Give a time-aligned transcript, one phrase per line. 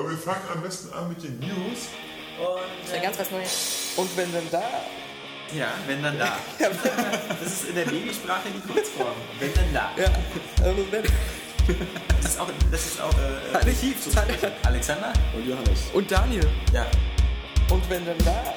[0.00, 1.88] Aber wir fangen am besten an mit den News.
[2.82, 3.92] Das wäre ganz was Neues.
[3.96, 4.62] Und wenn dann da.
[5.54, 6.38] Ja, wenn dann da.
[7.42, 9.12] Das ist in der Babysprache die Kurzform.
[9.38, 9.90] Wenn dann da.
[9.98, 10.10] Ja,
[10.64, 11.02] also wenn.
[12.22, 13.96] Das ist auch, das ist auch äh, Adjektiv.
[14.62, 15.12] Alexander?
[15.36, 15.80] Und Johannes.
[15.92, 16.48] Und Daniel.
[16.72, 16.86] Ja.
[17.70, 18.54] Und wenn dann da.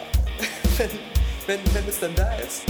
[0.77, 0.89] Wenn,
[1.45, 2.63] wenn, wenn es dann da ist.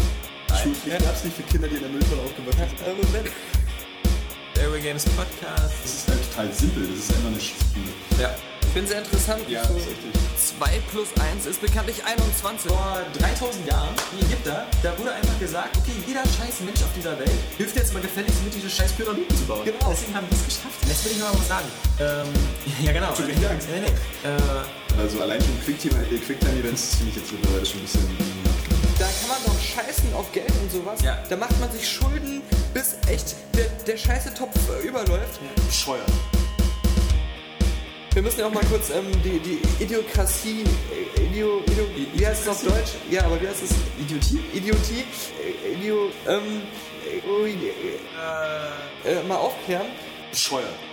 [0.61, 2.87] Schulpflicht gab es nicht für Kinder, die in der Mülltonne aufgewachsen sind.
[2.87, 4.61] Also wenn.
[4.61, 5.75] Airway Games Podcast.
[5.83, 8.19] Das ist halt total simpel, das ist einfach eine Spiel.
[8.19, 8.35] Ja.
[8.73, 9.47] Ich finde sehr interessant.
[9.47, 10.11] Ja, so das ist richtig.
[10.57, 12.71] 2 plus 1 ist bekanntlich 21.
[12.71, 17.13] Vor 3000 Jahren, die Ägypter, da wurde einfach gesagt, okay, jeder scheiß Mensch auf dieser
[17.20, 19.63] Welt hilft jetzt mal gefälligst mit, diese scheiß Pyramiden zu bauen.
[19.63, 19.77] Genau.
[19.91, 20.81] Deswegen haben die es geschafft.
[20.88, 21.67] Jetzt will ich mal was sagen.
[22.01, 22.34] Ähm,
[22.81, 23.13] ja, genau.
[23.13, 23.62] Tut mir leid.
[23.70, 24.27] Nee, nee.
[24.27, 28.17] Äh, Also allein schon äh, Quicktime-Events das finde ich jetzt mittlerweile schon ein bisschen.
[28.98, 30.99] Da kann man doch scheißen auf Geld und sowas.
[31.03, 31.21] Ja.
[31.29, 32.41] Da macht man sich Schulden,
[32.73, 35.37] bis echt der, der scheiße Topf äh, überläuft.
[35.67, 36.09] Bescheuert.
[38.13, 40.63] Wir müssen ja auch mal kurz ähm, die, die Idiokratie,
[41.17, 42.91] äh, Idio, Idio, wie heißt es auf Deutsch?
[43.10, 43.71] Ja, aber wie heißt es?
[43.99, 44.40] Idiotie?
[44.54, 45.04] Idiotie,
[45.41, 46.62] äh, Idio, ähm,
[47.07, 47.18] äh,
[49.07, 49.87] äh, äh, mal aufklären.
[50.29, 50.93] Bescheuert.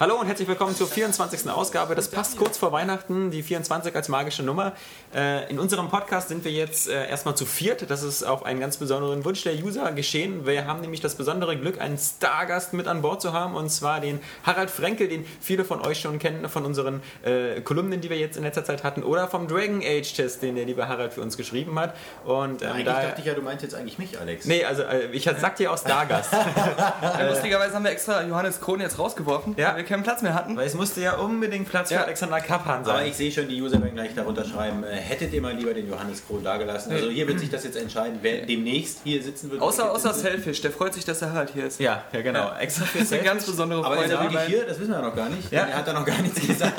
[0.00, 1.48] Hallo und herzlich willkommen zur 24.
[1.48, 1.94] Ausgabe.
[1.94, 4.72] Das passt kurz vor Weihnachten, die 24 als magische Nummer.
[5.14, 7.88] Äh, In unserem Podcast sind wir jetzt äh, erstmal zu viert.
[7.88, 10.44] Das ist auf einen ganz besonderen Wunsch der User geschehen.
[10.44, 14.00] Wir haben nämlich das besondere Glück, einen Stargast mit an Bord zu haben und zwar
[14.00, 18.18] den Harald Frenkel, den viele von euch schon kennen von unseren äh, Kolumnen, die wir
[18.18, 21.20] jetzt in letzter Zeit hatten oder vom Dragon Age Test, den der liebe Harald für
[21.20, 21.94] uns geschrieben hat.
[22.24, 24.46] Und ähm, Eigentlich da, dachte ich ja, du meinst jetzt eigentlich mich, Alex.
[24.46, 24.82] Nee, also
[25.12, 26.32] ich sagte ja auch Stargast.
[27.28, 29.76] Lustigerweise haben wir extra Johannes Krohn jetzt rausgeworfen, Ja.
[29.82, 30.56] Wir keinen Platz mehr hatten.
[30.56, 32.04] Weil es musste ja unbedingt Platz für Ja.
[32.04, 32.96] Alexander Kappan sein.
[32.96, 35.74] Aber ich sehe schon, die User werden gleich darunter schreiben, äh, hättet ihr mal lieber
[35.74, 36.92] den Johannes Krohn dagelassen.
[36.92, 39.60] Also hier wird sich das jetzt entscheiden, wer demnächst hier sitzen wird.
[39.60, 40.14] Außer, außer.
[40.14, 41.80] Selfish, der freut sich, dass er halt hier ist.
[41.80, 42.52] Ja, ja genau.
[42.58, 43.56] Extra für Das ist eine ganz Selfish.
[43.56, 44.14] besondere Aber ist Freude.
[44.14, 44.66] er wirklich hier?
[44.66, 45.50] Das wissen wir ja noch gar nicht.
[45.52, 45.60] Ja.
[45.64, 46.74] Er hat da noch gar nichts gesagt.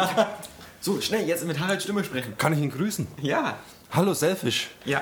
[0.81, 2.33] So, schnell, jetzt mit Harald Stimme sprechen.
[2.37, 3.07] Kann ich ihn grüßen?
[3.21, 3.55] Ja.
[3.91, 4.69] Hallo Selfish.
[4.85, 5.01] Ja.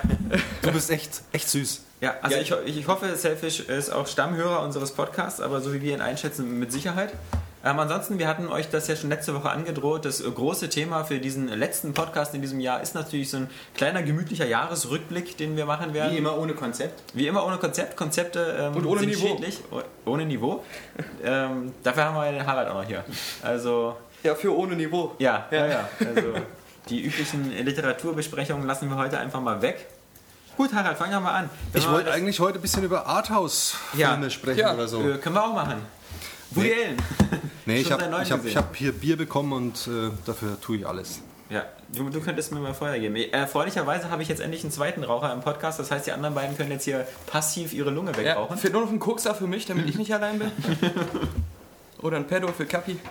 [0.61, 1.81] Du bist echt, echt süß.
[2.01, 2.57] Ja, also Ja.
[2.65, 6.59] ich, ich hoffe, Selfish ist auch Stammhörer unseres Podcasts, aber so wie wir ihn einschätzen,
[6.59, 7.13] mit Sicherheit.
[7.63, 10.03] Ähm, ansonsten, wir hatten euch das ja schon letzte Woche angedroht.
[10.05, 13.49] Das äh, große Thema für diesen letzten Podcast in diesem Jahr ist natürlich so ein
[13.75, 16.13] kleiner gemütlicher Jahresrückblick, den wir machen werden.
[16.13, 17.01] Wie immer ohne Konzept.
[17.15, 17.95] Wie immer ohne Konzept.
[17.95, 19.27] Konzepte ähm, Und ohne sind Niveau.
[19.27, 19.59] schädlich.
[19.69, 20.63] Oh- Ohne Niveau.
[21.23, 23.03] ähm, dafür haben wir den Harald auch noch hier.
[23.43, 25.13] Also, Ja, für ohne Niveau.
[25.19, 25.89] ja, ja, ja.
[25.99, 26.33] Also,
[26.89, 29.85] die üblichen Literaturbesprechungen lassen wir heute einfach mal weg.
[30.57, 31.49] Gut, Harald, fangen wir mal an.
[31.71, 34.29] Wenn Ich wollte eigentlich heute ein bisschen über Arthouse-Filme Ja.
[34.31, 34.73] sprechen Ja.
[34.73, 34.99] oder so.
[35.07, 35.75] Äh, können wir auch machen.
[36.51, 36.73] Woody Nee.
[36.83, 36.97] Allen.
[37.71, 41.21] Nee, ich habe hab, hab hier Bier bekommen und äh, dafür tue ich alles.
[41.49, 43.15] Ja, du, du könntest mir mal Feuer geben.
[43.15, 45.79] Äh, Erfreulicherweise habe ich jetzt endlich einen zweiten Raucher im Podcast.
[45.79, 48.57] Das heißt, die anderen beiden können jetzt hier passiv ihre Lunge Ja, wegrauchen.
[48.57, 50.51] fehlt nur noch ein Kokser für mich, damit ich nicht allein bin.
[52.01, 52.97] Oder ein Pedo für Kapi.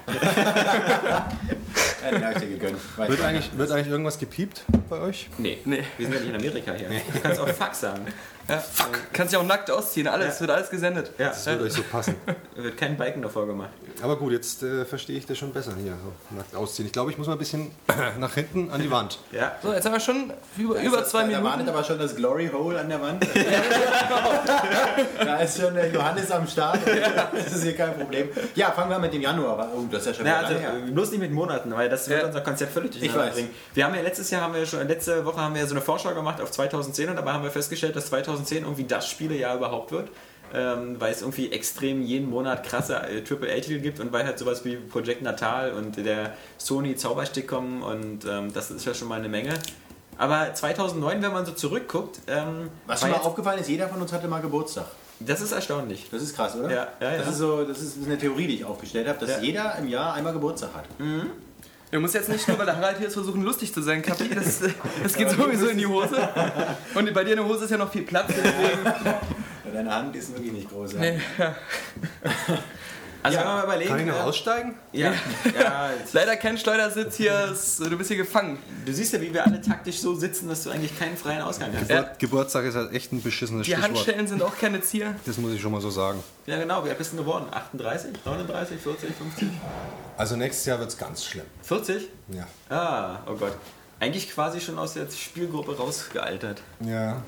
[2.03, 2.79] Ja, den habe ich dir gegönnt.
[2.97, 3.23] Wird ich.
[3.25, 5.29] eigentlich, wird eigentlich irgendwas gepiept bei euch?
[5.37, 5.85] Nee, Nee.
[5.99, 6.89] wir sind ja nicht in Amerika hier.
[7.13, 8.07] Du kannst auch Fuck sagen.
[8.49, 8.99] Ja, Fuck.
[9.13, 10.41] Kannst ja auch nackt ausziehen, alles, Ja.
[10.41, 11.11] wird alles gesendet.
[11.19, 12.15] Ja, Das wird euch so passen.
[12.57, 13.69] wird kein Biken davor gemacht.
[14.03, 15.93] Aber gut, jetzt äh, verstehe ich das schon besser hier.
[15.93, 16.87] So, nackt ausziehen.
[16.87, 17.71] Ich glaube, ich muss mal ein bisschen
[18.19, 19.19] nach hinten an die Wand.
[19.33, 19.53] Ja.
[19.63, 21.69] So, jetzt haben wir schon über, über zwei Da wartet Minuten.
[21.77, 23.27] aber schon das Glory Hole an der Wand.
[25.25, 26.79] da ist schon der Johannes am Start.
[27.33, 28.29] Das ist hier kein Problem.
[28.55, 29.69] Ja, fangen wir an mit dem Januar.
[29.75, 30.73] Oh, das ist ja schon Na, also, her.
[30.91, 32.27] bloß nicht mit Monaten, weil das wird Ja.
[32.27, 33.51] unser Konzept völlig Ich durcheinander bringen.
[33.75, 36.15] Wir haben ja letztes Jahr, haben wir schon, letzte Woche haben wir so eine Vorschau
[36.15, 40.09] gemacht auf 2010 und dabei haben wir festgestellt, dass 2010 irgendwie das Spielejahr überhaupt wird.
[40.53, 44.65] Ähm, weil es irgendwie extrem jeden Monat krasse äh, AAA-Titel gibt und weil halt sowas
[44.65, 49.21] wie Project Natal und der Sony Zauberstick kommen und ähm, das ist ja schon mal
[49.21, 49.55] eine Menge.
[50.19, 54.03] Aber 2009, wenn man so zurückguckt, ähm, Was schon mal jetzt- aufgefallen ist, jeder von
[54.03, 54.87] uns hatte mal Geburtstag.
[55.21, 56.09] das ist erstaunlich.
[56.11, 56.69] Das ist krass, oder?
[56.69, 57.31] Ja, ja, das ja.
[57.33, 59.39] ist so, das ist eine Theorie, die ich aufgestellt habe, dass Ja.
[59.41, 60.85] jeder im Jahr einmal Geburtstag hat.
[61.93, 64.29] Du musst jetzt nicht nur, weil der Harald hier ist, versuchen lustig zu sein, Kapi.
[64.35, 64.61] Das,
[65.03, 66.17] das geht sowieso in die Hose.
[66.95, 68.29] Und bei dir in der Hose ist ja noch viel Platz.
[68.29, 68.55] Deswegen.
[69.73, 70.93] Deine Hand ist wirklich nicht groß.
[70.95, 70.99] Ja.
[71.01, 71.55] Nee, ja.
[73.23, 73.45] Also Ja.
[73.45, 73.91] wenn wir mal überlegen.
[73.91, 74.75] Kann ich noch äh, aussteigen?
[74.93, 75.13] Ja,
[75.61, 78.57] ja, Leider kein Schleudersitz hier, ist- du bist hier gefangen.
[78.87, 81.69] du siehst ja, wie wir alle taktisch so sitzen, dass du eigentlich keinen freien Ausgang
[81.79, 81.91] hast.
[81.91, 82.11] Ja.
[82.19, 83.91] Geburtstag ist halt echt ein beschissenes Die Stichwort.
[83.91, 85.17] Handstellen sind auch keine Zier.
[85.27, 86.25] Das muss ich schon mal so sagen.
[86.47, 86.83] Ja, genau.
[86.83, 87.45] Wie alt bist du geworden?
[87.51, 89.49] 38, 39, 40, 50?
[90.17, 91.45] Also nächstes Jahr wird es ganz schlimm.
[91.65, 92.09] 40?
[92.29, 92.47] Ja.
[92.75, 93.53] Ah, oh Gott.
[93.99, 96.63] Eigentlich quasi schon aus der Spielgruppe rausgealtert.
[96.81, 97.23] Ja.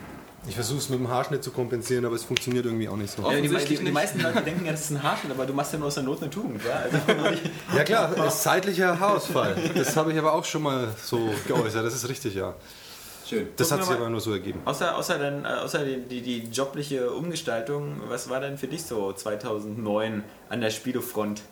[0.47, 3.23] Ich versuche es mit dem Haarschnitt zu kompensieren, aber es funktioniert irgendwie auch nicht so.
[3.23, 5.73] Ja, die, die, die meisten Leute denken ja, das ist ein Haarschnitt, aber du machst
[5.73, 6.71] ja nur aus der Not eine Tugend, wa?
[6.71, 6.99] Also,
[7.77, 9.57] Ja klar, es ist zeitlicher Haarausfall.
[9.75, 11.87] Das habe ich aber auch schon mal so geäußert.
[11.87, 12.55] Das ist richtig, ja.
[13.25, 13.49] Schön.
[13.57, 14.61] Das Gucken hat sich aber nur so ergeben.
[14.65, 18.83] außer außer, dann, äh, außer die, die, die jobliche Umgestaltung, was war denn für dich
[18.83, 21.43] so 2009 an der Spielefront?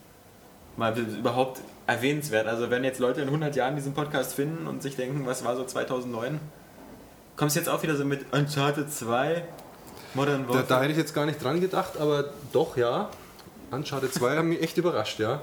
[0.76, 2.46] mal überhaupt erwähnenswert.
[2.46, 5.56] Also wenn jetzt Leute in 100 Jahren diesen Podcast finden und sich denken, was war
[5.56, 6.40] so 2009,
[7.36, 9.44] kommst du jetzt auch wieder so mit Uncharted 2,
[10.14, 10.66] Modern Da, Warfare?
[10.68, 13.08] da hätte ich jetzt gar nicht dran gedacht, aber doch, ja.
[13.70, 15.40] Uncharted 2 haben mich echt überrascht, ja.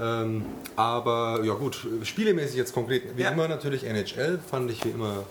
[0.00, 0.44] Ähm,
[0.74, 3.30] aber ja gut, spielemäßig jetzt konkret, wie Ja.
[3.30, 5.24] immer natürlich NHL, fand ich wie immer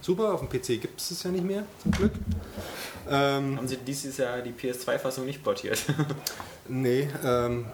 [0.00, 0.34] super.
[0.34, 2.12] Auf dem PC gibt es es ja nicht mehr, zum Glück.
[3.08, 5.78] Ähm, Haben sie dieses Jahr die PS2-Fassung nicht portiert?
[6.68, 7.66] nee, ähm,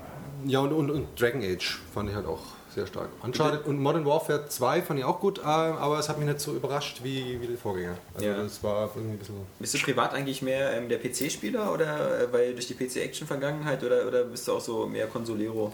[0.45, 2.43] ja und, und, und Dragon Age fand ich halt auch
[2.75, 3.09] sehr stark.
[3.23, 6.41] Uncharted und Modern Warfare 2 fand ich auch gut, äh, aber es hat mich nicht
[6.41, 7.97] so überrascht wie, wie die Vorgänger.
[8.15, 8.43] Also Ja.
[8.43, 9.35] das war irgendwie ein bisschen...
[9.59, 14.07] Bist du privat eigentlich mehr ähm, der PC-Spieler oder äh, weil durch die PC-Action-Vergangenheit oder,
[14.07, 15.73] oder bist du auch so mehr Consolero?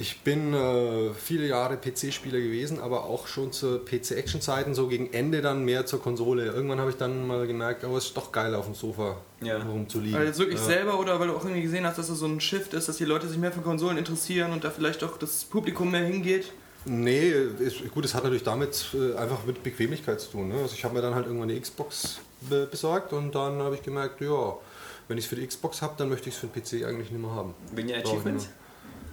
[0.00, 5.42] Ich bin äh, viele Jahre PC-Spieler gewesen, aber auch schon zu PC-Action-Zeiten, so gegen Ende
[5.42, 6.46] dann mehr zur Konsole.
[6.46, 9.58] Irgendwann habe ich dann mal gemerkt, oh, es ist doch geil auf dem Sofa Ja.
[9.62, 10.18] rumzuliegen.
[10.18, 10.64] Weil jetzt wirklich ja.
[10.64, 12.96] selber oder weil du auch irgendwie gesehen hast, dass es so ein Shift ist, dass
[12.96, 16.50] die Leute sich mehr für Konsolen interessieren und da vielleicht auch das Publikum mehr hingeht?
[16.86, 20.48] Nee, ist, gut, es hat natürlich damit äh, einfach mit Bequemlichkeit zu tun.
[20.48, 20.54] Ne?
[20.62, 23.82] Also ich habe mir dann halt irgendwann eine Xbox be besorgt und dann habe ich
[23.82, 24.56] gemerkt, ja,
[25.08, 27.10] wenn ich es für die Xbox habe, dann möchte ich es für den PC eigentlich
[27.10, 27.52] nicht mehr haben.
[27.74, 28.48] Bin ja Brauch ich Achievements?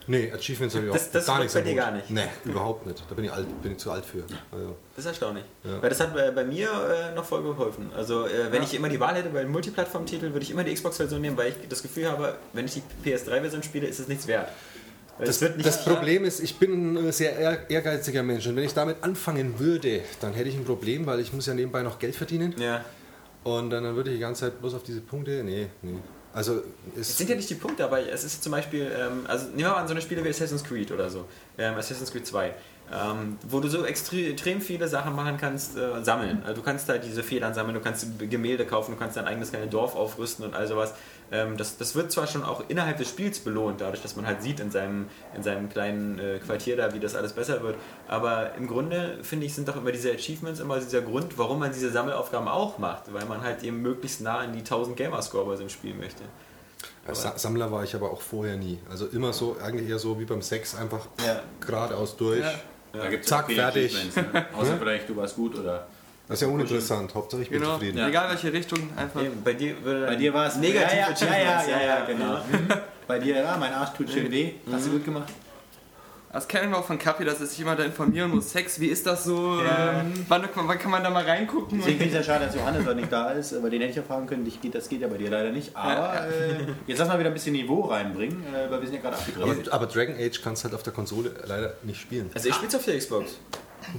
[0.07, 2.09] Nee, Achievements habe ich Das- auch das gar nichts bei dir gar nicht.
[2.09, 3.03] Nee, überhaupt nicht.
[3.09, 4.23] Da bin ich, alt, bin ich zu alt für.
[4.51, 5.43] Also, Das ist erstaunlich.
[5.63, 5.81] Ja.
[5.81, 6.69] Weil das hat bei, bei mir
[7.11, 7.91] äh, noch voll geholfen.
[7.95, 10.73] Also äh, wenn ich immer die Wahl hätte bei einem Multiplattform-Titel, würde ich immer die
[10.73, 12.73] Xbox-Version nehmen, weil ich das Gefühl habe, wenn ich
[13.03, 14.49] die PS3-Version spiele, ist es nichts wert.
[15.19, 18.63] Das, wird nicht das Problem ist, ich bin ein sehr ehr- ehrgeiziger Mensch und wenn
[18.63, 21.97] ich damit anfangen würde, dann hätte ich ein Problem, weil ich muss ja nebenbei noch
[21.97, 22.85] Geld verdienen Ja.
[23.43, 25.97] und dann, dann würde ich die ganze Zeit bloß auf diese Punkte, nee, nee.
[26.37, 26.61] Also
[26.95, 29.69] Es sind ja nicht die Punkte, aber es ist zum Beispiel, ähm, also nehmen wir
[29.69, 31.25] mal an so eine Spiele wie Assassin's Creed oder so,
[31.57, 32.53] ähm, Assassin's Creed 2,
[32.93, 36.43] ähm, wo du so extre- extrem viele Sachen machen kannst, äh, sammeln.
[36.45, 39.49] Also du kannst da diese Federn sammeln, du kannst Gemälde kaufen, du kannst dein eigenes
[39.49, 40.93] kleines Dorf aufrüsten und all sowas.
[41.31, 44.41] Ähm, das, das wird zwar schon auch innerhalb des Spiels belohnt, dadurch, dass man halt
[44.41, 47.75] sieht in seinem, in seinem kleinen äh, Quartier da, wie das alles besser wird.
[48.07, 51.73] Aber im Grunde, finde ich, sind doch immer diese Achievements immer dieser Grund, warum man
[51.73, 55.55] diese Sammelaufgaben auch macht, weil man halt eben möglichst nah an die 1000 Gamerscore bei
[55.55, 56.23] so einem Spiel möchte.
[57.11, 58.79] Sa- Sammler war ich aber auch vorher nie.
[58.89, 61.41] Also immer so, eigentlich eher so wie beim Sex, einfach Ja.
[61.65, 62.39] geradeaus durch.
[62.41, 62.53] Ja.
[62.93, 63.95] Da gibt's Zack, fertig.
[64.15, 64.45] Ne?
[64.57, 65.87] Außer vielleicht, du warst gut oder.
[66.27, 67.15] Das ist ja uninteressant.
[67.15, 67.73] Hauptsache ich bin Genau.
[67.75, 67.99] zufrieden.
[68.05, 69.21] Egal welche Richtung, einfach.
[69.21, 72.05] Nee, bei dir würde Bei dir war es negativ ja, ja, ja, ja, ja, ja,
[72.05, 72.39] genau.
[73.07, 74.51] Bei dir, ja, mein Arsch tut schön weh.
[74.69, 75.31] Hast du gut gemacht?
[76.33, 78.51] Das kennen wir auch von Kapi, dass er sich immer da informieren muss.
[78.51, 79.61] Sex, wie ist das so?
[79.61, 80.01] Ja.
[80.01, 81.79] Ähm, wann, wann kann man da mal reingucken?
[81.79, 83.91] Deswegen finde ich es ja schade, dass Johannes heute nicht da ist, aber den hätte
[83.91, 84.43] ich ja fragen können.
[84.43, 85.75] Dich das geht ja bei dir leider nicht.
[85.75, 89.01] Aber äh, jetzt lass mal wieder ein bisschen Niveau reinbringen, äh, weil wir sind ja
[89.01, 89.69] gerade abgedreht.
[89.71, 92.29] Aber, aber Dragon Age kannst halt auf der Konsole leider nicht spielen.
[92.35, 93.39] Also ich spiele auf der Xbox.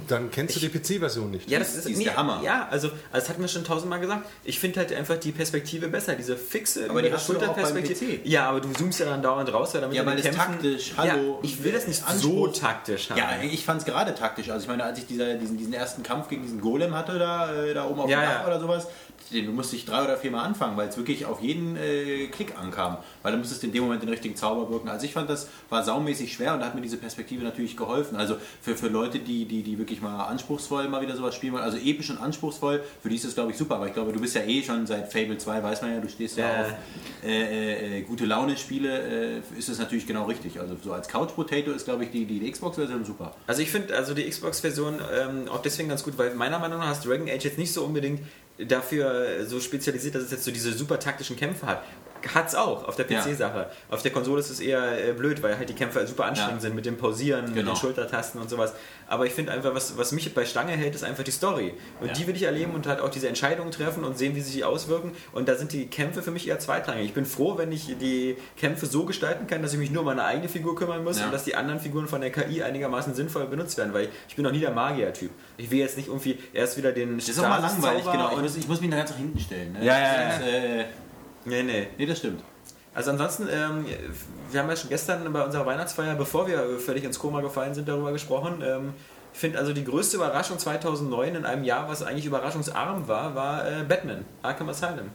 [0.08, 1.48] Dann kennst du die PC-Version nicht.
[1.50, 2.40] Ja, das ist, Die ist der Hammer.
[2.44, 4.26] Ja, also, also das hatten wir schon tausendmal gesagt.
[4.44, 7.42] Ich finde halt einfach die Perspektive besser, diese fixe Aber die über hast du doch
[7.48, 8.18] auch beim Schulterperspektive.
[8.18, 8.26] PC.
[8.26, 10.38] Ja, aber du zoomst ja dann dauernd raus, weil damit Ja, du weil es Kämpfen-
[10.38, 11.32] taktisch, hallo.
[11.34, 12.52] Ja, ich will das nicht so Anspruch.
[12.58, 13.18] taktisch haben.
[13.18, 14.50] Ja, ich fand es gerade taktisch.
[14.50, 17.52] Also ich meine, als ich dieser, diesen, diesen ersten Kampf gegen diesen Golem hatte, da,
[17.54, 18.46] äh, da oben auf Ja, dem Dach ja.
[18.46, 18.86] oder sowas,
[19.30, 22.56] du musst dich drei oder vier Mal anfangen, weil es wirklich auf jeden äh, Klick
[22.58, 22.98] ankam.
[23.22, 24.88] Weil du musstest in dem Moment den richtigen Zauber wirken.
[24.88, 28.16] Also ich fand, das war saumäßig schwer und da hat mir diese Perspektive natürlich geholfen.
[28.16, 31.64] Also für, für Leute, die, die, die wirklich mal anspruchsvoll mal wieder sowas spielen wollen,
[31.64, 33.76] also episch und anspruchsvoll, für die ist das, glaube ich, super.
[33.76, 36.08] Aber ich glaube, du bist ja eh schon seit Fable 2, weiß man ja, du
[36.08, 36.60] stehst ja, Ja.
[36.62, 36.74] auf
[37.24, 40.58] äh, äh, äh, gute Laune-Spiele, äh, ist es natürlich genau richtig.
[40.60, 43.34] Also so als Couch-Potato ist, glaube ich, die, die, die Xbox-Version super.
[43.46, 46.92] Also ich finde also die Xbox-Version ähm, auch deswegen ganz gut, weil meiner Meinung nach
[46.92, 48.20] ist Dragon Age jetzt nicht so unbedingt
[48.66, 51.84] dafür so spezialisiert, dass es jetzt so diese super taktischen Kämpfe hat.
[52.34, 53.20] Hat's auch auf der Ja.
[53.22, 53.70] PC-Sache.
[53.90, 56.60] Auf der Konsole ist es eher äh, blöd, weil halt die Kämpfe super anstrengend Ja.
[56.68, 57.72] sind mit dem Pausieren, mit Genau.
[57.72, 58.72] den Schultertasten und sowas.
[59.06, 61.74] Aber ich finde einfach, was, was mich bei Stange hält, ist einfach die Story.
[62.00, 62.12] Und Ja.
[62.12, 64.64] die will ich erleben und halt auch diese Entscheidungen treffen und sehen, wie sie sich
[64.64, 65.12] auswirken.
[65.32, 67.04] Und da sind die Kämpfe für mich eher zweitrangig.
[67.06, 70.06] Ich bin froh, wenn ich die Kämpfe so gestalten kann, dass ich mich nur um
[70.06, 71.26] meine eigene Figur kümmern muss Ja.
[71.26, 74.44] und dass die anderen Figuren von der KI einigermaßen sinnvoll benutzt werden, weil ich bin
[74.44, 75.30] noch nie der Magier-Typ.
[75.56, 78.30] Ich will jetzt nicht irgendwie erst wieder den Das ist auch mal langweilig, genau.
[78.32, 79.72] Ich muss, ich muss mich da ganz nach hinten stellen.
[79.72, 79.84] Ne?
[79.84, 80.84] Ja, ja, Das ist, äh,
[81.48, 81.88] Nee, nee.
[81.96, 82.42] nee, das stimmt.
[82.94, 83.84] Also ansonsten, ähm,
[84.50, 87.88] wir haben ja schon gestern bei unserer Weihnachtsfeier, bevor wir völlig ins Koma gefallen sind,
[87.88, 88.62] darüber gesprochen.
[88.62, 88.94] Ähm,
[89.32, 93.70] ich finde also die größte Überraschung 2009 in einem Jahr, was eigentlich überraschungsarm war, war
[93.70, 95.10] äh, Batman, Arkham Asylum.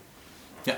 [0.65, 0.75] Ja.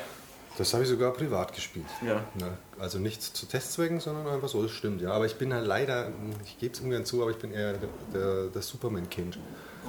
[0.58, 1.86] Das habe ich sogar privat gespielt.
[2.02, 2.22] Ja.
[2.36, 5.02] Na, also nicht zu Testzwecken, sondern einfach so, das stimmt.
[5.02, 6.12] Ja, aber ich bin halt leider,
[6.44, 9.38] ich gebe es ungern zu, aber ich bin eher der, der, der Superman-Kind.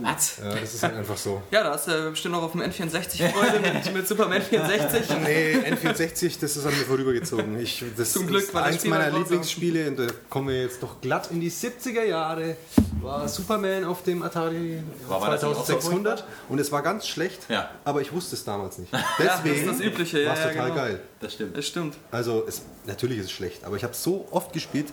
[0.00, 0.38] Was?
[0.38, 1.42] Ja, das ist halt einfach so.
[1.50, 5.16] Ja, da hast du bestimmt noch auf dem N64 Freude mit, mit Superman 64.
[5.22, 7.58] Nee, N64, das ist an mir vorübergezogen.
[7.58, 9.18] Ich, das Zum Glück, das eins meiner war groß.
[9.20, 9.88] Lieblingsspiele.
[9.88, 12.56] Und da kommen wir jetzt doch glatt in die 70er Jahre.
[13.00, 17.06] War Superman auf dem Atari war das nicht auch so 2600 und es war ganz
[17.06, 17.70] schlecht, Ja.
[17.84, 18.92] aber ich wusste es damals nicht.
[18.92, 20.20] Ja, das Deswegen ist das Übliche.
[20.22, 20.76] Ja, war es ja, total genau.
[20.82, 21.00] geil.
[21.20, 21.56] Das stimmt.
[21.56, 21.96] Das stimmt.
[22.10, 24.88] Also es, natürlich ist es schlecht, aber ich habe so oft gespielt,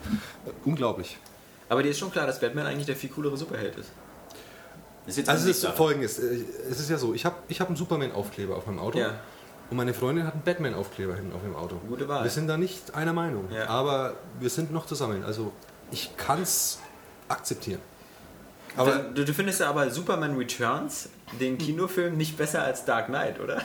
[0.45, 1.17] äh, unglaublich.
[1.69, 3.89] Aber dir ist schon klar, dass Batman eigentlich der viel coolere Superheld ist.
[5.05, 7.59] Das ist jetzt Also es ist folgendes, äh, es ist ja so, ich habe ich
[7.59, 9.15] hab einen Superman-Aufkleber auf meinem Auto Ja.
[9.69, 11.75] und meine Freundin hat einen Batman-Aufkleber hinten auf dem Auto.
[11.87, 12.23] Gute Wahl.
[12.23, 13.67] Wir sind da nicht einer Meinung, Ja.
[13.67, 15.23] aber wir sind noch zusammen.
[15.25, 15.51] Also
[15.91, 16.79] ich kann es
[17.27, 17.79] akzeptieren.
[18.75, 23.39] Aber du, du findest ja aber Superman Returns, den Kinofilm, nicht besser als Dark Knight,
[23.39, 23.61] oder?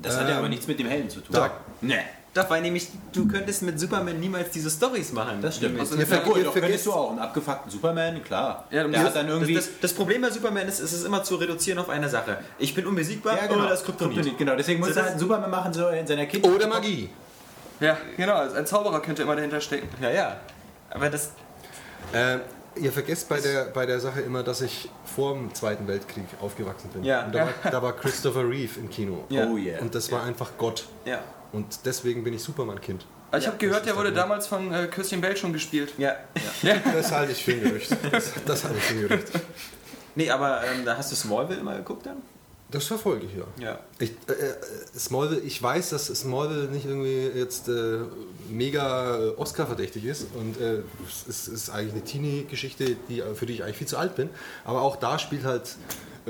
[0.00, 1.34] Das hat ja Ähm, aber nichts mit dem Helden zu tun.
[1.34, 1.98] Dark- Nee.
[2.32, 5.42] Doch, weil nämlich du könntest mit Superman niemals diese Stories machen.
[5.42, 5.80] Das stimmt.
[5.80, 8.66] Also ja, gut, ver- doch vergesst- könntest du auch einen abgefuckten Superman, klar.
[8.70, 9.54] Ja, der hat dann Das, irgendwie...
[9.54, 12.38] das, das Problem bei Superman ist, es ist immer zu reduzieren auf eine Sache.
[12.58, 13.64] Ich bin unbesiegbar, ja, genau.
[13.64, 14.38] oh, das ist Kryptonit.
[14.38, 16.52] Genau, deswegen muss So, er das- halt einen Superman machen, so in seiner Kindheit.
[16.52, 17.10] oder Magie.
[17.80, 18.34] Ja, genau.
[18.34, 19.88] Also ein Zauberer könnte immer dahinter stecken.
[20.00, 20.36] Ja, ja.
[20.90, 21.30] Aber das,
[22.12, 22.38] Äh,
[22.76, 26.90] ihr vergesst bei der, bei der Sache immer, dass ich vor dem Zweiten Weltkrieg aufgewachsen
[26.90, 27.02] bin.
[27.02, 27.24] Ja.
[27.24, 29.24] Und da, war, da war Christopher Reeve im Kino.
[29.30, 29.46] Ja.
[29.46, 29.80] Oh yeah.
[29.80, 30.84] Und das war einfach Gott.
[31.04, 31.18] ja.
[31.52, 33.04] Und deswegen bin ich Superman-Kind.
[33.30, 35.92] Also ich habe gehört, der wurde damals von äh, Christian Bale schon gespielt.
[35.98, 36.16] Ja.
[36.92, 37.96] Das halte ich für ein Gerücht.
[38.10, 39.28] Das, das halte ich für ein Gerücht.
[40.14, 42.16] Nee, aber ähm, da hast du Smallville immer geguckt dann?
[42.70, 43.44] Das verfolge ich ja.
[43.64, 43.78] Ja.
[43.98, 44.54] Ich, äh, äh,
[44.96, 47.98] Smallville, ich weiß, dass Smallville nicht irgendwie jetzt äh,
[48.48, 53.54] mega äh, Oscar-verdächtig ist und äh, es ist, ist eigentlich eine Teenie-Geschichte, die, für die
[53.54, 54.30] ich eigentlich viel zu alt bin.
[54.64, 55.76] Aber auch da spielt halt,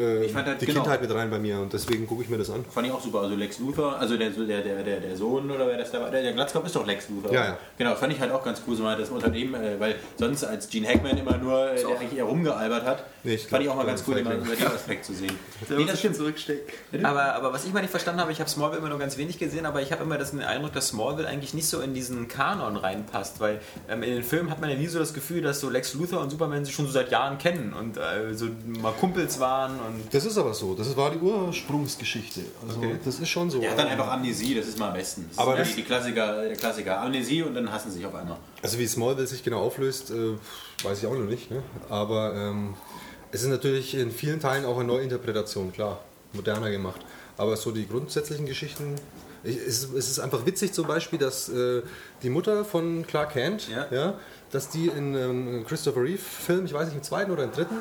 [0.00, 0.82] äh, halt, die genau.
[0.82, 2.64] Kindheit mit rein bei mir und deswegen gucke ich mir das an.
[2.64, 3.20] Fand ich auch super.
[3.20, 6.10] Also Lex Luthor, also der, der, der, der, der Sohn oder wer das da war,
[6.10, 7.32] der, der Glatzkopf ist doch Lex Luthor.
[7.32, 7.58] Ja, ja.
[7.78, 10.68] Genau, fand ich halt auch ganz cool, so mal das Unternehmen, äh, weil sonst als
[10.68, 13.76] Gene Hackman immer nur, äh, der eigentlich eher rumgealbert hat, Nee, ich fand ich glaub,
[13.76, 14.52] auch mal ganz cool, den mal Feigling.
[14.56, 15.38] über den Aspekt zu sehen.
[15.68, 16.16] Der Nee, das stimmt.
[16.16, 17.04] zurückstecken.
[17.04, 19.38] Aber, aber was ich mal nicht verstanden habe, ich habe Smallville immer nur ganz wenig
[19.38, 22.28] gesehen, aber ich habe immer das, den Eindruck, dass Smallville eigentlich nicht so in diesen
[22.28, 25.60] Kanon reinpasst, weil ähm, in den Filmen hat man ja nie so das Gefühl, dass
[25.60, 28.92] so Lex Luthor und Superman sich schon so seit Jahren kennen und äh, so mal
[28.92, 30.74] Kumpels waren und Das ist aber so.
[30.74, 32.40] Das war die Ursprungsgeschichte.
[32.66, 32.96] Also Okay.
[33.04, 33.62] das ist schon so.
[33.62, 35.26] Hat dann einfach Amnesie, das ist mal am besten.
[35.28, 37.00] Das Aber ist ja das- die, die Klassiker, der Klassiker.
[37.00, 38.36] Amnesie und dann hassen sie sich auf einmal.
[38.62, 40.34] Also wie Smallville sich genau auflöst, äh,
[40.84, 41.50] weiß ich auch noch nicht.
[41.50, 41.62] Ne?
[41.88, 42.74] Aber ähm,
[43.32, 46.00] es ist natürlich in vielen Teilen auch eine Neuinterpretation, klar,
[46.32, 47.00] moderner gemacht.
[47.36, 48.96] Aber so die grundsätzlichen Geschichten,
[49.44, 51.82] ich, es, ist- einfach witzig zum Beispiel, dass äh,
[52.22, 54.14] die Mutter von Clark Kent, Ja.
[54.50, 57.76] dass die in ähm, Christopher Reeve Film, ich weiß nicht, im zweiten oder im dritten,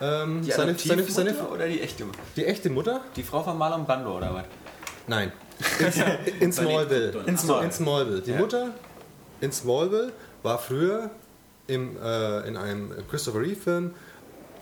[0.00, 2.04] ähm, die seine, seine, seine, oder die echte?
[2.36, 3.00] die echte Mutter?
[3.16, 4.44] Die Frau von Marlon Brando oder was?
[5.06, 5.32] Nein.
[6.26, 7.22] In, in Smallville.
[7.26, 7.64] In Smallville.
[7.64, 8.20] In Smallville.
[8.22, 8.38] Die Ja.
[8.38, 8.70] Mutter
[9.40, 10.12] in Smallville
[10.42, 11.10] war früher
[11.66, 13.94] im, äh, in einem Christopher Reeve-Film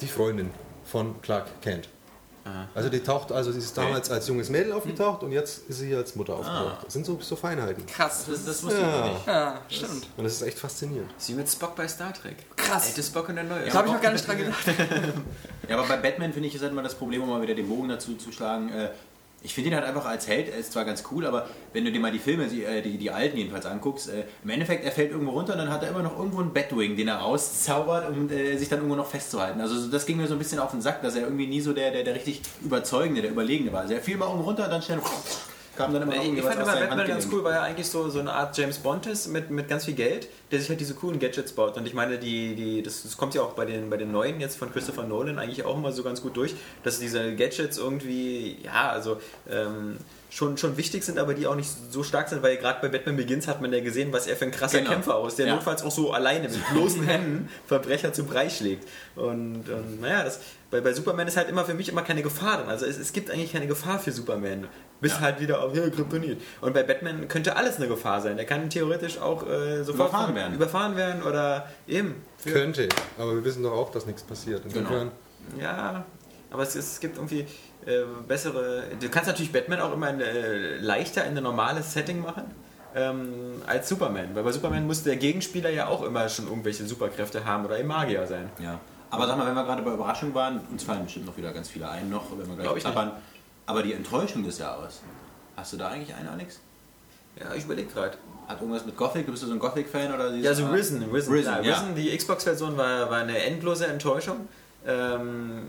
[0.00, 0.50] die Freundin
[0.84, 1.88] von Clark Kent.
[2.74, 5.86] Also die taucht, also sie ist damals als junges Mädel aufgetaucht und jetzt ist sie
[5.88, 6.84] hier als Mutter aufgetaucht.
[6.84, 7.86] Das sind so, so Feinheiten.
[7.86, 8.26] Krass.
[8.28, 9.08] Das, das wusste ich Ja.
[9.08, 9.26] nicht.
[9.26, 10.08] Ja, stimmt.
[10.16, 11.10] Und das ist echt faszinierend.
[11.16, 12.36] Sie mit Spock bei Star Trek.
[12.56, 12.88] Krass.
[12.88, 13.64] Alte Spock und der neue.
[13.66, 14.64] Da habe ich noch gar nicht dran gedacht.
[15.66, 17.66] Ja, aber bei Batman finde ich, ist halt immer das Problem, um mal wieder den
[17.66, 18.68] Bogen dazu zu schlagen.
[18.70, 18.90] Äh,
[19.44, 21.92] ich finde ihn halt einfach als Held, er ist zwar ganz cool, aber wenn du
[21.92, 24.90] dir mal die Filme, die, äh, die, die alten jedenfalls anguckst, äh, im Endeffekt, er
[24.90, 28.08] fällt irgendwo runter und dann hat er immer noch irgendwo einen Batwing, den er rauszaubert,
[28.08, 29.60] um äh, sich dann irgendwo noch festzuhalten.
[29.60, 31.60] Also so- das ging mir so ein bisschen auf den Sack, dass er irgendwie nie
[31.60, 33.82] so der, der, der richtig Überzeugende, der Überlegene war.
[33.82, 34.98] Also er fiel mal irgendwo runter und dann schnell
[35.76, 38.08] kam dann immer noch Ich, fand immer aus Batman ganz cool, weil er eigentlich so,
[38.08, 40.94] so eine Art James Bond ist mit, mit ganz viel Geld, der sich halt diese
[40.94, 41.76] coolen Gadgets baut.
[41.76, 44.40] Und ich meine, die, die, das, das kommt ja auch bei den, bei den neuen
[44.40, 48.58] jetzt von Christopher Nolan eigentlich auch immer so ganz gut durch, dass diese Gadgets irgendwie,
[48.64, 49.18] ja, also
[49.50, 49.98] ähm,
[50.30, 53.16] schon, schon wichtig sind, aber die auch nicht so stark sind, weil gerade bei Batman
[53.16, 54.90] Begins hat man ja gesehen, was er für ein krasser Genau.
[54.90, 55.54] Kämpfer ist, der Ja.
[55.54, 58.88] notfalls auch so alleine mit bloßen Händen Verbrecher zu Brei schlägt.
[59.14, 60.40] Und, und naja, das,
[60.70, 62.68] bei, bei Superman ist halt immer für mich immer keine Gefahr drin.
[62.68, 64.66] Also es, es gibt eigentlich keine Gefahr für Superman.
[65.00, 65.20] Bis Ja.
[65.20, 66.40] halt wieder auf ja, Kryptonit.
[66.60, 68.36] Und bei Batman könnte alles eine Gefahr sein.
[68.36, 70.54] Der kann theoretisch auch äh, sofort Überfahren von- werden.
[70.54, 72.22] überfahren werden oder eben.
[72.44, 74.62] Könnte, aber wir wissen doch auch, dass nichts passiert.
[74.64, 75.10] Insofern,
[75.60, 76.04] Ja,
[76.50, 77.40] aber es, es gibt irgendwie
[77.86, 78.84] äh, bessere.
[79.00, 82.44] Du kannst natürlich Batman auch immer äh, leichter in ein normales Setting machen.
[82.96, 84.28] Ähm, als Superman.
[84.34, 87.88] Weil bei Superman muss der Gegenspieler ja auch immer schon irgendwelche Superkräfte haben oder eben
[87.88, 88.50] Magier sein.
[88.60, 88.78] Ja.
[89.14, 91.68] Aber sag mal, wenn wir gerade bei Überraschungen waren, uns fallen bestimmt noch wieder ganz
[91.68, 93.12] viele ein, noch, wenn wir gleich ich klappern.
[93.66, 95.00] Aber die Enttäuschung des Jahres,
[95.56, 96.60] hast du da eigentlich einen, Alex?
[97.40, 98.16] Ja, ich überlege gerade.
[98.46, 99.26] Hat irgendwas mit Gothic?
[99.26, 100.12] Bist du so ein Gothic-Fan?
[100.12, 101.02] oder Ja, also Risen.
[101.10, 101.74] Risen, Risen, ja.
[101.74, 104.48] Risen die Xbox-Version war, war eine endlose Enttäuschung.
[104.86, 105.68] Ähm,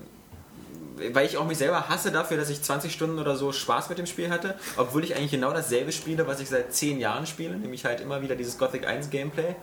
[1.13, 3.97] weil ich auch mich selber hasse dafür, dass ich 20 Stunden oder so Spaß mit
[3.97, 7.55] dem Spiel hatte, obwohl ich eigentlich genau dasselbe spiele, was ich seit 10 Jahren spiele,
[7.57, 9.55] nämlich halt immer wieder dieses Gothic 1 Gameplay.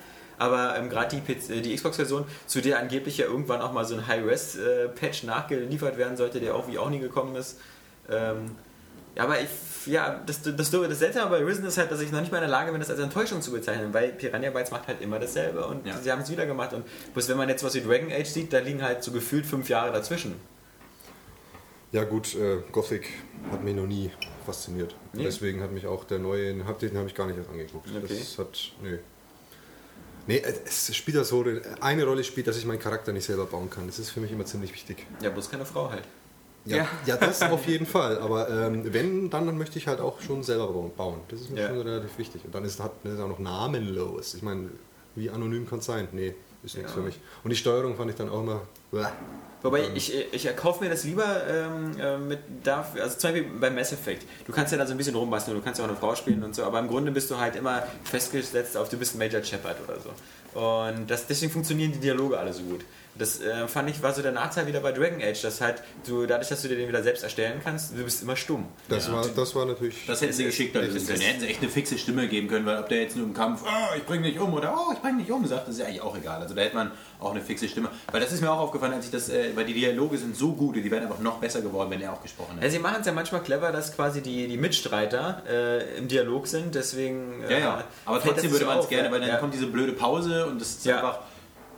[0.42, 3.94] Aber ähm, gerade die, PC die Xbox-Version, zu der angeblich ja irgendwann auch mal so
[3.94, 7.60] ein High-Res-Patch nachgeliefert werden sollte, der auch wie auch nie gekommen ist.
[8.10, 8.56] Ähm,
[9.14, 9.48] ja, aber ich,
[9.86, 12.38] ja, das, das, das, das Seltsame bei Risen ist halt, dass ich noch nicht mal
[12.38, 15.18] in der Lage bin, das als Enttäuschung zu bezeichnen, weil Piranha Bytes macht halt immer
[15.18, 15.96] dasselbe und Ja.
[15.98, 16.72] sie haben es wieder gemacht.
[16.72, 19.46] Und bloß wenn man jetzt was wie Dragon Age sieht, da liegen halt so gefühlt
[19.46, 20.34] fünf Jahre dazwischen.
[21.92, 23.10] Ja gut, äh, Gothic
[23.50, 24.10] hat mich noch nie
[24.46, 24.96] fasziniert.
[25.12, 25.24] Nee?
[25.24, 27.86] Deswegen hat mich auch der neue, den habe ich gar nicht erst angeguckt.
[27.94, 28.16] Okay.
[28.18, 28.98] Das hat, nö.
[30.26, 31.44] Nee, es spielt ja so,
[31.80, 33.86] eine Rolle spielt, dass ich meinen Charakter nicht selber bauen kann.
[33.86, 35.06] Das ist für mich immer ziemlich wichtig.
[35.20, 36.04] Ja, bloß keine Frau halt.
[36.64, 36.88] Ja, Ja.
[37.06, 37.16] ja.
[37.16, 38.18] das auf jeden Fall.
[38.18, 41.20] Aber ähm, wenn, dann, dann möchte ich halt auch schon selber bauen-.
[41.28, 41.68] Das ist mir Ja.
[41.68, 42.44] schon relativ wichtig.
[42.44, 44.34] Und dann ist es auch noch namenlos.
[44.34, 44.70] Ich meine,
[45.16, 46.06] wie anonym kann es sein?
[46.12, 46.96] Nee, ist nichts Ja.
[46.98, 47.18] für mich.
[47.42, 48.62] Und die Steuerung fand ich dann auch immer.
[48.92, 49.04] Bäh.
[49.62, 53.70] Wobei ich, ich erkaufe mir das lieber ähm, äh, mit dafür, also zum Beispiel bei
[53.70, 54.26] Mass Effect.
[54.46, 56.42] Du kannst ja da so ein bisschen rumbasteln, du kannst ja auch eine Frau spielen
[56.42, 59.42] und so, aber im Grunde bist du halt immer festgesetzt auf, du bist ein Major
[59.42, 60.10] Shepard oder so.
[60.58, 62.84] Und das, deswegen funktionieren die Dialoge alle so gut.
[63.14, 66.24] Das äh, fand ich war so der Nachteil wieder bei Dragon Age, dass halt du
[66.24, 68.66] dadurch, dass du dir den wieder selbst erstellen kannst, du bist immer stumm.
[68.88, 69.12] Das, Ja.
[69.14, 70.06] war, das war natürlich.
[70.06, 71.20] Das hätten sie geschickt lösen können.
[71.20, 73.62] Hätten sie echt eine fixe Stimme geben können, weil ob der jetzt nur im Kampf,
[73.66, 75.86] oh, ich bring dich um oder oh, ich bring dich um, sagt, das ist ja
[75.86, 76.40] eigentlich auch egal.
[76.40, 76.90] Also da hätte man
[77.20, 77.90] auch eine fixe Stimme.
[78.10, 80.52] Weil das ist mir auch aufgefallen, als ich das, äh, weil die Dialoge sind so
[80.54, 82.72] gut, die wären einfach noch besser geworden, wenn er auch gesprochen Ja, hätte.
[82.72, 86.74] sie machen es ja manchmal clever, dass quasi die, die Mitstreiter äh, im Dialog sind,
[86.74, 87.42] deswegen.
[87.42, 87.84] Ja, äh, ja.
[88.06, 89.12] Aber fällt trotzdem das würde man es gerne, ja.
[89.12, 89.36] weil dann ja.
[89.36, 90.96] kommt diese blöde Pause und das ist Ja.
[90.96, 91.18] einfach.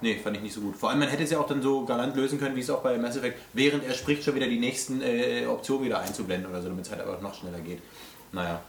[0.00, 0.76] Nee, fand ich nicht so gut.
[0.76, 2.82] Vor allem, man hätte es ja auch dann so galant lösen können, wie es auch
[2.82, 6.60] bei Mass Effect, während er spricht, schon wieder die nächsten äh, Optionen wieder einzublenden oder
[6.60, 7.80] so, damit es halt einfach noch schneller geht.
[8.32, 8.60] Naja.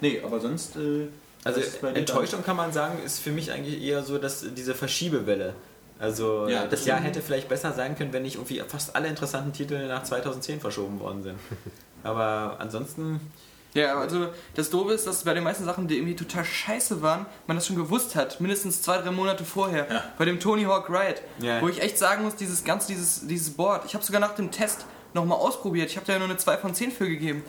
[0.00, 0.76] Nee, aber sonst.
[0.76, 1.08] Äh,
[1.44, 1.60] Also
[1.94, 5.54] Enttäuschung kann man sagen, ist für mich eigentlich eher so, dass diese Verschiebewelle.
[5.98, 9.08] Also Ja, das das Jahr hätte vielleicht besser sein können, wenn nicht irgendwie fast alle
[9.08, 11.38] interessanten Titel nach 2010 verschoben worden sind.
[12.02, 13.20] Aber ansonsten,
[13.74, 17.26] Ja, also das Doofe ist, dass bei den meisten Sachen, die irgendwie total scheiße waren,
[17.46, 19.86] man das schon gewusst hat, mindestens zwei, drei Monate vorher.
[19.90, 20.04] Ja.
[20.18, 21.62] Bei dem Tony Hawk Ride, Ja.
[21.62, 24.50] wo ich echt sagen muss, dieses ganze, dieses, dieses Board, ich habe sogar nach dem
[24.50, 27.44] Test nochmal ausprobiert, ich habe da ja nur eine 2 von 10 für gegeben.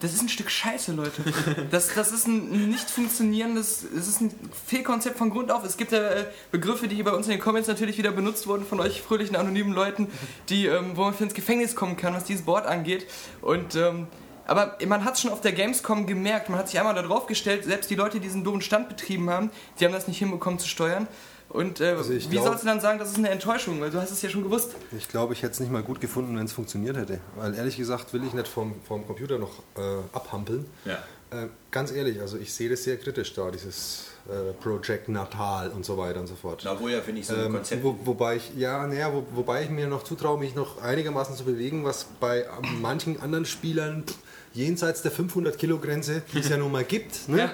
[0.00, 1.22] Das ist ein Stück Scheiße, Leute.
[1.70, 4.34] Das, das ist ein nicht funktionierendes, es ist ein
[4.66, 5.62] Fehlkonzept von Grund auf.
[5.64, 8.64] Es gibt ja äh, Begriffe, die bei uns in den Comments natürlich wieder benutzt wurden
[8.64, 10.08] von euch fröhlichen, anonymen Leuten,
[10.48, 13.06] die, ähm, wo man für ins Gefängnis kommen kann, was dieses Board angeht.
[13.42, 14.06] Und, ähm,
[14.50, 17.26] aber man hat es schon auf der Gamescom gemerkt, man hat sich einmal da drauf
[17.26, 20.58] gestellt, selbst die Leute, die diesen doofen Stand betrieben haben, die haben das nicht hinbekommen
[20.58, 21.06] zu steuern.
[21.48, 23.80] Und äh, Also wie glaub- sollst du dann sagen, das ist eine Enttäuschung?
[23.80, 24.76] Weil du hast es ja schon gewusst.
[24.96, 27.18] Ich glaube, ich hätte es nicht mal gut gefunden, wenn es funktioniert hätte.
[27.36, 29.80] Weil ehrlich gesagt will ich nicht vom, vom Computer noch äh,
[30.12, 30.64] abhampeln.
[30.84, 30.94] Ja.
[31.32, 35.84] Äh, ganz ehrlich, also ich sehe das sehr kritisch da, dieses äh, Project Natal und
[35.84, 36.64] so weiter und so fort.
[36.66, 37.82] Obwohl ja, finde ich, so ein Ähm, Konzept.
[37.84, 41.44] wo, wobei ich, ja, naja, wo, wobei ich mir noch zutraue, mich noch einigermaßen zu
[41.44, 44.16] bewegen, was bei ähm, manchen anderen Spielern pff,
[44.52, 47.50] jenseits der 500 Kilo Grenze, die es ja nun mal gibt, ne,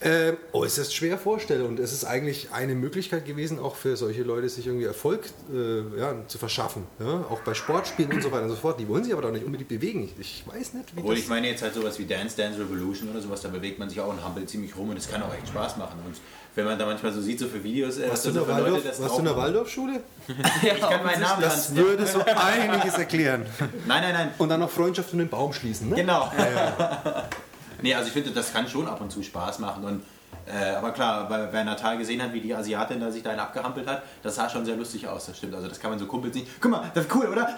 [0.00, 1.64] ähm, äußerst schwer vorstelle.
[1.64, 5.98] Und es ist eigentlich eine Möglichkeit gewesen, auch für solche Leute sich irgendwie Erfolg äh,
[5.98, 6.84] ja, zu verschaffen.
[6.98, 7.26] Ja?
[7.28, 8.80] Auch bei Sportspielen und so weiter und so fort.
[8.80, 10.04] Die wollen sich aber doch nicht unbedingt bewegen.
[10.04, 11.24] Ich, ich weiß nicht, wie Obwohl das...
[11.24, 14.00] ich meine jetzt halt sowas wie Dance Dance Revolution oder sowas, da bewegt man sich
[14.00, 15.98] auch und hampelt ziemlich rum und es kann auch echt Spaß machen.
[16.06, 16.16] Und
[16.54, 18.64] wenn man da manchmal so sieht, so für Videos, äh, warst du in da der,
[18.64, 19.36] Waldorf.
[19.36, 20.00] Waldorfschule?
[20.62, 21.76] Ich kann meinen Namen Das tanzen.
[21.76, 23.46] würde so einiges erklären.
[23.86, 24.28] Nein, nein, nein.
[24.38, 25.88] Und dann noch Freundschaft und den Baum schließen.
[25.88, 25.96] Ne?
[25.96, 26.30] Genau.
[27.82, 29.84] nee, also ich finde, das kann schon ab und zu Spaß machen.
[29.84, 30.02] Und,
[30.46, 33.40] äh, aber klar, weil, wer Natal gesehen hat, wie die Asiatin da sich da einen
[33.40, 35.54] abgehampelt hat, das sah schon sehr lustig aus, das stimmt.
[35.54, 36.48] Also das kann man so Kumpels nicht.
[36.60, 37.48] Guck mal, das ist cool, oder?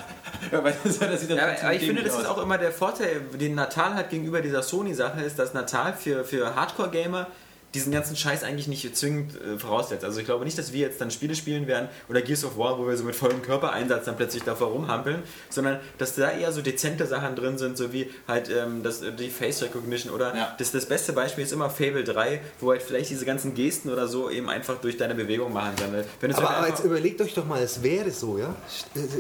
[0.52, 4.40] Ja, Ja, aber ich finde, das ist auch immer der Vorteil, den Natal hat gegenüber
[4.40, 7.26] dieser Sony-Sache, ist, dass Natal für, für Hardcore-Gamer
[7.74, 10.04] diesen ganzen Scheiß eigentlich nicht zwingend äh, voraussetzt.
[10.04, 12.78] Also ich glaube nicht, dass wir jetzt dann Spiele spielen werden oder Gears of War,
[12.78, 16.62] wo wir so mit vollem Körpereinsatz dann plötzlich davor rumhampeln, sondern dass da eher so
[16.62, 20.54] dezente Sachen drin sind, so wie halt ähm, das, die Face Recognition oder Ja.
[20.58, 24.06] das, das beste Beispiel ist immer Fable 3, wo halt vielleicht diese ganzen Gesten oder
[24.08, 25.72] so eben einfach durch deine Bewegung machen.
[25.76, 28.54] Dann, Aber, halt aber jetzt überlegt euch doch mal, es wäre so, ja?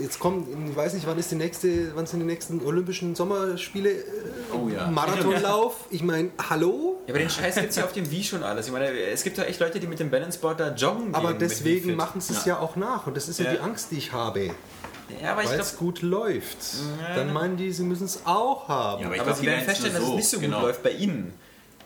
[0.00, 3.90] Jetzt kommt, ich weiß nicht, wann ist die nächste, wann sind die nächsten Olympischen Sommerspiele?
[3.90, 4.04] äh,
[4.52, 4.86] Oh ja.
[4.86, 5.74] Marathonlauf?
[5.90, 7.00] Ich meine, hallo?
[7.06, 8.66] Ja, aber den Scheiß gibt es ja auf dem Wii schon alles.
[8.66, 11.14] Ich meine, es gibt ja echt Leute, die mit dem Balanceboard da joggen gehen.
[11.14, 12.58] Aber Wii deswegen machen sie es ja.
[12.58, 13.06] auch nach.
[13.06, 13.52] Und das ist ja, Ja.
[13.52, 14.50] die Angst, die ich habe.
[15.22, 16.56] Ja, aber ich Weil es gut läuft.
[17.14, 19.02] Dann meinen die, sie müssen es auch haben.
[19.02, 20.58] Ja, aber ich aber glaub, sie werden feststellen, nur dass es nicht so genau.
[20.58, 21.34] gut läuft bei ihnen.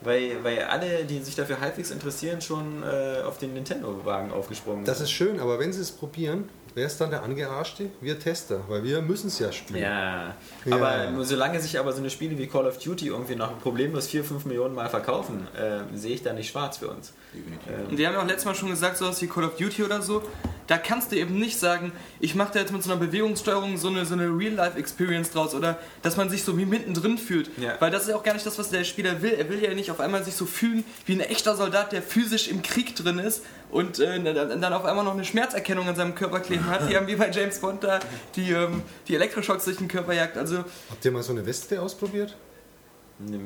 [0.01, 4.99] Weil, weil alle, die sich dafür halbwegs interessieren, schon äh, auf den Nintendo-Wagen aufgesprungen Das
[4.99, 5.05] sind.
[5.05, 7.89] ist schön, aber wenn sie es probieren, wer ist dann der Angearschte?
[8.01, 9.81] Wir Tester, weil wir müssen es ja spielen.
[9.81, 10.75] Ja, Ja.
[10.75, 14.23] aber solange sich aber so eine Spiele wie Call of Duty irgendwie noch problemlos 4,
[14.23, 17.13] 5 Millionen Mal verkaufen, äh, sehe ich da nicht schwarz für uns.
[17.33, 17.89] Definitiv.
[17.89, 20.01] Und die haben ja auch letztes Mal schon gesagt, sowas wie Call of Duty oder
[20.01, 20.23] so,
[20.67, 23.87] da kannst du eben nicht sagen, ich mache da jetzt mit so einer Bewegungssteuerung so
[23.87, 27.49] eine, so eine Real-Life-Experience draus oder dass man sich so wie mittendrin fühlt.
[27.57, 27.73] Ja.
[27.79, 29.31] Weil das ist ja auch gar nicht das, was der Spieler will.
[29.33, 32.47] Er will ja nicht auf einmal sich so fühlen wie ein echter Soldat, der physisch
[32.47, 36.39] im Krieg drin ist und äh, dann auf einmal noch eine Schmerzerkennung an seinem Körper
[36.39, 37.99] kleben hat, die haben wie bei James Bond da
[38.35, 40.37] die, ähm, die Elektroschocks durch den Körper jagt.
[40.37, 40.57] Also
[40.89, 42.35] Habt ihr mal so eine Weste ausprobiert?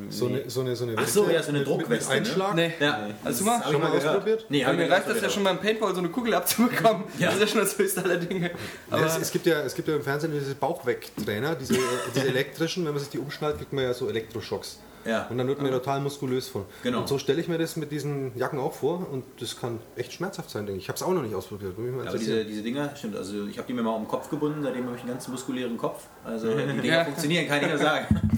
[0.09, 2.27] So eine, so eine, so eine Ach so, Weste ja, so eine mit- Druckweste, Mit
[2.27, 2.53] Einschlag?
[2.53, 2.73] nee.
[2.79, 4.45] Ja, Also du mal, Schon mal ausprobiert?
[4.49, 7.05] Nee, mir reicht das ja schon beim Paintball so eine Kugel abzubekommen.
[7.17, 7.27] Ja.
[7.31, 8.51] Das ist ja schon das höchste aller Dinge.
[8.91, 11.73] Aber es, es, gibt ja, es gibt ja im Fernsehen diese Bauchwegtrainer, diese,
[12.15, 14.77] diese elektrischen, wenn man sich die umschnallt, kriegt man ja so Elektroschocks.
[15.05, 15.27] Ja.
[15.29, 16.65] Und dann wird man ja total muskulös von.
[16.83, 16.99] Genau.
[17.01, 20.13] Und so stelle ich mir das mit diesen Jacken auch vor und das kann echt
[20.13, 20.85] schmerzhaft sein, denke ich.
[20.85, 21.77] Ich habe es auch noch nicht ausprobiert.
[21.77, 24.29] Mal Aber diese, diese Dinger, stimmt, also ich habe die mir mal um den Kopf
[24.29, 26.03] gebunden, seitdem habe ich einen ganz muskulären Kopf.
[26.23, 27.05] Also die Dinger Ja.
[27.05, 28.31] funktionieren, kann ich ja sagen.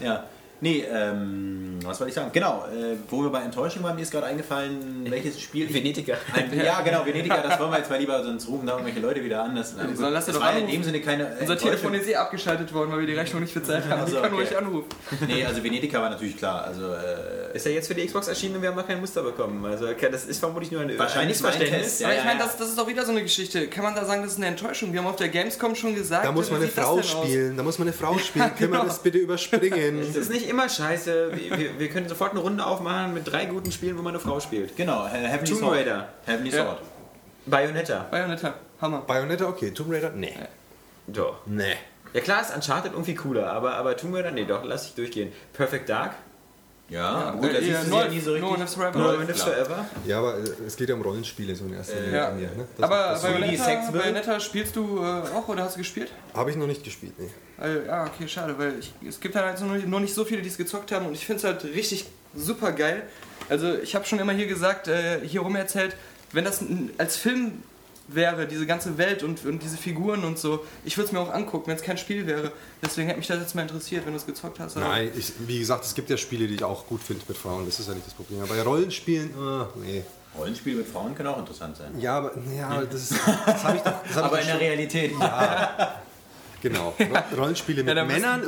[0.00, 0.24] ja.
[0.60, 2.30] Nee, ähm, was wollte ich sagen?
[2.32, 5.66] Genau, äh, wo wir bei Enttäuschung waren, mir ist gerade eingefallen, welches Spiel.
[5.66, 6.14] ich- Venetica.
[6.32, 9.22] Ein, ja, genau, Venediger, das wollen wir jetzt mal lieber, sonst rufen da irgendwelche Leute
[9.22, 9.54] wieder an.
[9.54, 10.80] Das, Die sollen- lass das doch war ja in anrufen.
[10.80, 11.24] dem Sinne keine.
[11.26, 11.68] unser Enttäuschung.
[11.68, 14.00] Telefon ist eh abgeschaltet worden, weil wir die Rechnung nicht bezahlt haben.
[14.00, 14.42] Ach Die so, kann okay.
[14.42, 14.88] ruhig anrufen.
[15.28, 16.64] Nee, also Venediger war natürlich klar.
[16.64, 19.22] Also, äh, Ist ja jetzt für die Xbox erschienen und wir haben noch kein Muster
[19.22, 19.62] bekommen.
[19.66, 21.82] Also okay, das ist vermutlich nur ein Wahrscheinlich ein mein Missverständnis.
[21.82, 22.08] Test, ja.
[22.08, 23.68] Aber ich meine, das, das ist doch wieder so eine Geschichte.
[23.68, 24.92] Kann man da sagen, das ist eine Enttäuschung?
[24.94, 27.62] Wir haben auf der Gamescom schon gesagt, Da muss man wie eine Frau spielen, da
[27.62, 28.46] muss man eine Frau spielen.
[28.56, 28.84] Können wir genau.
[28.84, 30.00] das bitte überspringen?
[30.14, 31.30] Das ist nicht immer scheiße.
[31.34, 34.20] Wir, wir, wir können sofort eine Runde aufmachen mit drei guten Spielen, wo man eine
[34.20, 34.76] Frau spielt.
[34.76, 35.76] genau, He- Heavenly Tomb Sword.
[35.76, 36.08] Raider.
[36.24, 36.64] Heavenly Ja.
[36.64, 36.78] Sword.
[37.46, 38.06] Bayonetta.
[38.10, 39.00] Bayonetta, Hammer.
[39.06, 39.70] Bayonetta, okay.
[39.72, 40.34] Tomb Raider, nee.
[41.06, 41.38] Doch.
[41.46, 41.74] Nee.
[42.12, 45.32] Ja klar ist Uncharted irgendwie cooler, aber, aber Tomb Raider, nee, doch, lass ich durchgehen.
[45.52, 46.14] Perfect Dark.
[46.88, 48.48] Ja, gut, äh, das du No- ja nie so richtig.
[48.50, 48.98] No Lives Forever.
[48.98, 49.54] No Lives klar.
[49.56, 49.84] Forever.
[50.06, 52.16] Ja, aber äh, es geht ja um Rollenspiele so in erster Linie.
[52.16, 52.28] Ja.
[52.30, 52.66] bei mir, ne?
[52.76, 53.90] Das- Aber das Bayonetta?
[53.92, 56.12] Bayonetta spielst du äh, auch oder hast du gespielt?
[56.34, 57.28] habe ich noch nicht gespielt, nee.
[57.60, 60.48] Äh, ja, okay, schade, weil ich, es gibt halt nur, nur nicht so viele, die
[60.48, 63.02] es gezockt haben und ich finde es halt richtig super geil.
[63.48, 65.96] Also ich habe schon immer hier gesagt, äh, hier rum erzählt,
[66.32, 66.60] wenn das
[66.98, 67.62] als Film
[68.08, 71.32] wäre, diese ganze Welt und, und diese Figuren und so, ich würde es mir auch
[71.32, 72.52] angucken, wenn es kein Spiel wäre.
[72.84, 74.76] Deswegen hätte mich das jetzt mal interessiert, wenn du es gezockt hast.
[74.76, 77.64] Nein, ich, wie gesagt, es gibt ja Spiele, die ich auch gut finde mit Frauen.
[77.66, 78.40] Das ist ja nicht das Problem.
[78.42, 80.04] Aber bei Rollenspielen, äh, nee.
[80.38, 81.98] Rollenspiele mit Frauen können auch interessant sein.
[81.98, 83.14] Ja, aber ja, das, ist-
[83.46, 83.94] das habe ich doch.
[84.06, 85.12] Das hab Aber ich in der Realität.
[86.68, 86.94] Genau.
[87.00, 88.40] Ro- Rollenspiele mit Ja, Männern?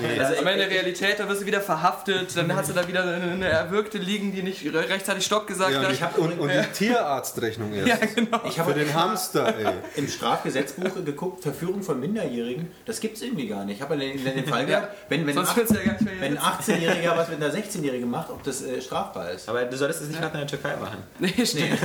[0.00, 0.18] Nee.
[0.20, 3.02] Also, aber in der Realität, da wirst du wieder verhaftet, dann hast du da wieder
[3.02, 5.92] eine, Erwürgte liegen, die nicht re- rechtzeitig Stopp gesagt Ja, und, hat.
[5.92, 7.88] ich hab, und, und die Tierarztrechnung erst.
[7.88, 8.40] ja, genau.
[8.46, 9.74] Ich Für habe den Hamster, ey.
[9.96, 13.76] im Strafgesetzbuch geguckt, Verführung von Minderjährigen, das gibt es irgendwie gar nicht.
[13.76, 15.62] Ich habe den, den Fall gehabt, wenn, wenn, Sonst ja
[16.20, 16.72] wenn ein sitzen.
[16.72, 19.48] 18-Jähriger was mit einer 16-Jährigen macht, ob das äh, strafbar ist.
[19.48, 20.98] Aber du solltest es nicht gerade in der Türkei machen.
[21.18, 21.78] Nee, stimmt.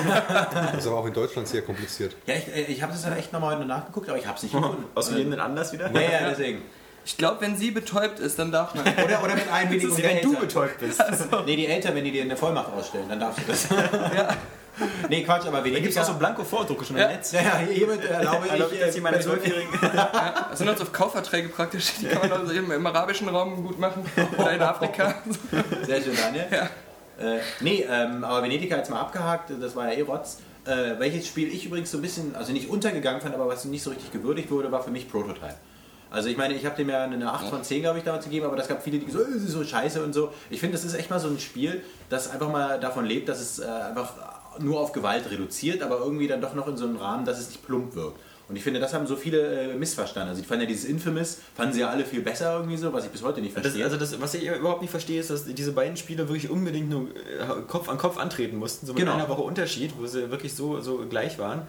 [0.53, 2.15] Das ist aber auch in Deutschland sehr kompliziert.
[2.25, 4.53] Ja, ich, äh, ich habe das dann echt nochmal nachgeguckt, aber ich habe es nicht
[4.53, 4.86] gefunden.
[4.95, 5.91] Aus gegebenen Anlass wieder.
[5.91, 6.62] Ja, ja, deswegen.
[7.06, 8.86] Ich glaube, wenn sie betäubt ist, dann darf man.
[8.86, 11.04] Oder, oder mit Einwilligung der Wenn du betäubt bist.
[11.46, 13.67] Nee, die Eltern, wenn die dir eine Vollmacht ausstellen, dann darfst du das.
[15.08, 17.06] Nee, Quatsch, aber Da gibt es auch so Blanko-Vordrucke schon Ja.
[17.06, 17.32] im Netz.
[17.32, 19.69] ja, ja, hiermit erlaube Erlaube ich, ich jetzt hier meine äh, Zwölfjährigen.
[20.50, 23.78] Das sind halt so Kaufverträge praktisch, die kann man also im, im arabischen Raum gut
[23.78, 24.04] machen
[24.36, 25.13] oder in Afrika.
[25.84, 26.46] Sehr schön, Daniel.
[26.50, 26.69] Ja.
[27.24, 30.39] Äh, nee, ähm, aber Venediger jetzt mal abgehakt, das war ja eh Rotz.
[30.65, 33.84] Äh, welches Spiel ich übrigens so ein bisschen, also nicht untergegangen fand, aber was nicht
[33.84, 35.56] so richtig gewürdigt wurde, war für mich Prototype.
[36.10, 38.45] Also ich meine, ich habe dem ja eine 8 von 10, glaube ich, damals gegeben,
[38.45, 40.32] aber das gab viele, die haben, "Äh, so scheiße und so.
[40.49, 43.41] Ich finde, das ist echt mal so ein Spiel, das einfach mal davon lebt, dass
[43.41, 44.13] es äh, einfach
[44.60, 47.47] nur auf Gewalt reduziert, aber irgendwie dann doch noch in so einem Rahmen, dass es
[47.49, 48.19] nicht plump wirkt.
[48.49, 50.29] Und ich finde, das haben so viele äh, missverstanden.
[50.29, 53.06] Also ich fand ja dieses Infamous, fanden sie ja alle viel besser irgendwie so, was
[53.06, 53.86] ich bis heute nicht Das, verstehe.
[53.86, 57.03] also das, was ich überhaupt nicht verstehe, ist, dass diese beiden Spiele wirklich unbedingt nur
[57.10, 59.13] äh, Kopf an Kopf antreten mussten, so mit Genau.
[59.13, 61.62] einer Woche Unterschied, wo sie wirklich so, so gleich waren.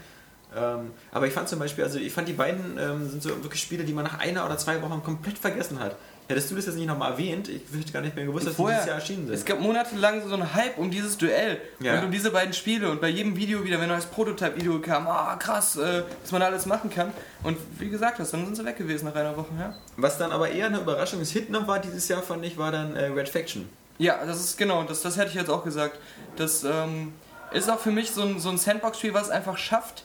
[0.57, 3.61] Ähm, aber ich fand zum Beispiel, also ich fand die beiden ähm, sind so wirklich
[3.63, 5.97] Spiele, die man nach einer oder zwei Wochen komplett vergessen hat.
[6.27, 8.63] Hättest du das jetzt nicht nochmal erwähnt, ich hätte gar nicht mehr gewusst, dass die
[8.65, 9.35] dieses Jahr erschienen sind.
[9.35, 11.99] es gab monatelang so einen Hype um dieses Duell Ja.
[11.99, 15.07] und um diese beiden Spiele und bei jedem Video wieder, wenn ein neues Prototype-Video kam,
[15.07, 17.13] ah krass, äh, was man da alles machen kann.
[17.43, 19.75] Und wie gesagt dann sind sie weg gewesen nach einer Woche, ja.
[19.99, 22.73] Was dann aber eher eine Überraschung ist, Hit noch war dieses Jahr, fand ich, war
[22.73, 23.69] dann äh, Red Faction.
[23.99, 25.99] Ja, das ist genau, das, das hätte ich jetzt auch gesagt.
[26.37, 27.13] Das ähm,
[27.53, 30.05] ist auch für mich so ein, so ein Sandbox-Spiel, was es einfach schafft,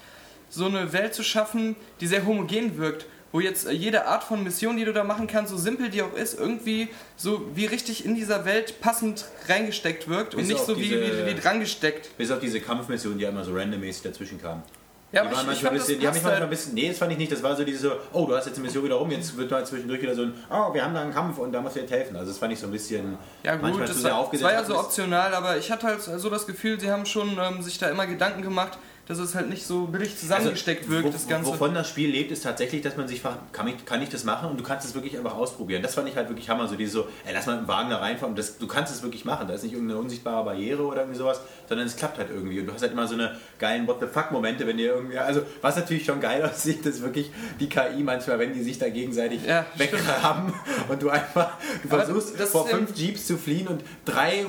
[0.49, 3.05] so eine Welt zu schaffen, die sehr homogen wirkt.
[3.31, 6.01] Wo jetzt äh, jede Art von Mission, die du da machen kannst, so simpel die
[6.01, 10.77] auch ist, irgendwie so wie richtig in dieser Welt passend reingesteckt wirkt und nicht so
[10.77, 12.17] wie, diese- wie, wie dran gesteckt.
[12.17, 14.63] Bis auf diese Kampfmissionen, die einmal so randommäßig dazwischen kamen.
[15.11, 16.73] Ja, die, waren manchmal ein bisschen, die haben mich manchmal ein bisschen.
[16.75, 17.31] Nee, das fand ich nicht.
[17.31, 19.49] Das war so diese so, oh, du hast jetzt eine Mission wieder rum, jetzt wird
[19.49, 21.79] mal zwischendurch wieder so ein, oh, wir haben da einen Kampf und da musst du
[21.79, 22.15] jetzt helfen.
[22.15, 24.25] Also das fand ich so ein bisschen Ja gut, manchmal zu das sehr war, das
[24.25, 24.43] aufgesetzt.
[24.45, 27.39] war ja so Das- optional, aber ich hatte halt so das Gefühl, sie haben schon
[27.39, 28.77] ähm, sich da immer Gedanken gemacht,
[29.09, 31.51] dass es halt nicht so billig zusammengesteckt wirkt, Also, wo- das Ganze.
[31.51, 34.23] Wovon das Spiel lebt, ist tatsächlich, dass man sich fragt, kann ich, kann ich das
[34.23, 34.51] machen?
[34.51, 35.81] Und du kannst es wirklich einfach ausprobieren.
[35.81, 36.67] Das fand ich halt wirklich Hammer.
[36.67, 38.35] So dieses so, ey, lass mal mit dem Wagen da reinfahren.
[38.35, 39.47] Das, du kannst es wirklich machen.
[39.47, 42.59] Da ist nicht irgendeine unsichtbare Barriere oder irgendwie sowas, sondern es klappt halt irgendwie.
[42.59, 45.41] Und du hast halt immer so eine geilen What the fuck-Momente, wenn dir irgendwie, also
[45.61, 49.43] was natürlich schon geil aussieht, ist wirklich die KI manchmal, wenn die sich da gegenseitig
[49.43, 50.53] Ja, weggraben
[50.87, 54.45] und du einfach, du versuchst das- vor fünf Jeeps zu fliehen und drei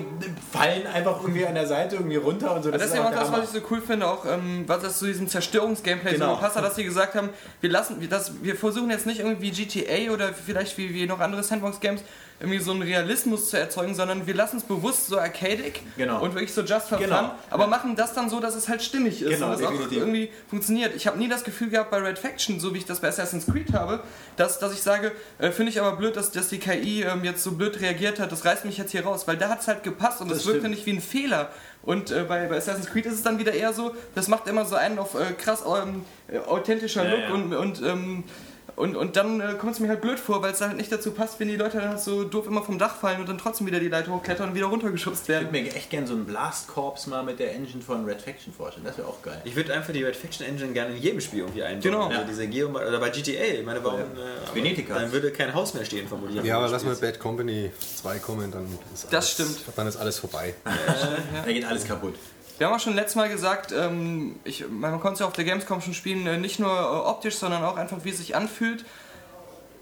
[0.53, 2.71] fallen einfach irgendwie an der Seite irgendwie runter und so.
[2.71, 5.07] Das, ist ja auch das, was ich so cool finde, auch ähm, was das zu
[5.07, 6.35] diesem Zerstörungsgameplay Genau.
[6.35, 9.21] so passt, hat, dass sie gesagt haben, wir lassen, wir, das, wir versuchen jetzt nicht
[9.21, 12.03] irgendwie GTA oder vielleicht wie, wie noch andere Sandbox-Games
[12.43, 16.23] irgendwie so einen Realismus zu erzeugen, sondern wir lassen es bewusst so arcadic Genau.
[16.23, 17.17] und wirklich so just for Genau.
[17.19, 19.73] fun, aber machen das dann so, dass es halt stimmig ist Genau, und es auch
[19.93, 20.95] irgendwie funktioniert.
[20.97, 23.45] Ich habe nie das Gefühl gehabt bei Red Faction, so wie ich das bei Assassin's
[23.45, 24.03] Creed habe,
[24.37, 27.43] dass, dass ich sage, äh, finde ich aber blöd, dass, dass die KI ähm, jetzt
[27.43, 29.83] so blöd reagiert hat, das reißt mich jetzt hier raus, weil da hat es halt
[29.83, 31.51] gepasst und es Das wirkte nicht wie ein Fehler.
[31.83, 34.65] Und äh, bei, bei Assassin's Creed ist es dann wieder eher so, das macht immer
[34.65, 37.35] so einen auf äh, krass ähm, äh, authentischer Ja, Look ja.
[37.35, 38.25] und, und, ähm,
[38.77, 41.11] und, und dann äh, kommt es mir halt blöd vor, weil es halt nicht dazu
[41.13, 43.67] passt, wenn die Leute dann halt so doof immer vom Dach fallen und dann trotzdem
[43.67, 45.49] wieder die Leiter hochklettern und wieder runtergeschubst Ich werden.
[45.53, 48.53] würde mir echt gerne so einen Blast Corps mal mit der Engine von Red Faction
[48.53, 48.85] vorstellen.
[48.87, 49.41] Das wäre auch geil.
[49.45, 51.81] Ich würde einfach die Red Faction Engine gerne in jedem Spiel irgendwie einbauen.
[51.83, 52.07] Genau.
[52.09, 52.25] Also Ja.
[52.25, 54.01] diese Geo oder bei GTA, ich meine, warum?
[54.01, 54.05] Äh,
[54.47, 54.95] aber Venetica.
[54.95, 56.43] Dann würde kein Haus mehr stehen, vermutlich.
[56.45, 59.59] Ja, aber lass mal Bad Company 2 kommen, dann ist alles, Das stimmt.
[59.77, 60.55] Dann ist alles vorbei.
[61.45, 62.15] Da geht alles kaputt.
[62.61, 65.45] Wir haben auch schon letztes Mal gesagt, ähm, ich, man konnte es ja auf der
[65.45, 68.85] Gamescom schon spielen, äh, nicht nur äh, optisch, sondern auch einfach, wie es sich anfühlt.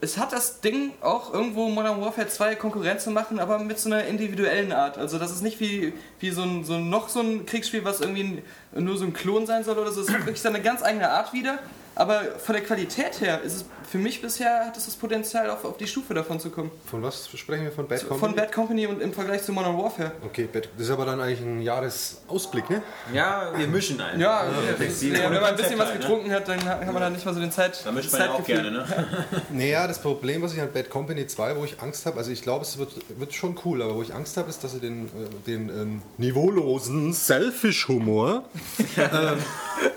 [0.00, 3.88] Es hat das Ding auch irgendwo Modern Warfare 2 Konkurrenz zu machen, aber mit so
[3.88, 4.96] einer individuellen Art.
[4.96, 8.44] Also das ist nicht wie, wie so, ein, so noch so ein Kriegsspiel, was irgendwie
[8.72, 10.00] nur so ein Klon sein soll oder so.
[10.00, 11.58] Es hat wirklich seine ganz eigene Art wieder.
[11.98, 15.64] Aber von der Qualität her ist es für mich bisher hat es das Potenzial, auf,
[15.64, 16.70] auf die Stufe davon zu kommen.
[16.84, 17.72] Von was sprechen wir?
[17.72, 18.20] Von Bad Company?
[18.20, 20.12] Von Bad Company und im Vergleich zu Modern Warfare.
[20.24, 22.82] Okay, Bad, das ist aber dann eigentlich ein Jahresausblick, ne?
[23.14, 24.20] Ja, wir mischen einfach.
[24.20, 24.44] Ja,
[24.76, 25.18] flexibel.
[25.18, 25.98] ja, wenn man ein bisschen was ne?
[25.98, 27.80] getrunken hat, dann hat man da nicht mal so den Zeit.
[27.82, 28.86] Da mischt man ja auch gerne, ne?
[29.50, 32.42] Naja, das Problem, was ich an Bad Company 2, wo ich Angst habe, also ich
[32.42, 35.06] glaube, es wird, wird schon cool, aber wo ich Angst habe, ist, dass sie den,
[35.06, 35.08] äh,
[35.46, 38.44] den ähm, niveaulosen Selfish-Humor
[38.98, 39.38] ähm,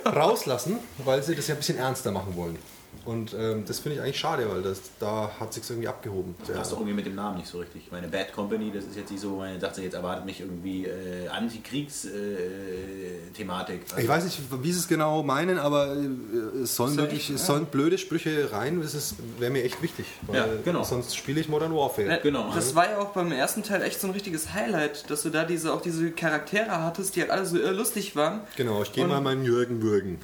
[0.06, 2.58] rauslassen, weil sie das ja ein bisschen ernster machen wollen.
[3.04, 6.36] Und ähm, das finde ich eigentlich schade, weil das, da hat sich irgendwie abgehoben.
[6.48, 7.84] Der- Passt doch irgendwie mit dem Namen nicht so richtig.
[7.86, 10.86] Ich meine, Bad Company, das ist jetzt nicht so, meine dachte, jetzt erwartet mich irgendwie
[10.86, 13.82] äh, Antikriegs-Thematik.
[13.98, 17.36] Ich weiß nicht, wie sie es genau meinen, aber äh, es sollen Soll wirklich ich-
[17.36, 20.06] es sollen blöde Sprüche rein, das ist- wäre mir echt wichtig.
[20.28, 20.84] Weil Ja, genau.
[20.84, 22.18] Sonst spiele ich Modern Warfare.
[22.18, 22.52] Äh, Genau.
[22.54, 25.44] Das war ja auch beim ersten Teil echt so ein richtiges Highlight, dass du da
[25.44, 28.42] diese, auch diese Charaktere hattest, die halt alle so lustig waren.
[28.58, 30.20] Genau, ich gehe mal meinen Jürgen würgen.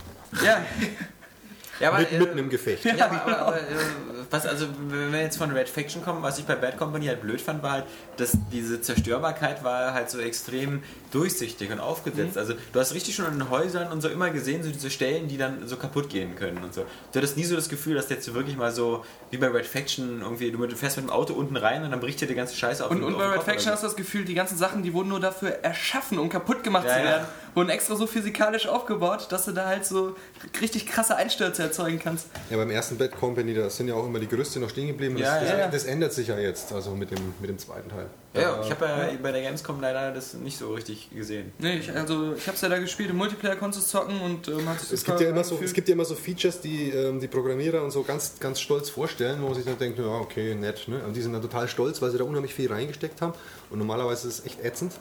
[0.46, 0.64] Ja,
[1.80, 2.86] Ja, aber, Mit, äh, mitten im Gefecht.
[2.98, 3.62] Ja, aber, aber, aber äh,
[4.30, 7.22] was, also, wenn wir jetzt von Red Faction kommen, was ich bei Bad Company halt
[7.22, 7.86] blöd fand, war halt,
[8.18, 12.36] dass diese Zerstörbarkeit war halt so extrem durchsichtig und aufgesetzt.
[12.36, 12.40] Mhm.
[12.40, 15.28] Also, du hast richtig schon in den Häusern und so immer gesehen, so diese Stellen,
[15.28, 16.86] die dann so kaputt gehen können und so.
[17.12, 20.22] Du hattest nie so das Gefühl, dass jetzt wirklich mal so, wie bei Red Faction,
[20.22, 22.84] irgendwie, du fährst mit dem Auto unten rein und dann bricht dir die ganze Scheiße
[22.86, 24.94] auf und, und auf bei Red Faction hast du das Gefühl, die ganzen Sachen, die
[24.94, 27.06] wurden nur dafür erschaffen, um kaputt gemacht Ja, zu ja.
[27.06, 27.28] werden.
[27.54, 30.16] Wurden extra so physikalisch aufgebaut, dass du da halt so
[30.62, 32.28] richtig krasse Einstürze erzeugen kannst.
[32.50, 35.16] Ja, beim ersten Bad Company, da sind ja auch immer die Gerüste noch stehen geblieben.
[35.16, 37.90] Das, Ja, das, ja, das ändert sich ja jetzt, also mit dem, mit dem zweiten
[37.90, 38.08] Teil.
[38.34, 41.52] Ja, ja, ich habe ja bei der Gamescom leider das nicht so richtig gesehen.
[41.60, 44.68] Nee, ich, also ich hab's ja da gespielt, im Multiplayer konntest du zocken und ähm,
[44.70, 47.28] hat Es gibt, ja immer so, es gibt ja immer so Features, die ähm, die
[47.28, 50.88] Programmierer und so ganz, ganz stolz vorstellen, wo man sich dann denkt, ja, okay, nett.
[50.88, 51.02] Ne?
[51.04, 53.34] Und die sind dann total stolz, weil sie da unheimlich viel reingesteckt haben.
[53.70, 54.94] Und normalerweise ist es echt ätzend.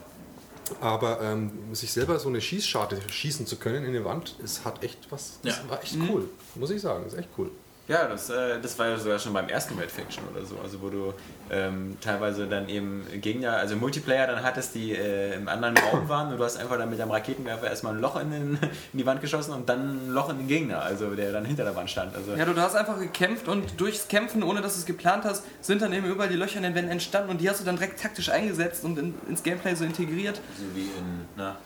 [0.81, 4.83] Aber ähm, sich selber so eine Schießscharte schießen zu können in die Wand, es hat
[4.83, 5.39] echt was.
[5.43, 5.71] Das Ja.
[5.71, 7.05] war echt cool, muss ich sagen.
[7.05, 7.51] Das ist echt cool.
[7.89, 10.81] Ja, das, äh, das war ja sogar schon beim ersten Red Faction oder so, also
[10.83, 11.15] wo du
[11.51, 16.33] ähm, teilweise dann eben Gegner, also Multiplayer dann hattest, die äh, im anderen Raum waren
[16.33, 18.59] und du hast einfach dann mit deinem Raketenwerfer erstmal ein Loch in, den,
[18.93, 21.65] in die Wand geschossen und dann ein Loch in den Gegner, also der dann hinter
[21.65, 22.15] der Wand stand.
[22.15, 25.25] Also Ja, du, du hast einfach gekämpft und durchs Kämpfen, ohne dass du es geplant
[25.25, 27.65] hast, sind dann eben überall die Löcher in den Wänden entstanden und die hast du
[27.65, 30.41] dann direkt taktisch eingesetzt und in, ins Gameplay so integriert.
[30.59, 31.57] So wie in na,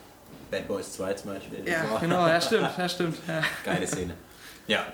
[0.50, 1.60] Bad Boys 2 zum Beispiel.
[1.66, 3.16] Ja, genau, ja stimmt, ja stimmt.
[3.26, 3.42] Ja.
[3.64, 4.14] Geile Szene.
[4.66, 4.84] Ja.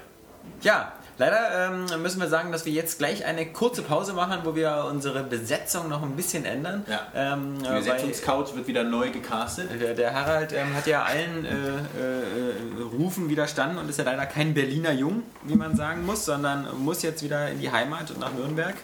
[0.63, 4.55] Ja, leider ähm, müssen wir sagen, dass wir jetzt gleich eine kurze Pause machen, wo
[4.55, 6.85] wir unsere Besetzung noch ein bisschen ändern.
[6.89, 7.01] ja.
[7.15, 9.69] Ähm, Die äh, Besetzungscouch wird wieder neu gecastet.
[9.81, 14.27] Der, der Harald ähm, hat ja allen äh, äh, Rufen widerstanden und ist ja leider
[14.27, 18.21] kein Berliner Jung, wie man sagen muss, sondern muss jetzt wieder in die Heimat und
[18.21, 18.75] nach Nürnberg.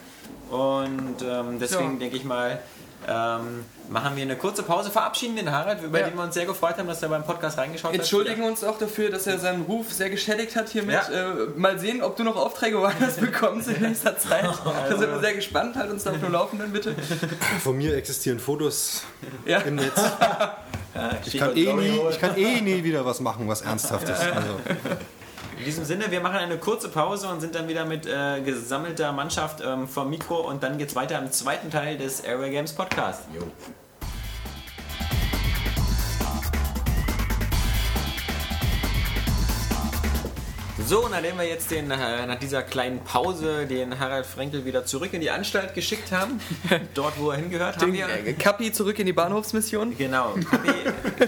[0.49, 1.99] Und ähm, deswegen Ja.
[1.99, 2.59] denke ich mal,
[3.07, 6.07] ähm, machen wir eine kurze Pause, verabschieden den Harald, über Ja.
[6.07, 9.09] den wir uns sehr gefreut haben, dass er beim Podcast reingeschaut Entschuldigen uns auch dafür,
[9.11, 10.99] dass er seinen Ruf sehr geschädigt hat hiermit.
[11.11, 11.31] Ja.
[11.31, 14.43] Äh, mal sehen, ob du noch Aufträge woanders bekommst in nächster Zeit.
[14.89, 15.75] Da sind wir sehr gespannt.
[15.75, 16.95] Halt uns da auf dem Laufenden, bitte.
[17.63, 19.03] Von mir existieren Fotos
[19.45, 19.59] Ja.
[19.59, 20.01] im Netz.
[21.25, 24.19] Ich kann, eh nie, ich kann eh nie wieder was machen, was Ernsthaftes.
[24.19, 24.59] Also,
[25.57, 29.11] In diesem Sinne, wir machen eine kurze Pause und sind dann wieder mit äh, gesammelter
[29.11, 33.21] Mannschaft ähm, vom Mikro und dann geht's weiter im zweiten Teil des Airway Games Podcast.
[40.93, 45.11] So, nachdem wir jetzt den, äh, nach dieser kleinen Pause den Harald Frenkel wieder zurück
[45.13, 46.39] in die Anstalt geschickt haben,
[46.93, 49.97] dort wo er hingehört, haben Den wir äh, Kappi zurück in die Bahnhofsmission.
[49.97, 50.69] genau Kapi,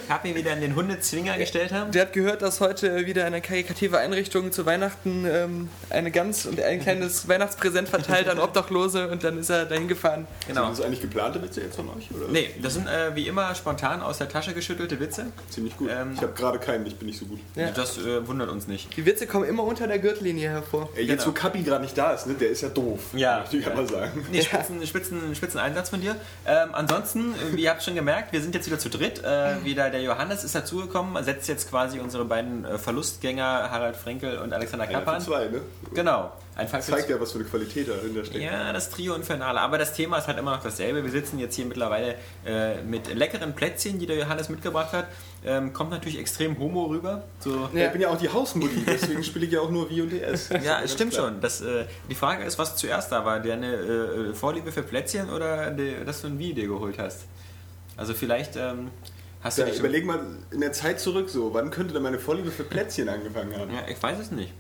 [0.08, 1.92] Kapi wieder in den Hundezwinger gestellt haben.
[1.92, 6.62] Der hat gehört, dass heute wieder eine karikative Einrichtung zu Weihnachten ähm, eine Gans und
[6.62, 10.28] ein kleines Weihnachtspräsent verteilt an Obdachlose und dann ist er dahin gefahren.
[10.48, 10.66] Genau.
[10.66, 12.12] Sind das eigentlich geplante Witze jetzt von euch?
[12.12, 12.28] Oder?
[12.32, 15.26] Nee, das sind äh, wie immer spontan aus der Tasche geschüttelte Witze.
[15.50, 15.90] Ziemlich gut.
[15.92, 17.40] Ähm, ich habe gerade keinen, ich bin nicht so gut.
[17.56, 17.72] Ja.
[17.72, 18.96] Das äh, wundert uns nicht.
[18.96, 20.90] Die Witze kommen immer unter der Gürtellinie hervor.
[20.96, 21.36] Ey, jetzt Genau.
[21.36, 23.00] wo Kapi gerade nicht da ist, ne, der ist ja doof.
[23.14, 23.40] Ja.
[23.40, 24.26] Möchte ich einmal sagen.
[24.32, 26.16] Nee, spitzen, spitzen, spitzen Einsatz von dir.
[26.46, 29.24] Ähm, ansonsten, äh, ihr habt schon gemerkt, wir sind jetzt wieder zu dritt.
[29.24, 34.38] Äh, wieder der Johannes ist dazugekommen, setzt jetzt quasi unsere beiden äh, Verlustgänger Harald Frenkel
[34.40, 35.22] und Alexander Einer Kappan.
[35.22, 35.62] zwei, ne?
[35.94, 36.32] Genau.
[36.58, 38.42] Ein Fall Zeigt ja, was für eine Qualität dahinter steckt.
[38.42, 39.60] Ja, das Trio Infernale.
[39.60, 41.04] Aber das Thema ist halt immer noch dasselbe.
[41.04, 42.16] Wir sitzen jetzt hier mittlerweile
[42.46, 45.08] äh, mit leckeren Plätzchen, die der Johannes mitgebracht hat.
[45.46, 47.24] Ähm, kommt natürlich extrem homo rüber.
[47.40, 50.12] So, Ich bin ja auch die Hausmutti, deswegen spiele ich ja auch nur Wii und
[50.12, 50.50] DS.
[50.64, 51.42] Ja, es stimmt schon.
[51.42, 53.42] Das, äh, die Frage ist, was zuerst da war.
[53.42, 57.26] Deine äh, Vorliebe für Plätzchen oder die, dass du ein Wii dir geholt hast?
[57.98, 58.92] Also vielleicht ähm,
[59.42, 62.50] hast du Ja, überleg mal in der Zeit zurück so, wann könnte denn meine Vorliebe
[62.50, 63.74] für Plätzchen angefangen haben?
[63.74, 64.54] Ja, ich weiß es nicht.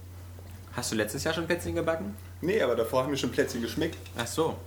[0.76, 2.16] Hast du letztes Jahr schon Plätzchen gebacken?
[2.42, 3.98] Nee, aber davor haben mir schon Plätzchen geschmeckt.
[4.18, 4.58] Ach so.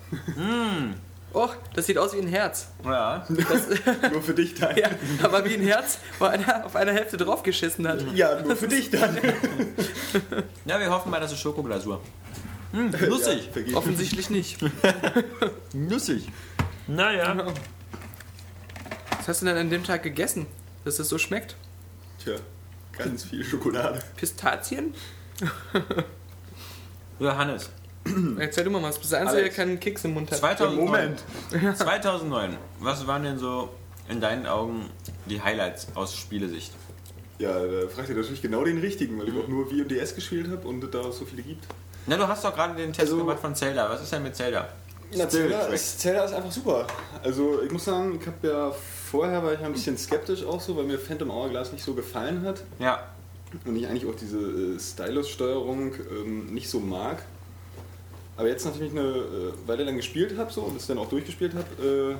[1.35, 2.68] Och, das sieht aus wie ein Herz.
[2.83, 3.27] Ja.
[4.11, 4.75] Nur für dich dann.
[4.75, 4.88] Ja,
[5.23, 8.03] aber wie ein Herz, wo einer auf einer Hälfte draufgeschissen hat.
[8.14, 9.18] Ja, nur für dich dann.
[10.64, 12.01] ja, wir hoffen mal, dass es Schokoglasur.
[12.73, 13.51] Hm, lustig.
[13.66, 13.77] Ja.
[13.77, 14.59] Offensichtlich nicht.
[15.75, 16.29] Lustig.
[16.87, 17.53] Naja.
[19.18, 20.47] Was hast du denn an dem Tag gegessen,
[20.87, 21.57] dass das so schmeckt?
[22.25, 22.37] Tja,
[22.97, 23.99] ganz viel Schokolade.
[24.16, 24.94] Pistazien?
[27.18, 27.70] Johannes.
[28.38, 28.98] Erzähl du mal was.
[28.98, 30.38] Bist der Einzige, der keinen Keks im Mund hat.
[30.38, 30.85] 2009.
[30.85, 31.24] Moment.
[31.77, 32.57] 2009.
[32.81, 33.68] Was waren denn so
[34.09, 34.88] in deinen Augen
[35.27, 36.72] die Highlights aus Spielesicht?
[37.38, 40.14] Ja, da fragt ihr natürlich genau den richtigen, weil ich auch nur Wii und DS
[40.14, 41.66] gespielt habe und da es so viele gibt.
[42.07, 43.88] Na, du hast doch gerade den Test Also- gemacht von Zelda.
[43.90, 44.68] Was ist denn mit Zelda?
[45.14, 46.87] Na, Zelda ist, Zelda ist einfach super.
[47.22, 48.70] Also ich muss sagen, ich habe ja
[49.11, 52.44] vorher war ich ein bisschen skeptisch auch so, weil mir Phantom Hourglass nicht so gefallen
[52.44, 53.01] hat Ja.
[53.64, 57.24] Und ich eigentlich auch diese äh, Stylus-Steuerung ähm, nicht so mag.
[58.37, 61.08] Aber jetzt, nachdem ich eine äh, Weile lang gespielt habe so, und es dann auch
[61.08, 62.16] durchgespielt habe, äh,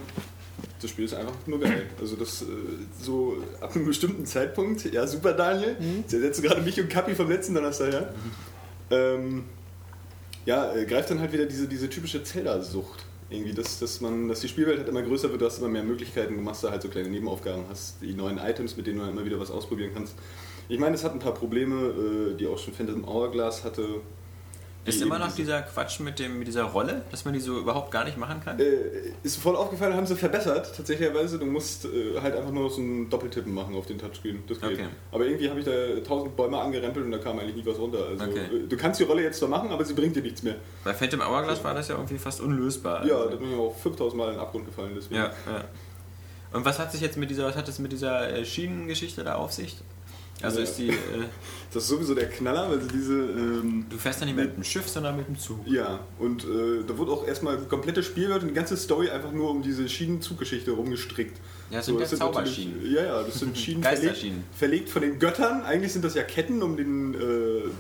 [0.81, 1.87] das Spiel ist einfach nur geil.
[2.01, 2.47] Also das äh,
[3.01, 7.15] so ab einem bestimmten Zeitpunkt, ja super Daniel, jetzt ersetzt du gerade mich und Kapi
[7.15, 8.09] vom letzten Donnerstag, ja.
[8.91, 9.45] Ähm,
[10.47, 13.05] ja, äh, greift dann halt wieder diese, diese typische Zelda-Sucht.
[13.31, 15.83] Irgendwie, dass, dass, man, dass die Spielwelt halt immer größer wird, du hast immer mehr
[15.83, 19.05] Möglichkeiten, du machst da halt so kleine Nebenaufgaben, hast die neuen Items, mit denen du
[19.05, 20.15] halt immer wieder was ausprobieren kannst.
[20.69, 21.75] Ich meine, es hat ein paar Probleme,
[22.33, 24.01] äh, die auch schon Phantom Hourglass hatte.
[24.85, 27.91] Ist immer noch dieser Quatsch mit, dem, mit dieser Rolle, dass man die so überhaupt
[27.91, 28.59] gar nicht machen kann?
[28.59, 28.65] Äh,
[29.23, 30.73] ist voll aufgefallen, haben sie verbessert.
[30.75, 34.43] Tatsächlicherweise, du musst äh, halt einfach nur so ein Doppeltippen machen auf den Touchscreen.
[34.49, 34.73] Das geht.
[34.73, 34.87] Okay.
[35.13, 35.73] Aber irgendwie habe ich da
[36.07, 37.99] tausend Bäume angerempelt und da kam eigentlich nie was runter.
[38.09, 38.45] Also, Okay.
[38.51, 40.55] äh, du kannst die Rolle jetzt zwar machen, aber sie bringt dir nichts mehr.
[40.85, 43.05] Bei Phantom Hourglass war das ja irgendwie fast unlösbar.
[43.05, 44.93] Ja, Also- da bin ich auch 5000 Mal in den Abgrund gefallen.
[44.97, 45.17] Deswegen.
[45.17, 45.65] ja, ja.
[46.51, 49.35] Und was hat sich jetzt mit dieser, was hat es mit dieser äh, Schienengeschichte da
[49.35, 49.77] auf sich?
[50.43, 50.65] Also Ja.
[50.65, 50.95] ist die, äh,
[51.71, 53.13] Das ist sowieso der Knaller, weil sie diese.
[53.13, 55.59] Ähm, du fährst dann nicht mit dem Schiff, sondern mit dem Zug.
[55.67, 59.51] ja, und äh, da wurde auch erstmal komplette Spielwelt und die ganze Story einfach nur
[59.51, 61.37] um diese Schienenzuggeschichte rumgestrickt.
[61.71, 62.77] Ja, das sind ja es Zauberschienen.
[62.77, 64.25] natürlich- Ja, ja, das sind Schienen verlegt,
[64.57, 65.61] verlegt von den Göttern.
[65.63, 67.19] Eigentlich sind das ja Ketten, um den äh,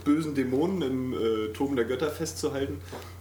[0.05, 2.77] bösen Dämonen im äh, Turm der Götter festzuhalten.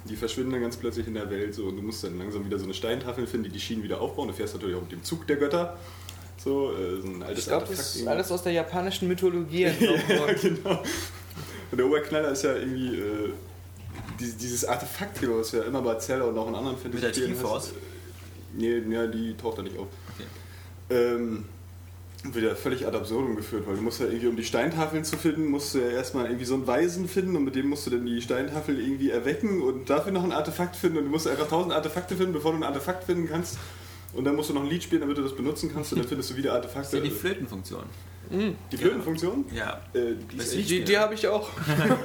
[0.10, 2.58] Die verschwinden dann ganz plötzlich in der Welt so, und du musst dann langsam wieder
[2.60, 4.28] so eine Steintafel finden, die die Schienen wieder aufbauen.
[4.28, 5.78] Du fährst natürlich auch mit dem Zug der Götter.
[6.48, 8.10] So, äh, so ein altes Ich glaube, Artefakt das ist irgendwie.
[8.12, 10.82] alles aus der japanischen Mythologie entnommen ja, genau.
[11.72, 13.34] Und der Oberknaller ist ja irgendwie äh,
[14.18, 17.68] dieses, dieses Artefakt-Thema, was ja immer bei Zelda und auch in anderen Mit der Triforce?
[17.68, 17.74] hast.
[18.54, 19.88] Nee, ja, die taucht da nicht auf.
[20.16, 20.24] Okay.
[20.90, 21.44] Ähm,
[22.24, 25.48] wieder völlig ad absurdum geführt, weil du musst ja irgendwie, um die Steintafeln zu finden,
[25.48, 28.06] musst du ja erstmal irgendwie so einen Weisen finden und mit dem musst du dann
[28.06, 31.74] die Steintafel irgendwie erwecken und dafür noch ein Artefakt finden und du musst einfach tausend
[31.74, 33.58] Artefakte finden, bevor du ein Artefakt finden kannst.
[34.14, 36.08] Und dann musst du noch ein Lied spielen, damit du das benutzen kannst und dann
[36.08, 36.98] findest du wieder Das Artefakte.
[36.98, 37.84] ist ja die Flötenfunktion.
[38.72, 39.46] die Flötenfunktion?
[39.54, 39.82] Ja.
[39.94, 41.50] Äh, die Das Die, die habe ich auch.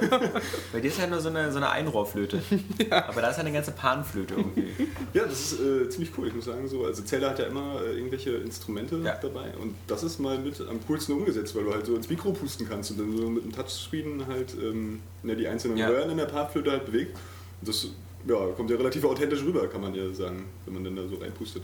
[0.73, 2.41] Bei dir ist ja nur so eine, so eine Einrohrflöte.
[2.89, 4.67] Aber da ist ja eine ganze Panflöte irgendwie.
[5.13, 6.67] Ja, das ist äh, ziemlich cool, ich muss sagen.
[6.67, 6.85] So.
[6.85, 9.17] Also Zelda hat ja immer äh, irgendwelche Instrumente Ja.
[9.21, 12.31] dabei und das ist mal mit am coolsten umgesetzt, weil du halt so ins Mikro
[12.33, 15.87] pusten kannst und dann so mit dem Touchscreen halt ähm, ja, die einzelnen Ja.
[15.87, 17.17] Röhren in der Panflöte halt bewegt.
[17.61, 17.87] Und das
[18.27, 21.15] ja, kommt ja relativ authentisch rüber, kann man ja sagen, wenn man dann da so
[21.15, 21.63] reinpustet.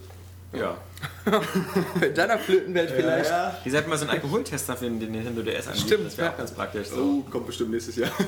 [0.52, 0.78] Ja.
[2.06, 3.32] In deiner Flötenwelt vielleicht.
[3.64, 5.86] Ihr seid mal so ein Alkoholtester für den Nintendo DS anbieten.
[5.88, 6.34] Stimmt, Das wäre ja.
[6.34, 6.88] auch ganz praktisch.
[6.88, 7.24] So.
[7.26, 8.12] Oh, kommt bestimmt nächstes Jahr.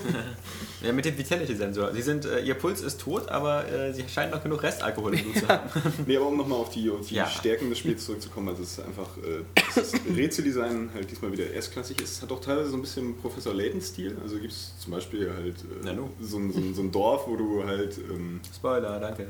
[0.84, 1.94] Ja, mit dem Vitality-Sensor.
[1.94, 5.22] Sie sind, äh, ihr Puls ist tot, aber äh, sie scheinen noch genug Restalkohol im
[5.26, 5.70] Blut zu haben.
[6.08, 7.28] nee, aber um nochmal auf die, auf die Ja.
[7.28, 9.43] Stärken des Spiels zurückzukommen, also es ist einfach, äh,
[9.76, 12.14] das Rätseldesign halt diesmal wieder erstklassig ist.
[12.14, 14.18] Es hat auch teilweise so ein bisschen Professor Layton-Stil.
[14.24, 17.36] Also gibt es zum Beispiel halt äh, so, ein, so, ein, so ein Dorf, wo
[17.36, 18.00] du halt.
[18.00, 19.28] Ähm, Spoiler, danke.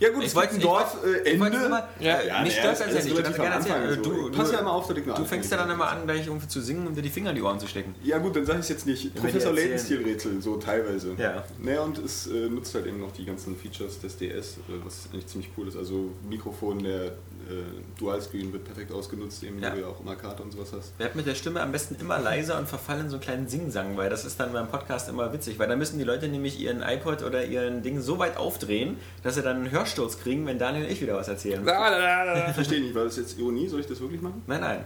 [0.00, 1.68] Ja, gut, Ich es wollte- gibt ein ich Dorf, wollte- äh, Ende.
[1.68, 3.24] mal, Ja, äh, Ja, mich stört das ja nicht.
[3.24, 3.82] Kann gerne erzählen.
[3.88, 4.02] Äh, so.
[4.02, 6.04] Du, Pass du, ja immer auf, dass ich nur du fängst ja dann immer an,
[6.04, 7.94] gleich irgendwie zu singen, um dir die Finger in die Ohren zu stecken.
[8.02, 9.04] Ja gut, dann sage ich es jetzt nicht.
[9.14, 11.14] Wenn wir Professor Layton-Stil-Rätsel, so teilweise.
[11.18, 11.44] Ja.
[11.62, 15.08] Naja, und es äh, nutzt halt eben noch die ganzen Features des DS, äh, was
[15.12, 15.76] eigentlich ziemlich cool ist.
[15.76, 17.12] Also Mikrofon, der
[17.48, 17.62] äh,
[17.98, 19.68] Dualscreen wird perfekt ausgenutzt, eben Ja.
[19.70, 20.98] weil du ja auch immer Karte und sowas hast.
[20.98, 23.96] Werd mit der Stimme am besten immer leiser und verfallen in so einen kleinen Singsang,
[23.96, 26.82] weil das ist dann beim Podcast immer witzig, weil da müssen die Leute nämlich ihren
[26.82, 30.84] iPod oder ihren Ding so weit aufdrehen, dass sie dann einen Hörsturz kriegen, wenn Daniel
[30.84, 31.64] und ich wieder was erzählen.
[31.64, 33.68] Verstehe nicht, war das jetzt Ironie?
[33.68, 34.42] Soll ich das wirklich machen?
[34.46, 34.84] Nein, nein.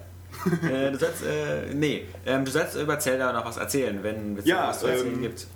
[0.71, 4.47] äh, du sollst, äh, nee, ähm, du sollst über Zelda noch was erzählen, wenn es
[4.47, 5.47] Ja, was zu erzählen ähm, gibt.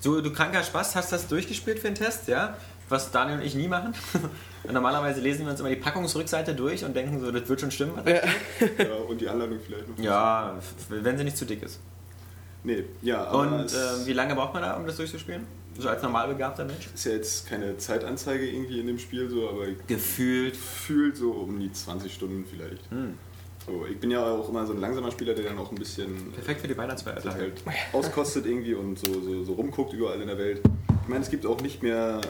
[0.00, 2.56] So, du kranker Spaß, hast das durchgespielt für den Test, ja?
[2.88, 3.94] Was Daniel und ich nie machen.
[4.64, 7.70] und normalerweise lesen wir uns immer die Packungsrückseite durch und denken so, das wird schon
[7.70, 7.94] stimmen.
[8.04, 8.14] Ja.
[8.84, 9.98] ja, und die Anleitung vielleicht noch.
[9.98, 10.58] Ja,
[10.90, 11.80] wenn sie nicht zu dick ist.
[12.64, 15.46] Nee, ja, Und ähm, wie lange braucht man da, um das durchzuspielen?
[15.78, 16.88] So als normal begabter Mensch?
[16.94, 20.52] ist ja jetzt keine Zeitanzeige irgendwie in dem Spiel so, aber Gefühlt.
[20.54, 22.90] gefühlt so um die 20 Stunden vielleicht.
[22.90, 23.14] Hm.
[23.66, 26.32] So, ich bin ja auch immer so ein langsamer Spieler, der dann auch ein bisschen
[26.32, 27.34] Perfekt für die Weihnachtsfeiertage.
[27.40, 27.62] halt
[27.92, 30.60] auskostet irgendwie und so, so, so rumguckt überall in der Welt.
[31.02, 32.20] Ich meine, es gibt auch nicht mehr,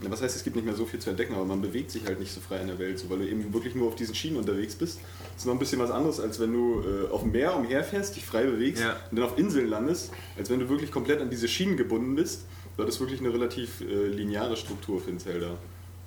[0.00, 2.20] was heißt, es gibt nicht mehr so viel zu entdecken, aber man bewegt sich halt
[2.20, 4.36] nicht so frei in der Welt, so, weil du eben wirklich nur auf diesen Schienen
[4.36, 4.98] unterwegs bist.
[5.34, 8.14] Das ist noch ein bisschen was anderes, als wenn du äh, auf dem Meer umherfährst,
[8.16, 8.96] dich frei bewegst Ja.
[9.10, 12.44] und dann auf Inseln landest, als wenn du wirklich komplett an diese Schienen gebunden bist.
[12.76, 15.50] Da ist wirklich eine relativ äh, lineare Struktur für ein Zelda.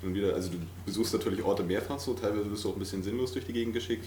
[0.02, 3.02] Und wieder, also du besuchst natürlich Orte mehrfach so, teilweise bist du auch ein bisschen
[3.04, 4.06] sinnlos durch die Gegend geschickt.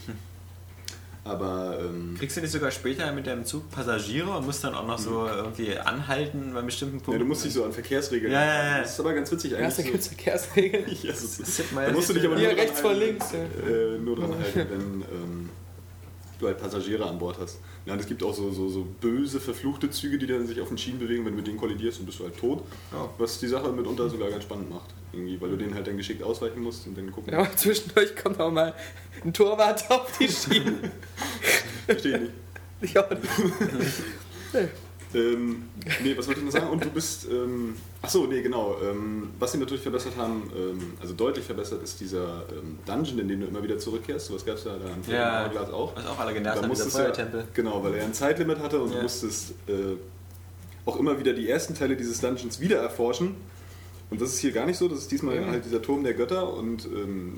[1.25, 4.87] Aber ähm, Kriegst du nicht sogar später mit dem Zug Passagiere und musst dann auch
[4.87, 7.11] noch so irgendwie anhalten bei bestimmten Punkten?
[7.13, 8.71] Ja, du musst dich so an Verkehrsregeln Ja, ja, halten.
[8.77, 8.81] ja.
[8.81, 9.91] Das ist aber ganz witzig Erst da eigentlich.
[9.91, 10.85] gibt es Verkehrsregeln.
[11.03, 13.69] Ja, so- da musst du dich aber Hier nur rechts vor links, ja.
[13.69, 15.49] Äh, nur dran halten, wenn ähm,
[16.39, 17.59] du halt Passagiere an Bord hast.
[17.85, 20.69] Ja, und es gibt auch so, so, so böse, verfluchte Züge, die dann sich auf
[20.69, 21.25] den Schienen bewegen.
[21.25, 22.63] Wenn du mit denen kollidierst, dann bist du halt tot.
[22.93, 23.09] Oh.
[23.17, 24.93] Was die Sache mitunter sogar ganz spannend macht.
[25.11, 27.33] Irgendwie, weil du denen halt dann geschickt ausweichen musst und dann gucken.
[27.33, 28.73] Ja, aber zwischendurch kommt auch mal
[29.23, 30.91] ein Torwart auf die Schienen.
[31.85, 32.33] Verstehe ich nicht.
[32.81, 33.23] Ich auch nicht.
[35.13, 35.63] Ähm,
[36.03, 36.69] nee, was wollte ich noch sagen?
[36.69, 37.27] Und du bist.
[37.31, 38.77] Ähm, achso, nee, genau.
[38.83, 43.27] Ähm, was sie natürlich verbessert haben, ähm, also deutlich verbessert, ist dieser ähm, Dungeon, in
[43.27, 44.27] den du immer wieder zurückkehrst.
[44.27, 45.43] So was gab es ja da in Ja.
[45.45, 45.95] Hourglass auch.
[45.95, 47.47] Was auch alle genervt haben, dieser du ja, Feuertempel.
[47.55, 48.97] genau, weil er ein Zeitlimit hatte und Ja.
[48.97, 49.95] du musstest äh,
[50.85, 53.35] auch immer wieder die ersten Teile dieses Dungeons wieder erforschen.
[54.11, 54.87] Und das ist hier gar nicht so.
[54.87, 57.35] Das ist diesmal halt dieser Turm der Götter und ähm,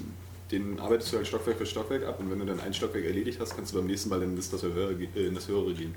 [0.52, 2.20] den arbeitest du halt Stockwerk für Stockwerk ab.
[2.20, 4.50] Und wenn du dann ein Stockwerk erledigt hast, kannst du beim nächsten Mal in das,
[4.50, 5.96] das höhere, äh, in das höhere gehen.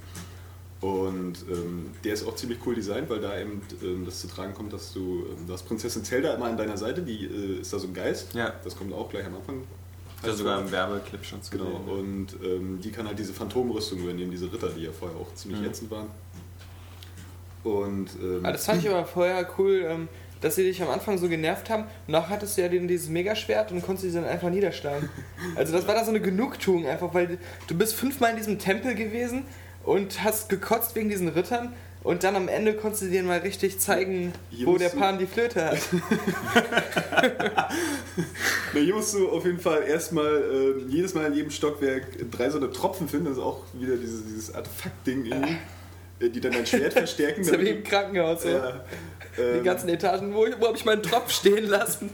[0.85, 4.53] Und ähm, der ist auch ziemlich cool designt, weil da eben ähm, das zu tragen
[4.53, 7.73] kommt, dass du, ähm, du hast Prinzessin Zelda immer an deiner Seite, die äh, ist
[7.73, 8.35] da so ein Geist.
[8.35, 8.53] Ja.
[8.63, 9.63] Das kommt auch gleich am Anfang.
[10.23, 11.89] Ist sogar im Werbeclip schon zu Genau, sehen.
[11.89, 15.61] und ähm, die kann halt diese Phantomrüstung übernehmen, diese Ritter, die ja vorher auch ziemlich
[15.61, 15.67] Mhm.
[15.67, 16.07] ätzend waren.
[17.63, 20.09] Und ähm, Ah, das fand ich aber vorher cool, ähm,
[20.43, 21.85] dass sie dich am Anfang so genervt haben.
[22.07, 25.09] Und nachher hattest du ja den, dieses Megaschwert und konntest sie dann einfach niederschlagen.
[25.57, 28.95] Also das war da so eine Genugtuung einfach, weil du bist fünfmal in diesem Tempel
[28.95, 29.45] gewesen
[29.85, 31.73] und hast gekotzt wegen diesen Rittern.
[32.03, 35.27] Und dann am Ende konntest du denen mal richtig zeigen, Hier wo der Pan die
[35.27, 35.79] Flöte hat.
[38.75, 42.51] na, hier musst du auf jeden Fall erstmal äh, jedes Mal in jedem Stockwerk drei
[42.51, 45.57] so eine Tropfen finden, das ist auch wieder dieses, dieses Artefakt-Ding irgendwie,
[46.21, 47.41] äh, die dann dein Schwert verstärken.
[47.41, 48.45] Das ist ja wie im Krankenhaus.
[48.45, 48.85] Ja,
[49.39, 52.11] Die ähm, ganzen Etagen, wo, wo habe ich meinen Tropf stehen lassen?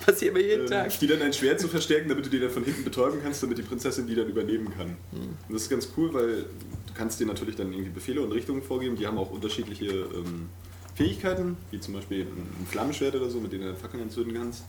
[0.06, 0.98] Passiert mir jeden ähm, Tag.
[0.98, 3.58] die dann dein Schwert zu verstärken, damit du die dann von hinten betäuben kannst, damit
[3.58, 4.96] die Prinzessin die dann übernehmen kann.
[5.12, 5.20] Hm.
[5.48, 8.62] Und das ist ganz cool, weil du kannst dir natürlich dann irgendwie Befehle und Richtungen
[8.62, 8.96] vorgeben.
[8.96, 10.48] Die haben auch unterschiedliche ähm,
[10.94, 14.64] Fähigkeiten, wie zum Beispiel ein Flammenschwert oder so, mit dem du Fackeln entzünden kannst.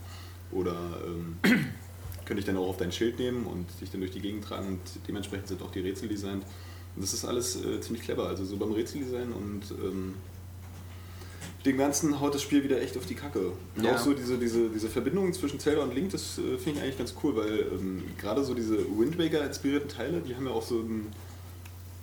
[0.50, 0.76] Oder
[1.06, 1.36] ähm,
[2.24, 4.68] könnte ich dann auch auf dein Schild nehmen und dich dann durch die Gegend tragen.
[4.68, 6.44] Und dementsprechend sind auch die Rätsel designt.
[6.94, 8.26] Und das ist alles äh, ziemlich clever.
[8.26, 10.14] Also so beim Rätseldesign und ähm,
[11.64, 13.52] dem Ganzen haut das Spiel wieder echt auf die Kacke.
[13.76, 13.94] Und Ja.
[13.94, 16.98] auch so diese, diese, diese Verbindung zwischen Zelda und Link, das äh, finde ich eigentlich
[16.98, 20.62] ganz cool, weil ähm, gerade so diese Wind Waker inspirierten Teile, die haben ja auch
[20.64, 21.06] so ein,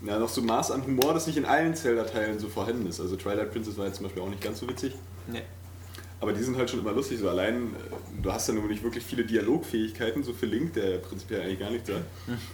[0.06, 3.02] ja, noch so ein Maß an Humor, das nicht in allen Zelda-Teilen so vorhanden ist.
[3.02, 4.94] Also Twilight Princess war jetzt zum Beispiel auch nicht ganz so witzig.
[5.28, 5.42] Nee.
[6.22, 7.20] Aber die sind halt schon immer lustig.
[7.20, 11.00] So allein, äh, du hast ja nur nicht wirklich viele Dialogfähigkeiten, so für Link, der
[11.00, 12.04] prinzipiell eigentlich gar nichts sagt.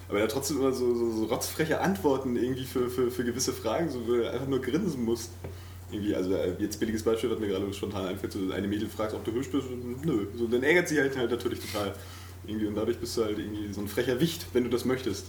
[0.09, 3.53] Aber er hat trotzdem immer so, so, so rotzfreche Antworten irgendwie für, für, für gewisse
[3.53, 5.29] Fragen, so, wo du einfach nur grinsen musst.
[5.91, 9.13] Irgendwie, also äh, jetzt billiges Beispiel, was mir gerade spontan einfällt, so eine Mädel fragt,
[9.13, 10.27] ob du hübsch bist, und nö.
[10.35, 11.93] So, dann ärgert sie halt, halt natürlich total.
[12.47, 15.27] Irgendwie, und dadurch bist du halt irgendwie so ein frecher Wicht, wenn du das möchtest.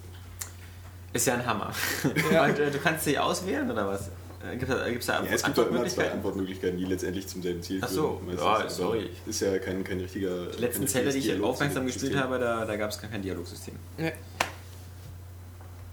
[1.12, 1.72] Ist ja ein Hammer.
[2.32, 2.44] Ja.
[2.46, 4.10] Und, äh, du kannst dich auswählen oder was?
[4.52, 6.78] Gibt es da, gibt's da Ja, es gibt doch immer zwei Antwortmöglichkeiten?
[6.78, 8.38] Die letztendlich zum selben Ziel Ach so, führen.
[8.38, 9.10] ja, Aber sorry.
[9.26, 10.46] Ist ja kein, kein richtiger.
[10.46, 13.74] Die letzten Zelda, die ich aufmerksam gespielt habe, da, da gab es gar kein Dialogsystem.
[13.98, 14.12] Nee.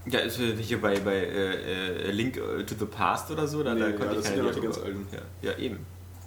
[0.06, 3.74] Ja, ist hier bei, bei äh, äh, Link äh, to the Past oder so, da,
[3.74, 5.08] Nee, da ja, das ich sind ja noch die ganz alten.
[5.12, 5.80] Ja, ja, eben.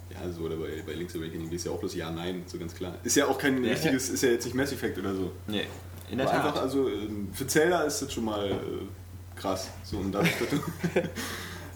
[0.09, 2.73] Ja, so, oder bei, bei Link's Awakening ist ja auch bloß Ja, Nein, so ganz
[2.73, 2.95] klar.
[3.03, 3.71] Ist ja auch kein Ja.
[3.71, 5.31] richtiges, ist ja jetzt nicht Mass Effect oder so.
[5.47, 5.67] Nee,
[6.09, 6.45] in der Aber Tat.
[6.47, 9.69] einfach, also ähm, für Zelda ist das schon mal äh, krass.
[9.83, 10.59] So, und dadurch, dass du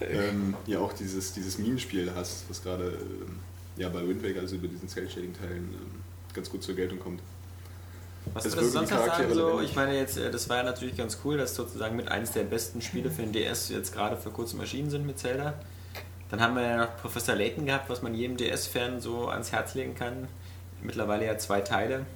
[0.04, 3.38] ähm, ja auch dieses, dieses Minenspiel hast, was gerade ähm,
[3.76, 6.00] ja, bei Wind Waker, also über diesen Cell-Shading-Teilen, ähm,
[6.34, 7.20] ganz gut zur Geltung kommt.
[8.34, 9.34] Was Es würdest du sonst noch sagen?
[9.34, 12.32] So, ich meine jetzt, äh, das war ja natürlich ganz cool, dass sozusagen mit eines
[12.32, 15.54] der besten Spiele für den DS jetzt gerade vor kurzem erschienen sind mit Zelda.
[16.30, 19.74] Dann haben wir ja noch Professor Layton gehabt, was man jedem DS-Fan so ans Herz
[19.74, 20.28] legen kann.
[20.82, 22.06] Mittlerweile ja zwei Teile.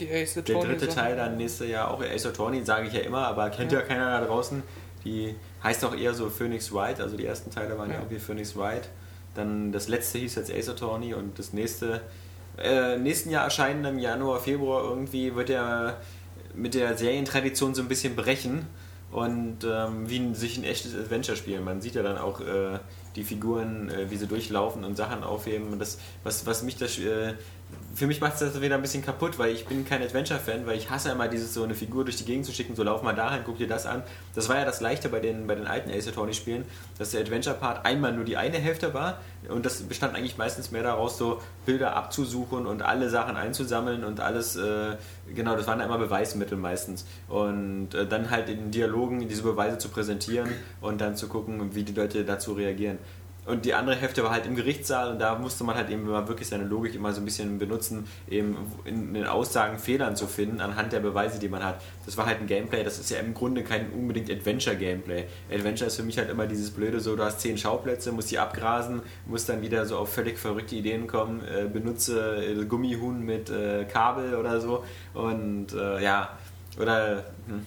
[0.00, 0.88] Die Ace Der dritte.
[0.88, 3.84] Teil dann nächstes Jahr auch Ace Attorney, sage ich ja immer, aber kennt ja, Ja.
[3.86, 4.62] keiner da draußen.
[5.04, 8.00] Die heißt auch eher so Phoenix Wright, also die ersten Teile waren ja, Ja.
[8.00, 8.88] irgendwie Phoenix Wright.
[9.34, 12.00] Dann das letzte hieß jetzt Ace Attorney und das nächste,
[12.62, 15.98] äh, nächsten Jahr erscheinen im Januar, Februar irgendwie wird er
[16.54, 18.66] mit der Serientradition so ein bisschen brechen
[19.12, 21.64] und ähm, wie ein, sich ein echtes Adventure spielen.
[21.64, 22.78] Man sieht ja dann auch äh,
[23.14, 25.72] die Figuren, äh, wie sie durchlaufen und Sachen aufheben.
[25.72, 27.34] Und das, was, was mich das, äh,
[27.96, 30.76] für mich macht es das wieder ein bisschen kaputt, weil ich bin kein Adventure-Fan, weil
[30.76, 33.14] ich hasse immer dieses so eine Figur durch die Gegend zu schicken, so lauf mal
[33.14, 34.02] dahin, guck dir das an.
[34.34, 36.66] Das war ja das Leichte bei den, bei den alten Ace Attorney-Spielen,
[36.98, 40.82] dass der Adventure-Part einmal nur die eine Hälfte war und das bestand eigentlich meistens mehr
[40.82, 44.96] daraus, so Bilder abzusuchen und alle Sachen einzusammeln und alles, äh,
[45.34, 47.06] genau, das waren immer Beweismittel meistens.
[47.28, 50.50] Und äh, dann halt in Dialogen diese Beweise zu präsentieren
[50.82, 52.98] und dann zu gucken, wie die Leute dazu reagieren.
[53.46, 56.26] Und die andere Hälfte war halt im Gerichtssaal und da musste man halt eben mal
[56.26, 60.60] wirklich seine Logik immer so ein bisschen benutzen, eben in den Aussagen Fehlern zu finden
[60.60, 61.80] anhand der Beweise, die man hat.
[62.04, 65.26] Das war halt ein Gameplay, das ist ja im Grunde kein unbedingt Adventure-Gameplay.
[65.52, 68.38] Adventure ist für mich halt immer dieses blöde so, du hast zehn Schauplätze, musst die
[68.38, 73.48] abgrasen, musst dann wieder so auf völlig verrückte Ideen kommen, äh, benutze äh, Gummihuhn mit
[73.48, 74.84] äh, Kabel oder so
[75.14, 76.36] und äh, ja,
[76.80, 77.24] oder...
[77.46, 77.64] Hm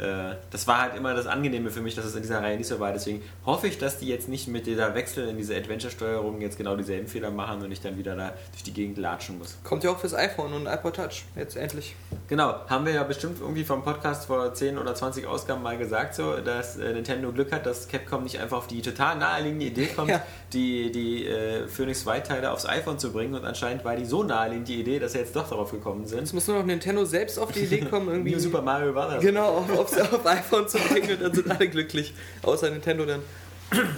[0.00, 2.66] äh, das war halt immer das Angenehme für mich, dass es in dieser Reihe nicht
[2.66, 2.92] so war.
[2.92, 6.76] Deswegen hoffe ich, dass die jetzt nicht mit dieser Wechsel in diese Adventure-Steuerung jetzt genau
[6.76, 9.58] dieselben Fehler machen und ich dann wieder da durch die Gegend latschen muss.
[9.64, 11.24] Kommt ja auch fürs iPhone und iPod Touch.
[11.36, 11.94] Jetzt endlich.
[12.28, 16.14] Genau, haben wir ja bestimmt irgendwie vom Podcast vor 10 oder 20 Ausgaben mal gesagt,
[16.14, 19.86] so, dass äh, Nintendo Glück hat, dass Capcom nicht einfach auf die total naheliegende Idee
[19.96, 20.22] kommt, Ja.
[20.52, 24.68] die, die äh, Phoenix White-Teile aufs iPhone zu bringen und anscheinend war die so naheliegend
[24.68, 26.20] die Idee, dass sie jetzt doch darauf gekommen sind.
[26.20, 28.32] Jetzt muss nur noch Nintendo selbst auf die Idee kommen, irgendwie.
[28.32, 29.20] New Super Mario Bros.
[29.20, 32.14] Genau, auf, aufs- auf iPhone zu bringen und dann sind alle glücklich.
[32.42, 33.20] Außer Nintendo dann.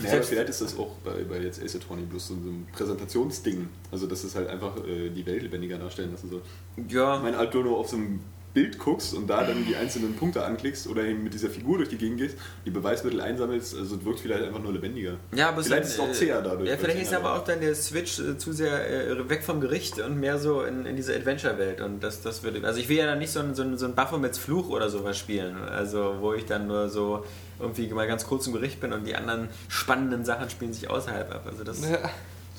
[0.03, 3.69] Naja, aber vielleicht ist das auch bei, bei jetzt Ace Attorney bloß so ein Präsentationsding.
[3.91, 6.43] Also, dass es halt einfach äh, die Welt lebendiger darstellen lassen soll.
[6.89, 7.19] Ja,
[7.55, 8.21] du nur auf so ein
[8.55, 11.89] Bild guckst und da dann die einzelnen Punkte anklickst oder eben mit dieser Figur durch
[11.89, 12.37] die Gegend gehst,
[12.67, 15.15] die Beweismittel einsammelst, also es wirkt vielleicht einfach nur lebendiger.
[15.35, 16.69] Ja, aber es vielleicht dann, ist es auch äh, zäher dadurch.
[16.69, 19.61] Ja, vielleicht es ist aber auch dann der Switch äh, zu sehr äh, weg vom
[19.61, 21.81] Gericht und mehr so in, in diese Adventure-Welt.
[21.81, 22.67] Und das, das würde.
[22.67, 24.91] Also ich will ja dann nicht so ein, so ein, so ein Baphomets Fluch oder
[24.91, 25.57] sowas spielen.
[25.57, 27.25] Also wo ich dann nur so
[27.59, 31.35] irgendwie mal ganz kurz im Gericht bin und die anderen spannenden Sachen spielen sich außerhalb
[31.35, 31.47] ab.
[31.47, 31.81] Also das.
[31.81, 32.11] Ja,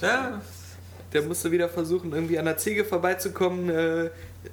[0.02, 0.42] Ja,
[1.14, 4.10] der musste wieder versuchen, irgendwie an der Ziege vorbeizukommen, äh,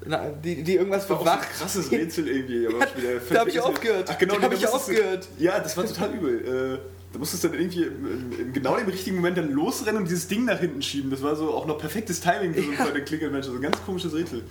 [0.07, 2.67] na, die, die irgendwas war auch so ein krasses Rätsel irgendwie.
[2.67, 4.09] Aber wieder Da hab ich aufgehört.
[4.11, 5.29] Ach genau, Da hab nee, ich musstest du- aufgehört.
[5.39, 6.75] Ja, das war total übel.
[6.75, 6.79] Äh,
[7.13, 10.29] Da musstest du dann irgendwie in, in genau dem richtigen Moment dann losrennen und dieses
[10.29, 11.11] Ding nach hinten schieben.
[11.11, 12.93] Das war so auch noch perfektes Timing für so Ja.
[12.95, 13.47] ein Klingelmensch.
[13.47, 14.43] So ein ganz komisches Rätsel.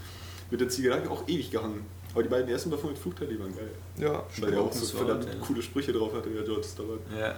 [0.52, 1.86] Mit der Ziege auch ewig gehangen.
[2.14, 3.70] Aber die beiden ersten davon mit Flugteil, die waren geil.
[3.98, 5.32] Ja, Weil der auch das so verdammt ja.
[5.46, 7.00] coole Sprüche drauf hatte, der George Starbuck.
[7.18, 7.36] Ja.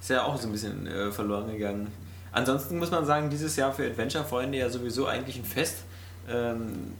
[0.00, 1.86] Ist ja auch so ein bisschen äh, verloren gegangen.
[2.32, 5.76] Ansonsten muss man sagen, dieses Jahr für Adventure-Freunde ja sowieso eigentlich ein Fest.
[6.28, 6.92] Ähm,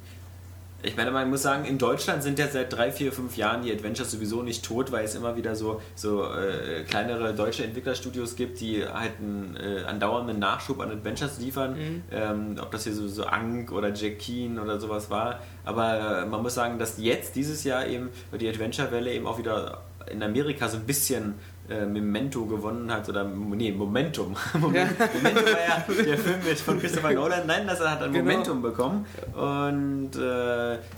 [0.82, 3.72] ich meine, man muss sagen, in Deutschland sind ja seit drei, vier, fünf Jahren die
[3.72, 8.60] Adventures sowieso nicht tot, weil es immer wieder so, so äh, kleinere deutsche Entwicklerstudios gibt,
[8.60, 11.76] die halt einen äh, andauernden Nachschub an Adventures liefern.
[12.10, 15.40] Ähm, ob das hier so, so Ank oder Jack Keen oder sowas war.
[15.64, 19.82] Aber äh, man muss sagen, dass jetzt dieses Jahr eben die Adventure-Welle eben auch wieder
[20.10, 21.34] in Amerika so ein bisschen
[21.68, 24.36] äh, Memento gewonnen hat oder nee, Momentum.
[24.58, 27.46] Moment, Memento war ja der Film mit von Christopher Nolan.
[27.46, 28.24] Nein, das hat ein Genau.
[28.30, 29.06] Momentum bekommen.
[29.34, 30.18] Und äh,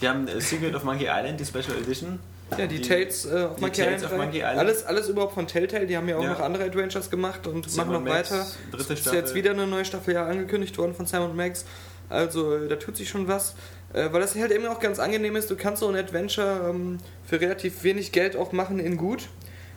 [0.01, 2.19] wir haben äh, Secret of Monkey Island, die Special Edition.
[2.59, 4.13] Ja, die, Die- Tales äh, auf die Monkey Tales Island.
[4.13, 4.19] of.
[4.19, 4.59] Monkey Island.
[4.59, 5.87] Alles, alles überhaupt von Telltale.
[5.87, 6.31] Die haben ja auch Ja.
[6.33, 8.47] noch andere Adventures gemacht und Sam machen noch Max, weiter.
[8.73, 9.19] dritte Ist Staffel.
[9.19, 11.65] jetzt wieder eine neue Staffel ja angekündigt worden von Simon Max.
[12.09, 13.55] Also äh, da tut sich schon was.
[13.93, 15.51] Äh, weil das halt eben auch ganz angenehm ist.
[15.51, 19.29] Du kannst so ein Adventure ähm, für relativ wenig Geld auch machen in gut.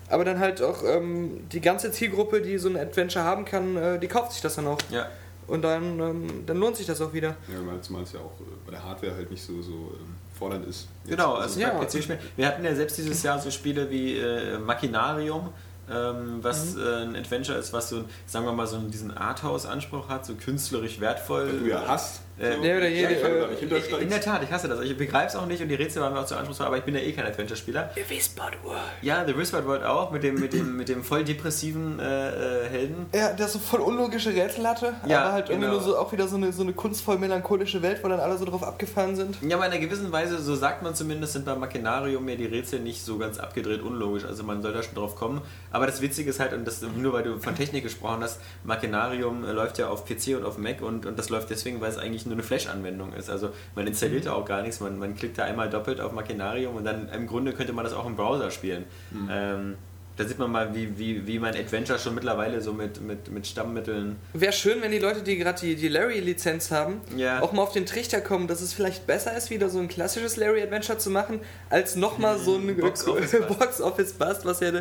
[0.09, 3.99] Aber dann halt auch ähm, die ganze Zielgruppe, die so ein Adventure haben kann, äh,
[3.99, 4.77] die kauft sich das dann auch.
[4.89, 5.07] Ja,
[5.47, 7.35] Und dann, ähm, dann lohnt sich das auch wieder.
[7.47, 10.65] Ja, zumal es ja auch äh, bei der Hardware halt nicht so, so ähm, fordernd
[10.67, 10.87] ist.
[11.07, 11.71] Genau, also Ja.
[11.77, 12.19] bei PC-Spielen.
[12.35, 15.49] Wir hatten ja selbst dieses Jahr so Spiele wie äh, Machinarium,
[15.89, 16.81] ähm, was Mhm.
[16.81, 20.99] äh, ein Adventure ist, was so, sagen wir mal, so diesen Arthouse-Anspruch hat, so künstlerisch
[20.99, 21.59] wertvoll.
[21.59, 22.21] Du ja hast.
[22.39, 24.01] Äh, so, ja, oder jede, äh, da nicht hintersteigen.
[24.01, 24.81] In der Tat, ich hasse das.
[24.81, 26.83] Ich begreife es auch nicht und die Rätsel waren mir auch zu anspruchsvoll, aber ich
[26.83, 27.91] bin ja eh kein Adventure-Spieler.
[27.95, 28.79] The Whispered World.
[29.01, 32.69] Ja, The Whispered World auch, mit dem, mit dem, mit dem voll depressiven äh, äh,
[32.69, 33.07] Helden.
[33.13, 35.79] Ja, der so voll unlogische Rätsel hatte, Ja, aber halt irgendwie genau.
[35.79, 38.45] nur so auch wieder so eine, so eine kunstvoll melancholische Welt, wo dann alle so
[38.45, 39.37] drauf abgefahren sind.
[39.41, 42.45] Ja, aber in einer gewissen Weise, so sagt man zumindest, sind bei Machinarium ja die
[42.45, 44.25] Rätsel nicht so ganz abgedreht unlogisch.
[44.25, 45.41] Also man soll da schon drauf kommen.
[45.71, 49.43] Aber das Witzige ist halt, und das nur weil du von Technik gesprochen hast, Machinarium
[49.43, 51.97] äh, läuft ja auf PC und auf Mac und, und das läuft deswegen, weil es
[51.97, 53.29] eigentlich nur eine Flash-Anwendung ist.
[53.29, 56.75] Also man installiert da auch gar nichts, man, man klickt da einmal doppelt auf Machinarium
[56.75, 58.85] und dann im Grunde könnte man das auch im Browser spielen.
[59.29, 59.75] Ähm,
[60.17, 63.45] da sieht man mal, wie, wie, wie man Adventure schon mittlerweile so mit, mit, mit
[63.45, 67.41] Stammmitteln Wäre schön, wenn die Leute, die gerade die, die Larry-Lizenz haben, Ja.
[67.43, 70.35] auch mal auf den Trichter kommen, dass es vielleicht besser ist, wieder so ein klassisches
[70.35, 73.59] Larry-Adventure zu machen, als nochmal so ein Box-Office-Bust.
[73.59, 74.71] Box-Office-Bust, was ja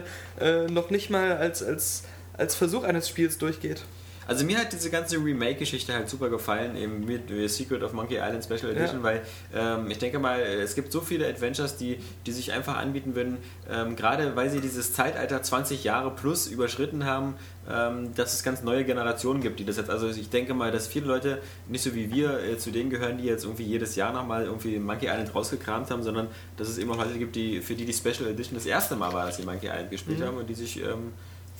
[0.40, 2.05] äh, noch nicht mal als, als,
[2.38, 3.82] als Versuch eines Spiels durchgeht.
[4.29, 8.43] Also mir hat diese ganze Remake-Geschichte halt super gefallen, eben mit Secret of Monkey Island
[8.45, 9.03] Special Edition, Ja.
[9.05, 9.22] weil
[9.55, 13.37] ähm, ich denke mal, es gibt so viele Adventures, die, die sich einfach anbieten würden,
[13.70, 17.35] ähm, gerade weil sie dieses Zeitalter 20 Jahre plus überschritten haben,
[17.70, 20.87] ähm, dass es ganz neue Generationen gibt, die das jetzt, also ich denke mal, dass
[20.89, 24.12] viele Leute nicht so wie wir äh, zu denen gehören, die jetzt irgendwie jedes Jahr
[24.12, 27.74] nochmal irgendwie Monkey Island rausgekramt haben, sondern dass es eben auch Leute gibt, die, für
[27.74, 30.49] die die Special Edition das erste Mal war, dass sie Monkey Island gespielt haben und
[30.49, 31.12] die sich ähm,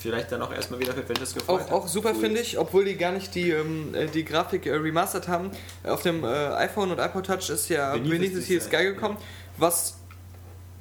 [0.07, 2.97] vielleicht dann auch erstmal wieder für Adventures gefreut Auch, auch super finde ich, obwohl die
[2.97, 5.51] gar nicht die, ähm, äh, die Grafik äh, remastert haben.
[5.85, 9.17] Auf dem äh, iPhone und iPod Touch ist ja Steel Sky, Sky gekommen,
[9.57, 9.99] was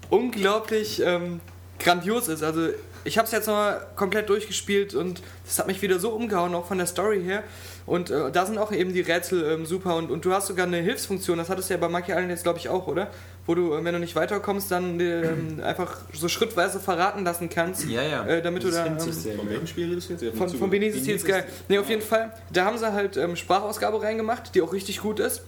[0.09, 1.41] unglaublich ähm,
[1.79, 2.43] grandios ist.
[2.43, 2.69] Also
[3.03, 6.65] ich habe es jetzt nochmal komplett durchgespielt und das hat mich wieder so umgehauen, auch
[6.65, 7.43] von der Story her.
[7.85, 10.65] Und äh, da sind auch eben die Rätsel ähm, super und, und du hast sogar
[10.65, 13.11] eine Hilfsfunktion, das hattest du ja bei Monkey Island jetzt glaube ich auch, oder?
[13.47, 17.85] Wo du, äh, wenn du nicht weiterkommst, dann ähm, einfach so schrittweise verraten lassen kannst,
[17.87, 18.25] Ja, ja.
[18.25, 18.85] äh, damit du Das da...
[18.87, 18.97] Ähm.
[19.37, 20.25] Von welchem Spiel redest du jetzt?
[20.25, 21.41] Hab von, von the Steel Sky.
[21.69, 22.31] Ne, auf jeden Fall.
[22.51, 25.43] Da haben sie halt ähm, Sprachausgabe reingemacht, die auch richtig gut ist.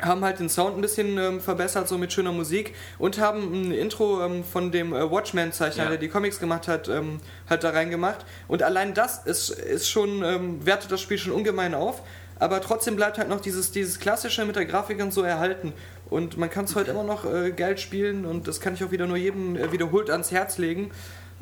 [0.00, 2.74] Haben halt den Sound ein bisschen ähm, verbessert, so mit schöner Musik.
[2.98, 5.88] Und haben ein Intro ähm, von dem äh, Watchman-Zeichner, Ja.
[5.90, 8.26] der die Comics gemacht hat, ähm, halt da reingemacht.
[8.48, 12.02] Und allein das ist, ist schon, ähm, wertet das Spiel schon ungemein auf.
[12.42, 15.72] Aber trotzdem bleibt halt noch dieses, dieses Klassische mit der Grafik und so erhalten.
[16.10, 18.90] Und man kann es heute immer noch äh, geil spielen und das kann ich auch
[18.90, 20.90] wieder nur jedem äh, wiederholt ans Herz legen.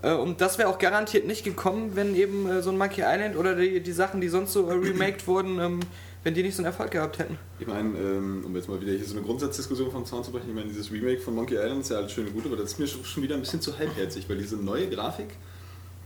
[0.03, 3.37] Äh, Und das wäre auch garantiert nicht gekommen, wenn eben äh, so ein Monkey Island
[3.37, 5.81] oder die, die Sachen, die sonst so äh, remaked wurden, ähm,
[6.23, 7.39] wenn die nicht so einen Erfolg gehabt hätten.
[7.59, 10.51] Ich meine, ähm, um jetzt mal wieder hier so eine Grundsatzdiskussion vom Zaun zu brechen,
[10.51, 12.73] ich meine, dieses Remake von Monkey Island ist ja alles schön und gut, aber das
[12.73, 15.29] ist mir schon schon wieder ein bisschen zu halbherzig, weil diese neue Grafik,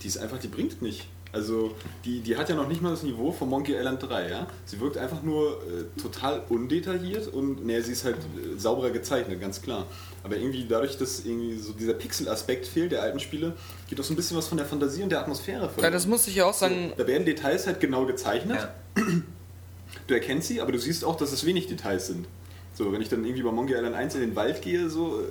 [0.03, 1.09] die ist einfach, die bringt nicht.
[1.35, 1.75] Also,
[2.05, 4.47] die, die hat ja noch nicht mal das Niveau von Monkey Island 3, ja?
[4.65, 9.41] Sie wirkt einfach nur äh, total undetailliert und, ne, sie ist halt äh, sauberer gezeichnet,
[9.41, 9.87] ganz klar.
[10.23, 13.53] Aber irgendwie dadurch, dass irgendwie so dieser Pixel-Aspekt fehlt der alten Spiele,
[13.91, 15.93] geht auch so ein bisschen was von der Fantasie und der Atmosphäre Ja, verloren.
[15.93, 16.93] das muss ich ja auch sagen.
[16.97, 18.57] Da werden Details halt genau gezeichnet.
[18.97, 19.05] Ja.
[20.07, 22.27] Du erkennst sie, aber du siehst auch, dass es wenig Details sind.
[22.75, 25.25] So, wenn ich dann irgendwie bei Monkey Island 1 in den Wald gehe, so, äh,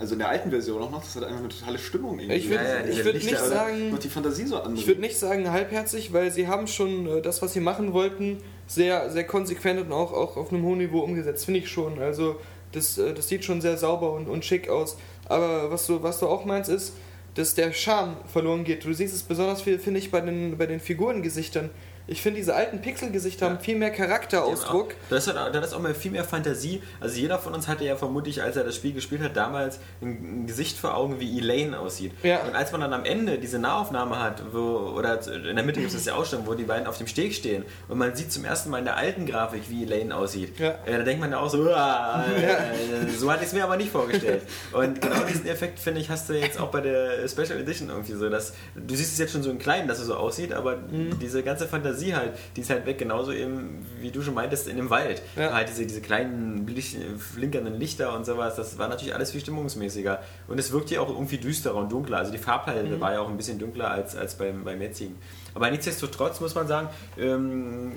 [0.00, 2.38] also in der alten Version auch noch, das hat einfach eine totale Stimmung irgendwie.
[2.38, 3.98] Ich würde Ja, ja, würd nicht sagen.
[4.02, 4.62] Die Fantasie so.
[4.74, 8.38] Ich würde nicht sagen halbherzig, weil sie haben schon äh, das, was sie machen wollten,
[8.66, 11.98] sehr, sehr konsequent und auch, auch auf einem hohen Niveau umgesetzt, finde ich schon.
[11.98, 12.36] Also
[12.72, 14.96] das, äh, das sieht schon sehr sauber und, und schick aus.
[15.26, 16.94] Aber was du, was du auch meinst, ist,
[17.34, 18.86] dass der Charme verloren geht.
[18.86, 21.68] Du siehst es besonders viel, finde ich, bei den, bei den Figurengesichtern.
[22.10, 24.94] Ich finde, diese alten Pixelgesichter haben viel mehr Charakterausdruck.
[25.10, 26.82] Da ist, da ist auch mal viel mehr Fantasie.
[26.98, 30.42] Also jeder von uns hatte ja vermutlich, als er das Spiel gespielt hat, damals ein,
[30.42, 32.10] ein Gesicht vor Augen, wie Elaine aussieht.
[32.24, 32.40] Ja.
[32.40, 35.94] Und als man dann am Ende diese Nahaufnahme hat, wo, oder in der Mitte gibt
[35.94, 38.44] es ja auch schon, wo die beiden auf dem Steg stehen und man sieht zum
[38.44, 40.70] ersten Mal in der alten Grafik, wie Elaine aussieht, Ja.
[40.86, 43.76] äh, da denkt man ja auch so, "Uah, äh, so hatte ich es mir aber
[43.76, 44.42] nicht vorgestellt.
[44.72, 48.14] Und genau diesen Effekt, finde ich, hast du jetzt auch bei der Special Edition irgendwie
[48.14, 50.76] so, dass du siehst es jetzt schon so in klein, dass es so aussieht, aber
[50.76, 51.18] Mhm.
[51.20, 54.76] diese ganze Fantasie halt, die ist halt weg, genauso eben, wie du schon meintest, in
[54.76, 55.22] dem Wald.
[55.36, 55.52] Ja.
[55.52, 60.20] Halt diese, diese kleinen Licht, flinkernden Lichter und sowas, das war natürlich alles viel stimmungsmäßiger.
[60.48, 62.18] Und es wirkt hier auch irgendwie düsterer und dunkler.
[62.18, 63.00] Also die Farbpalette Mhm.
[63.00, 65.16] war ja auch ein bisschen dunkler als, als beim, beim jetzigen.
[65.54, 66.88] Aber nichtsdestotrotz muss man sagen,
[67.18, 67.92] ähm,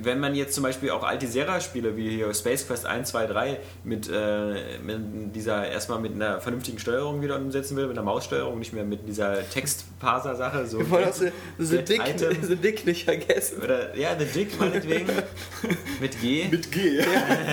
[0.00, 3.60] wenn man jetzt zum Beispiel auch alte Serra-Spiele wie hier Space Quest 1, 2, 3
[3.84, 8.58] mit, äh, mit dieser erstmal mit einer vernünftigen Steuerung wieder umsetzen will, mit einer Maussteuerung,
[8.58, 10.66] nicht mehr mit dieser Textparser-Sache.
[10.66, 12.36] So Wir wollen auch The, the, Dick, Item.
[12.42, 13.62] the Dick nicht vergessen.
[13.62, 15.08] oder ja, The Dick meinetwegen.
[16.00, 16.46] mit G.
[16.50, 17.02] Mit G, ja.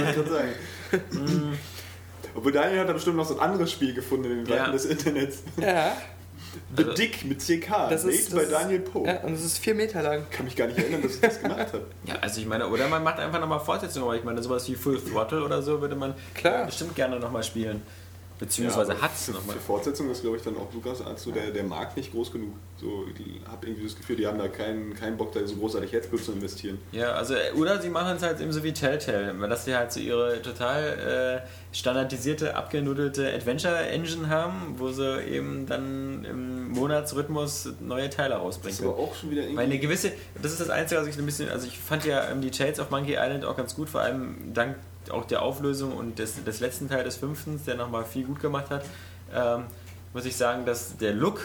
[0.10, 0.50] ich gerade sagen.
[2.36, 4.72] Obwohl Daniel hat da bestimmt noch so ein anderes Spiel gefunden in den Weiten Ja.
[4.72, 5.44] des Internets.
[5.62, 5.96] Ja.
[6.76, 9.08] The Dick mit CK, Das ist, das Daniel ist, Poe.
[9.08, 10.24] Ja, und es ist vier Meter lang.
[10.32, 11.86] Kann mich gar nicht erinnern, dass ich das gemacht habe.
[12.06, 14.76] Ja, also ich meine, oder man macht einfach nochmal Fortsetzungen, aber ich meine, sowas wie
[14.76, 16.66] Full Throttle oder so würde man Klar.
[16.66, 17.82] bestimmt gerne nochmal spielen.
[18.38, 19.56] Beziehungsweise aber hat's für, nochmal.
[19.56, 22.32] für Fortsetzung ist, glaube ich, dann auch Lukas als so der, der Markt nicht groß
[22.32, 22.54] genug.
[22.80, 25.94] So, ich habe irgendwie das Gefühl, die haben da keinen, keinen Bock, da so großartig
[25.94, 26.78] Herzblut zu investieren.
[26.92, 29.94] Ja, also, äh, oder sie machen es halt eben so wie Telltale, dass sie halt
[29.94, 38.10] so ihre total äh, standardisierte, abgenudelte Adventure-Engine haben, wo sie eben dann im Monatsrhythmus neue
[38.10, 38.94] Teile Das rausbringen ist können.
[38.94, 39.58] aber auch schon wieder irgendwie.
[39.58, 40.12] Weil eine gewisse,
[40.42, 42.80] das ist das Einzige, was ich ein bisschen, also ich fand ja ähm, die Tales
[42.80, 44.76] of Monkey Island auch ganz gut, vor allem dank
[45.12, 48.70] auch der Auflösung und des, des letzten Teil des fünften, der nochmal viel gut gemacht
[48.70, 48.86] hat,
[49.34, 49.64] ähm,
[50.14, 51.42] muss ich sagen, dass der Look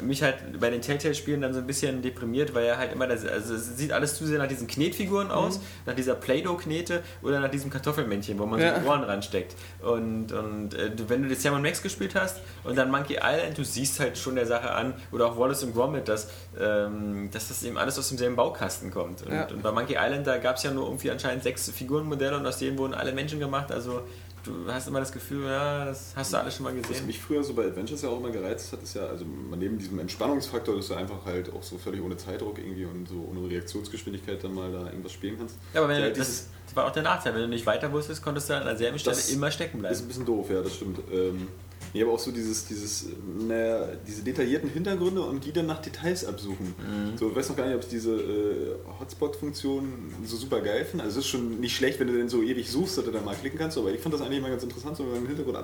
[0.00, 3.26] mich halt bei den Telltale-Spielen dann so ein bisschen deprimiert, weil er halt immer, das,
[3.26, 7.50] also es sieht alles zu sehr nach diesen Knetfiguren aus, nach dieser Play-Doh-Knete oder nach
[7.50, 8.74] diesem Kartoffelmännchen, wo man Ja.
[8.74, 9.54] so die Ohren ransteckt.
[9.80, 13.64] Und, und äh, wenn du das Sam Max gespielt hast und dann Monkey Island, du
[13.64, 16.28] siehst halt schon der Sache an, oder auch Wallace und Gromit, dass,
[16.60, 19.22] ähm, dass das eben alles aus demselben Baukasten kommt.
[19.22, 19.46] Und, Ja.
[19.48, 22.58] und bei Monkey Island, da gab es ja nur irgendwie anscheinend sechs Figurenmodelle und aus
[22.58, 24.02] denen wurden alle Menschen gemacht, also
[24.44, 27.06] du hast immer das Gefühl, ja, das hast du alles schon mal Was gesehen.
[27.06, 29.24] mich früher so bei Adventures ja auch immer gereizt hat, ist ja, also
[29.56, 33.26] neben diesem Entspannungsfaktor, dass du einfach halt auch so völlig ohne Zeitdruck irgendwie und so
[33.30, 35.56] ohne Reaktionsgeschwindigkeit dann mal da irgendwas spielen kannst.
[35.74, 37.66] Ja, aber wenn Ja, du, das, dieses- das war auch der Nachteil, wenn du nicht
[37.66, 39.96] weiter wusstest, konntest du an derselben Stelle Das immer stecken Ist bleiben.
[39.98, 40.98] ein bisschen doof, ja, das stimmt.
[41.12, 41.48] Ähm,
[41.92, 43.06] nee, aber auch so dieses, dieses,
[43.46, 46.74] naja, diese detaillierten Hintergründe und die dann nach Details absuchen.
[47.16, 51.04] So, ich weiß noch gar nicht, ob ich diese äh, Hotspot-Funktion so super geil finde.
[51.04, 53.20] Also es ist schon nicht schlecht, wenn du den so ewig suchst, dass du da
[53.20, 55.56] mal klicken kannst, aber ich fand das eigentlich immer ganz interessant, so einen Hintergrund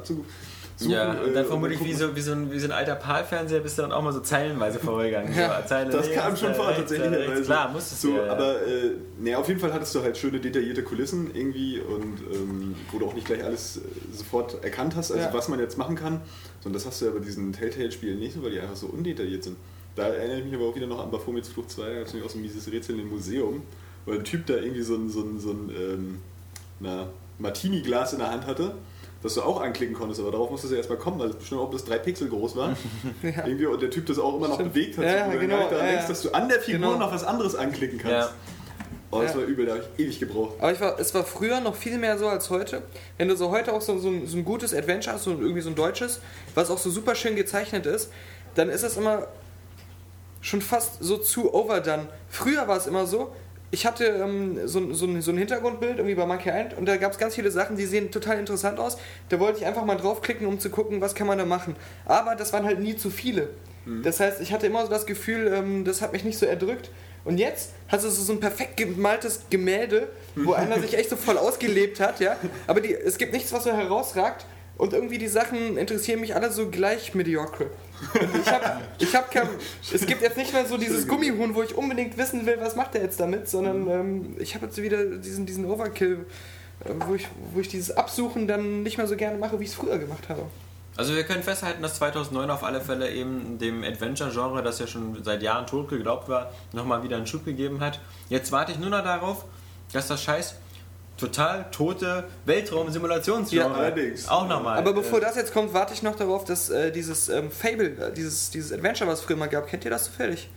[0.79, 0.97] abzusuchen.
[0.97, 3.61] Ja, und dann äh, vermutlich wie so, wie, so ein, wie so ein alter PAL-Fernseher
[3.61, 5.35] bist du dann auch mal so zeilenweise vorgegangen.
[5.37, 7.29] Ja, so, Zeile Das links, kam schon vor, rechts, tatsächlich.
[7.29, 7.47] Rechts.
[7.47, 8.17] Klar, musstest so, du.
[8.17, 8.33] ja, ja.
[8.33, 12.75] Aber äh, nee, auf jeden Fall hattest du halt schöne detaillierte Kulissen irgendwie und ähm,
[12.93, 13.81] wo du auch nicht gleich alles äh,
[14.17, 15.33] sofort erkannt hast, also Ja.
[15.33, 16.21] was man jetzt machen kann.
[16.61, 19.57] Sondern das hast du ja bei diesen Telltale-Spielen nicht, weil die einfach so undetailliert sind.
[19.97, 22.13] Da erinnere ich mich aber auch wieder noch an Baphomets Flucht 2, da gab es
[22.13, 23.63] nämlich auch so ein mieses Rätsel im Museum,
[24.07, 26.19] weil ein Typ da irgendwie so ein, so ein, so ein ähm,
[26.79, 27.09] na,
[27.39, 28.75] Martini-Glas in der Hand hatte,
[29.23, 31.71] das du auch anklicken konntest, aber darauf musstest du erstmal kommen, weil es bestimmt auch
[31.71, 32.77] bis drei Pixel groß war.
[33.23, 33.47] Ja.
[33.47, 34.75] Irgendwie, und der Typ das auch immer noch Stimmt.
[34.75, 36.99] bewegt hat, Ja, so, ja, genau, daran ja, denkst, dass du an der Figur Genau.
[36.99, 38.31] noch was anderes anklicken kannst.
[39.11, 40.57] Oh, das war übel, da habe ich ewig gebraucht.
[40.59, 42.83] Aber ich war, es war früher noch viel mehr so als heute.
[43.17, 45.63] Wenn du so heute auch so, so, ein, so ein gutes Adventure hast, so irgendwie
[45.63, 46.21] so ein deutsches,
[46.55, 48.13] was auch so super schön gezeichnet ist,
[48.55, 49.27] dann ist das immer
[50.43, 52.07] schon fast so zu overdone.
[52.29, 53.35] Früher war es immer so,
[53.71, 56.97] ich hatte ähm, so, so, ein- so ein Hintergrundbild irgendwie bei Monkey Island und da
[56.97, 58.97] gab es ganz viele Sachen, die sehen total interessant aus.
[59.29, 61.77] Da wollte ich einfach mal draufklicken, um zu gucken, was kann man da machen.
[62.07, 63.51] Aber das waren halt nie zu viele.
[64.03, 66.91] Das heißt, ich hatte immer so das Gefühl, ähm, das hat mich nicht so erdrückt.
[67.25, 71.37] Und jetzt hast du so ein perfekt gemaltes Gemälde, wo einer sich echt so voll
[71.37, 72.37] ausgelebt hat, ja.
[72.67, 74.47] Aber die, es gibt nichts, was so herausragt.
[74.79, 77.67] Und irgendwie die Sachen interessieren mich alle so gleich mediocre.
[78.13, 79.49] Ich hab, ich hab kein,
[79.93, 82.95] es gibt jetzt nicht mehr so dieses Gummihuhn, wo ich unbedingt wissen will, was macht
[82.95, 86.27] er jetzt damit, sondern ähm, ich habe jetzt wieder diesen, diesen Overkill,
[86.85, 89.71] äh, wo ich, wo ich dieses Absuchen dann nicht mehr so gerne mache, wie ich
[89.71, 90.43] es früher gemacht habe.
[90.97, 95.23] Also wir können festhalten, dass 2009 auf alle Fälle eben dem Adventure-Genre, das ja schon
[95.23, 98.01] seit Jahren tot geglaubt war, nochmal wieder einen Schub gegeben hat.
[98.29, 99.45] Jetzt warte ich nur noch darauf,
[99.93, 100.57] dass das scheiß
[101.19, 104.29] total tote Weltraum-Simulationsgenre Ja, allerdings.
[104.29, 104.79] auch nochmal...
[104.79, 108.13] Aber bevor das jetzt kommt, warte ich noch darauf, dass äh, dieses ähm, Fable, äh,
[108.13, 110.49] dieses, dieses Adventure, was es früher mal gab, kennt ihr das zufällig?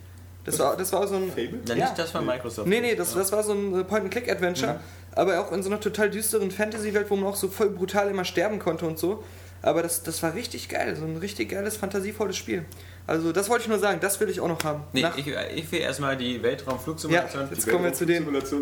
[0.44, 1.28] Das war, das war so ein.
[1.28, 1.60] Fable?
[1.66, 1.84] ja, ja.
[1.84, 2.66] nicht das von Microsoft.
[2.66, 4.80] Nee, nee, das, das war so ein äh, Point-and-Click-Adventure,
[5.12, 8.24] aber auch in so einer total düsteren Fantasy-Welt, wo man auch so voll brutal immer
[8.24, 9.22] sterben konnte und so.
[9.62, 12.64] Aber das, das war richtig geil, so ein richtig geiles, fantasievolles Spiel.
[13.06, 14.84] Also, das wollte ich nur sagen, das will ich auch noch haben.
[14.92, 18.06] Nee, Nach- ich, ich will erstmal die ja, Weltraumflugsimulation jetzt kommen wir zu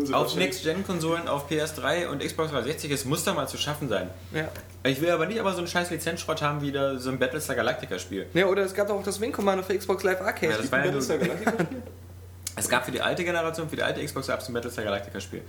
[0.05, 2.91] sind auf Next-Gen-Konsolen, auf PS3 und Xbox 360.
[2.91, 4.09] Es muss da mal zu schaffen sein.
[4.33, 4.47] Ja.
[4.83, 7.55] Ich will aber nicht aber so einen scheiß Lizenzschrott haben wie da so ein Battlestar
[7.55, 8.27] Galactica-Spiel.
[8.33, 10.53] ja, oder es gab auch das Wing Commander für Xbox Live Arcade.
[10.53, 11.67] Ja, das war ja Battlestar Galactica?
[12.63, 15.41] Es gab für die alte Generation, für die alte Xbox gab es ein Battlestar Galactica-Spiel.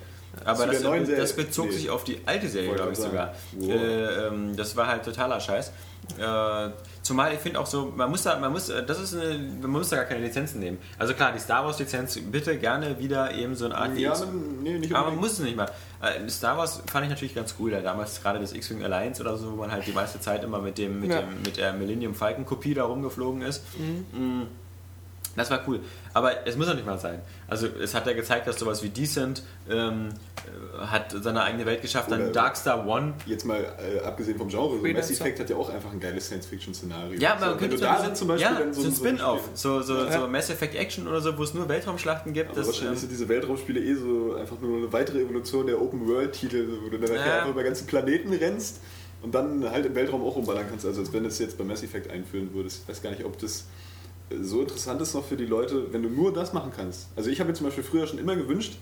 [0.44, 1.72] Aber Zu das, das bezog Nee.
[1.72, 3.34] sich auf die alte Serie, glaube ich gerade sogar.
[3.60, 3.70] sagen.
[3.70, 5.72] Äh, ähm, das war halt totaler Scheiß.
[6.18, 6.70] Äh,
[7.02, 9.70] zumal ich finde auch so, man muss da, man muss, äh, das ist eine, man
[9.70, 10.78] muss da gar keine Lizenzen nehmen.
[10.98, 14.14] Also klar, die Star Wars Lizenz bitte gerne wieder eben so eine Art Ja,
[14.62, 15.70] nee, nicht aber man muss es nicht mal.
[16.00, 17.70] Äh, Star Wars fand ich natürlich ganz cool.
[17.70, 20.58] Da damals gerade das X-Wing Alliance oder so, wo man halt die meiste Zeit immer
[20.60, 21.20] mit dem mit, Ja.
[21.20, 23.62] dem, mit der Millennium Falcon Kopie da rumgeflogen ist.
[23.78, 24.42] Mm.
[25.36, 25.80] Das war cool.
[26.12, 27.20] Aber es muss auch nicht mal sein.
[27.48, 30.08] Also es hat ja gezeigt, dass sowas wie Decent ähm,
[30.80, 32.10] äh, hat seine eigene Welt geschafft.
[32.10, 33.14] Dann Oder- Darkstar One.
[33.24, 35.10] Jetzt mal äh, abgesehen vom Genre, so Mass.
[35.10, 37.18] Effect hat ja auch einfach ein geiles Science-Fiction-Szenario.
[37.18, 38.92] Ja, so, man wenn könnte du so, da dann zum Beispiel ja, dann so ein
[38.92, 39.48] so ein Spin-off.
[39.54, 40.20] So, so, Ja.
[40.20, 42.50] so Mass Effect Action oder so, wo es nur Weltraumschlachten gibt.
[42.50, 45.80] Aber Das, wahrscheinlich ähm, sind diese Weltraumspiele eh so einfach nur eine weitere Evolution der
[45.80, 47.22] Open-World-Titel, wo du dann Ja.
[47.38, 48.80] einfach über ganzen Planeten rennst
[49.22, 50.84] und dann halt im Weltraum auch rumballern kannst.
[50.84, 52.82] Also als wenn du es jetzt bei Mass Effect einführen würdest.
[52.82, 53.64] Ich weiß gar nicht, ob das
[54.42, 57.08] so interessant ist noch für die Leute, wenn du nur das machen kannst.
[57.16, 58.78] Also ich habe mir zum Beispiel früher schon immer gewünscht,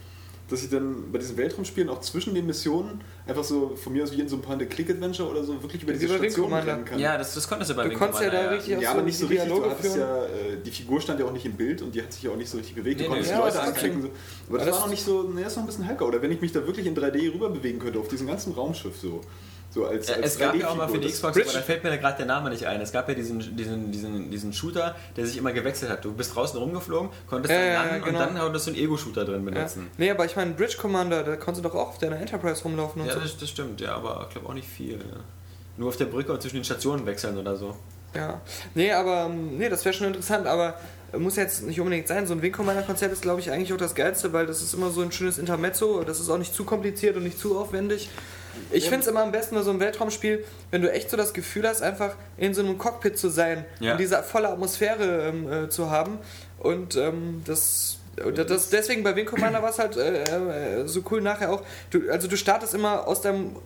[0.49, 4.11] dass ich dann bei diesen Weltraumspielen auch zwischen den Missionen einfach so von mir aus
[4.11, 6.99] wie in so einem Point-and-Click-Adventure oder so wirklich über diese Station rennen kann.
[6.99, 9.03] Ja, das, das konntest du bei Du konntest ja da Commander, richtig Ja, so aber
[9.03, 9.45] nicht so richtig.
[9.47, 10.01] Du Dialoge hattest führen.
[10.09, 10.29] ja, äh,
[10.65, 12.51] die Figur stand ja auch nicht im Bild und die hat sich ja auch nicht
[12.51, 12.99] so richtig bewegt.
[12.99, 13.37] Nee, du konntest nee.
[13.37, 14.03] die Ja, Leute das ist anklicken.
[14.03, 14.09] So.
[14.49, 16.09] Aber das, das- war noch nicht so, ne, ist noch ein bisschen halbgar.
[16.09, 18.97] Oder wenn ich mich da wirklich in 3D rüber bewegen könnte auf diesem ganzen Raumschiff
[19.01, 19.21] so.
[19.73, 21.11] So als, Ja, als es gab ja auch mal für die 3D-Figur.
[21.13, 22.81] Xbox, Bridge- aber da fällt mir gerade der Name nicht ein.
[22.81, 26.05] Es gab ja diesen, diesen, diesen, diesen Shooter, der sich immer gewechselt hat.
[26.05, 28.19] Du bist draußen rumgeflogen, konntest Ja, dann ja, landen genau.
[28.19, 29.51] und dann hattest du einen Ego-Shooter drin Ja.
[29.53, 29.87] benutzen.
[29.97, 33.03] Nee, aber ich meine, Bridge Commander, da konntest du doch auch auf deiner Enterprise rumlaufen
[33.03, 33.21] und Ja, so.
[33.21, 34.95] das, das stimmt, ja, aber ich glaube auch nicht viel.
[34.99, 35.21] Ja.
[35.77, 37.77] Nur auf der Brücke und zwischen den Stationen wechseln oder so.
[38.13, 38.41] Ja.
[38.75, 40.75] Nee, aber ähm, nee, das wäre schon interessant, aber
[41.13, 42.27] äh, muss jetzt nicht unbedingt sein.
[42.27, 44.75] So ein Wing Commander Konzept ist, glaube ich, eigentlich auch das Geilste, weil das ist
[44.75, 46.03] immer so ein schönes Intermezzo.
[46.03, 48.11] Das ist auch nicht zu kompliziert und nicht zu aufwendig.
[48.71, 51.33] Ich finde es immer am besten bei so einem Weltraumspiel, wenn du echt so das
[51.33, 53.93] Gefühl hast, einfach in so einem Cockpit zu sein Ja.
[53.93, 56.19] und diese volle Atmosphäre ähm, äh, zu haben.
[56.59, 57.97] Und ähm, das.
[58.35, 61.63] Das, deswegen bei Wing Commander war es halt äh, äh, so cool nachher auch.
[61.91, 63.57] Du, also du startest immer aus deinem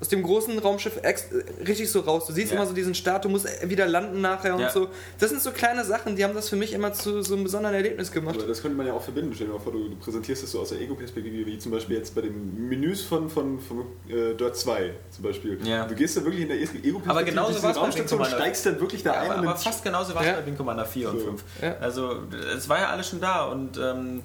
[0.00, 1.26] aus dem großen Raumschiff ex
[1.66, 2.26] richtig so raus.
[2.26, 2.56] Du siehst Ja.
[2.58, 4.70] immer so diesen Start, du musst wieder landen nachher und Ja.
[4.70, 4.88] so.
[5.18, 7.74] Das sind so kleine Sachen, die haben das für mich immer zu so einem besonderen
[7.76, 8.36] Erlebnis gemacht.
[8.36, 9.32] Aber das könnte man ja auch verbinden.
[9.34, 11.96] Stell dir mal vor, du, du präsentierst das so aus der Ego-Perspektive, wie zum Beispiel
[11.96, 15.58] jetzt bei den Menüs von, von, von äh, Dirt 2 zum Beispiel.
[15.66, 15.86] Ja.
[15.86, 18.36] Du gehst da wirklich in der Ego-Perspektive Aber genauso diese war's bei Wing und Commander.
[18.36, 20.34] steigst dann wirklich da Ja, ein aber, aber fast genauso war es Ja.
[20.40, 21.24] bei Wing Commander 4 und So.
[21.26, 21.44] 5.
[21.62, 21.76] Ja.
[21.80, 22.16] Also
[22.56, 24.22] es war ja alles schon da und ähm,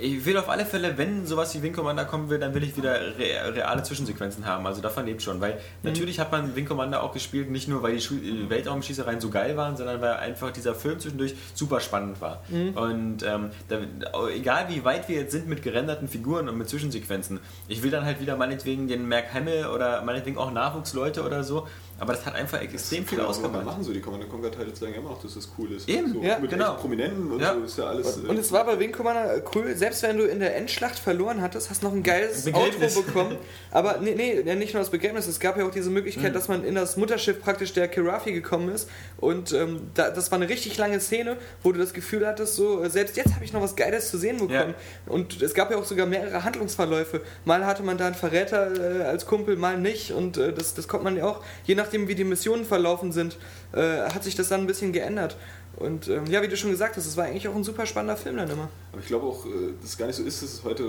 [0.00, 2.76] ich will auf alle Fälle, wenn sowas wie Wing Commander kommen will, dann will ich
[2.76, 4.66] wieder re reale Zwischensequenzen haben.
[4.66, 7.96] Also davon lebt schon, weil natürlich hat man Wing Commander auch gespielt, nicht nur weil
[7.96, 12.42] die äh, Weltraumschießereien so geil waren, sondern weil einfach dieser Film zwischendurch super spannend war.
[12.74, 13.80] Und ähm, da,
[14.28, 18.04] egal wie weit wir jetzt sind mit gerenderten Figuren und mit Zwischensequenzen, ich will dann
[18.04, 21.66] halt wieder meinetwegen den Merk Hamill oder meinetwegen auch Nachwuchsleute oder so,
[21.98, 23.64] aber das hat einfach extrem viel auch ausgemacht.
[23.64, 23.92] machen so.
[23.92, 25.88] Die Commander Conquer Teile zeigen immer noch, dass das cool ist.
[25.88, 26.74] Eben, so, ja, mit genau.
[26.74, 27.54] Prominenten und Ja.
[27.54, 28.18] so ist ja alles.
[28.18, 31.40] äh, Und es war bei Wing Commander cool, selbst wenn du in der Endschlacht verloren
[31.42, 32.96] hattest, hast noch ein geiles Begräbnis.
[32.96, 33.36] Outro bekommen.
[33.70, 36.48] Aber nee, nee, ja, nicht nur das Begräbnis, es gab ja auch diese Möglichkeit, dass
[36.48, 38.88] man in das Mutterschiff praktisch der Kirafi gekommen ist.
[39.18, 42.82] Und ähm, da, das war eine richtig lange Szene, wo du das Gefühl hattest, so,
[42.82, 44.74] äh, selbst jetzt habe ich noch was Geiles zu sehen bekommen.
[45.06, 47.20] Und es gab ja auch sogar mehrere Handlungsverläufe.
[47.44, 50.12] Mal hatte man da einen Verräter äh, als Kumpel, mal nicht.
[50.12, 53.38] Und äh, das, das kommt man ja auch, je nachdem wie die Missionen verlaufen sind,
[53.72, 55.36] äh, hat sich das dann ein bisschen geändert.
[55.76, 58.16] Und ähm, ja, wie du schon gesagt hast, es war eigentlich auch ein super spannender
[58.16, 58.68] Film dann immer.
[58.92, 60.84] Aber ich glaube auch, äh, dass es gar nicht so ist, dass es heute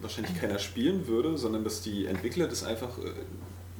[0.00, 3.10] wahrscheinlich keiner spielen würde, sondern dass die Entwickler das einfach, äh,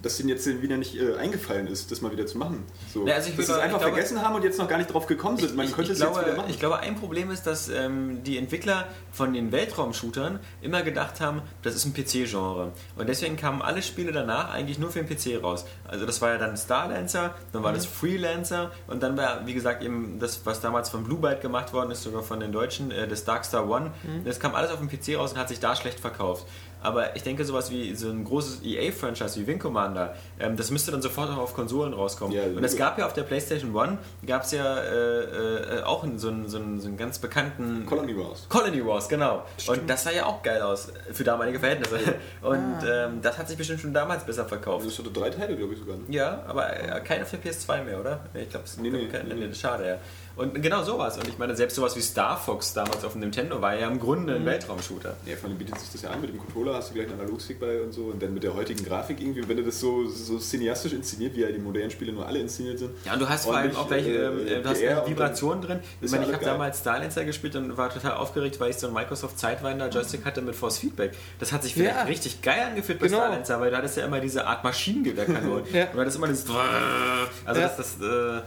[0.03, 2.64] dass denen jetzt wieder nicht äh, eingefallen ist, das mal wieder zu machen.
[2.92, 4.78] So, Ja, also ich dass sie es einfach glaube- vergessen haben und jetzt noch gar
[4.78, 5.57] nicht drauf gekommen sind.
[5.57, 6.50] Man ich, könnte ich, es glaube, jetzt wieder machen.
[6.50, 11.42] ich glaube, ein Problem ist, dass ähm, die Entwickler von den Weltraumshootern immer gedacht haben,
[11.62, 12.72] das ist ein PC-Genre.
[12.96, 15.64] Und deswegen kamen alle Spiele danach eigentlich nur für den PC raus.
[15.86, 19.82] Also das war ja dann Starlancer, dann war das Freelancer und dann war, wie gesagt,
[19.82, 23.07] eben das, was damals von Blue Byte gemacht worden ist, sogar von den Deutschen, äh,
[23.09, 23.92] das Darkstar One.
[24.24, 26.46] Das kam alles auf dem PC raus und hat sich da schlecht verkauft.
[26.83, 30.91] Aber ich denke, sowas wie so ein großes EA-Franchise wie Wing Commander, ähm, das müsste
[30.91, 32.35] dann sofort auch auf Konsolen rauskommen.
[32.37, 36.05] Ja, und es gab ja auf der PlayStation One, gab es ja äh, äh, auch
[36.16, 37.87] so einen, so, einen, so einen ganz bekannten...
[37.87, 38.47] Colony Wars.
[38.49, 39.45] Colony Wars, genau.
[39.68, 41.99] Und das sah ja auch geil aus für damalige Verhältnisse.
[42.43, 44.85] Und ähm, das hat sich bestimmt schon damals besser verkauft.
[44.85, 45.97] Also es hatte drei Teile, glaube ich sogar.
[45.97, 46.03] ne?
[46.09, 48.20] Ja, aber äh, keine für PS2 mehr, oder?
[48.35, 49.97] Nee, Ich glaube, es Nee, nee, kein- nee, nee, das schade, ja.
[50.37, 51.18] Und genau sowas.
[51.18, 54.01] Und ich meine, selbst sowas wie Star Fox damals auf dem Nintendo war ja im
[54.01, 55.14] Grunde ein Weltraumshooter.
[55.26, 57.20] Ja, vor allem bietet sich das ja an, mit dem Controller hast du gleich einen
[57.20, 60.09] Analogstick bei und so und dann mit der heutigen Grafik irgendwie, wenn du das so,
[60.09, 62.91] so cineastisch inszeniert, wie ja die modernen Spiele nur alle inszeniert sind.
[63.05, 65.80] Ja, und du hast vor allem auch gleich äh, ähm, äh, du hast Vibrationen drin.
[66.01, 68.95] Ich meine, ich habe damals Starlancer gespielt und war total aufgeregt, weil ich so einen
[68.95, 71.12] Microsoft Sidewinder Joystick hatte mit Force Feedback.
[71.41, 72.03] Das hat sich vielleicht Ja.
[72.05, 73.18] richtig geil angefühlt bei Genau.
[73.18, 75.64] Starlancer, weil du hattest ja immer diese Art Maschinengewehrkanonen.
[75.72, 75.85] Ja.
[75.87, 77.68] Und du hattest immer dieses also Ja.
[77.68, 78.41] das, das äh,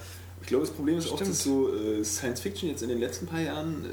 [0.45, 1.31] Ich glaube, das Problem ist auch, Stimmt.
[1.31, 3.89] dass so äh, Science Fiction jetzt in den letzten paar Jahren äh,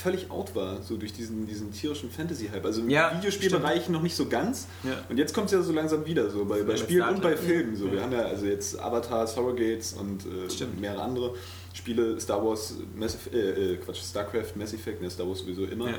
[0.00, 2.64] völlig out war, so durch diesen, diesen tierischen Fantasy-Hype.
[2.64, 4.68] Also im Ja, Videospielbereich noch nicht so ganz.
[4.84, 4.92] Ja.
[5.08, 7.36] Und jetzt kommt es ja so langsam wieder, so bei, bei Spielen und bei.
[7.36, 7.74] Filmen.
[7.74, 7.90] So.
[7.90, 10.80] Wir haben ja also jetzt Avatar, Surrogates und äh, Stimmt.
[10.80, 11.34] mehrere andere
[11.74, 15.90] Spiele, Star Wars, Mass äh, äh, Quatsch, StarCraft, Mass Effect, ne, Star Wars sowieso immer.
[15.90, 15.98] Ja.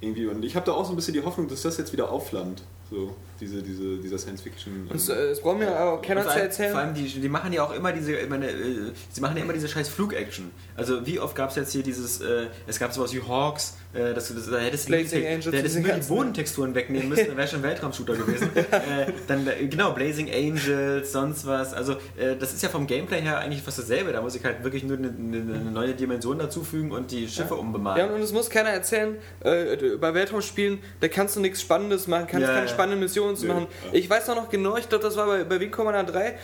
[0.00, 0.26] Irgendwie.
[0.26, 2.64] Und ich habe da auch so ein bisschen die Hoffnung, dass das jetzt wieder aufflammt.
[2.88, 4.86] So, diese, diese, dieser Science-Fiction.
[4.88, 6.70] Und es, äh, es braucht mir aber keiner zu vor allem- erzählen.
[6.70, 9.42] Vor allem, die, die machen ja auch immer diese, ich meine, äh, sie machen ja
[9.42, 10.50] immer diese scheiß Flug-Action.
[10.76, 14.14] Also wie oft gab es jetzt hier dieses, äh, es gab sowas wie Hawks, äh,
[14.14, 17.08] das, das, da hättest du Blazing da Angels, hättest diese du nur die Bodentexturen wegnehmen
[17.08, 18.50] müssen, dann wäre schon ein Weltraumshooter gewesen.
[18.56, 21.74] äh, dann, genau, Blazing Angels, sonst was.
[21.74, 24.12] Also äh, das ist ja vom Gameplay her eigentlich fast dasselbe.
[24.12, 27.98] Da muss ich halt wirklich nur eine, eine, neue Dimension dazufügen und die Schiffe umbemalen.
[27.98, 32.26] Ja, und es muss keiner erzählen, äh, bei Weltraumspielen, da kannst du nichts Spannendes machen,
[32.28, 32.75] kannst Ja, keine ja.
[32.76, 33.52] Spannenden Missionen zu Nee.
[33.52, 33.66] machen.
[33.92, 36.34] Ich weiß noch genau, ich glaube, das war bei, bei Wing Commander 3,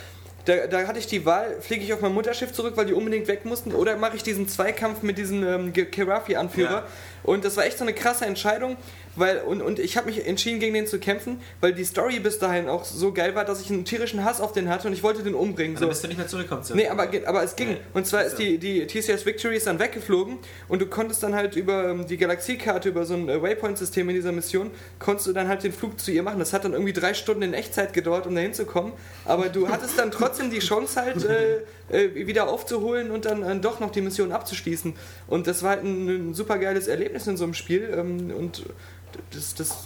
[0.44, 3.28] Da, da hatte ich die Wahl, fliege ich auf mein Mutterschiff zurück, weil die unbedingt
[3.28, 6.70] weg mussten, oder mache ich diesen Zweikampf mit diesem ähm, Kerafi-Anführer.
[6.78, 6.86] Ja.
[7.22, 8.76] Und das war echt so eine krasse Entscheidung,
[9.16, 12.38] weil, und, und ich habe mich entschieden, gegen den zu kämpfen, weil die Story bis
[12.38, 15.02] dahin auch so geil war, dass ich einen tierischen Hass auf den hatte und ich
[15.02, 15.74] wollte den umbringen.
[15.74, 15.88] Dann So.
[15.88, 16.64] bist du nicht mehr zurückgekommen.
[16.64, 17.70] zu- Nee, aber, aber es ging.
[17.70, 17.76] Nee.
[17.94, 20.38] Und zwar ist die, die TCS Victory ist dann weggeflogen
[20.68, 24.14] und du konntest dann halt über ähm, die Galaxiekarte, über so ein äh, Waypoint-System in
[24.14, 26.38] dieser Mission, konntest du dann halt den Flug zu ihr machen.
[26.38, 28.92] Das hat dann irgendwie drei Stunden in Echtzeit gedauert, um da hinzukommen.
[29.24, 31.58] Aber du hattest dann trotzdem die Chance halt äh,
[31.92, 34.94] äh, wieder aufzuholen und dann äh, doch noch die Mission abzuschließen.
[35.28, 37.92] Und das war halt ein, ein super geiles Erlebnis in so einem Spiel.
[37.96, 38.64] Ähm, und
[39.30, 39.76] das, das ist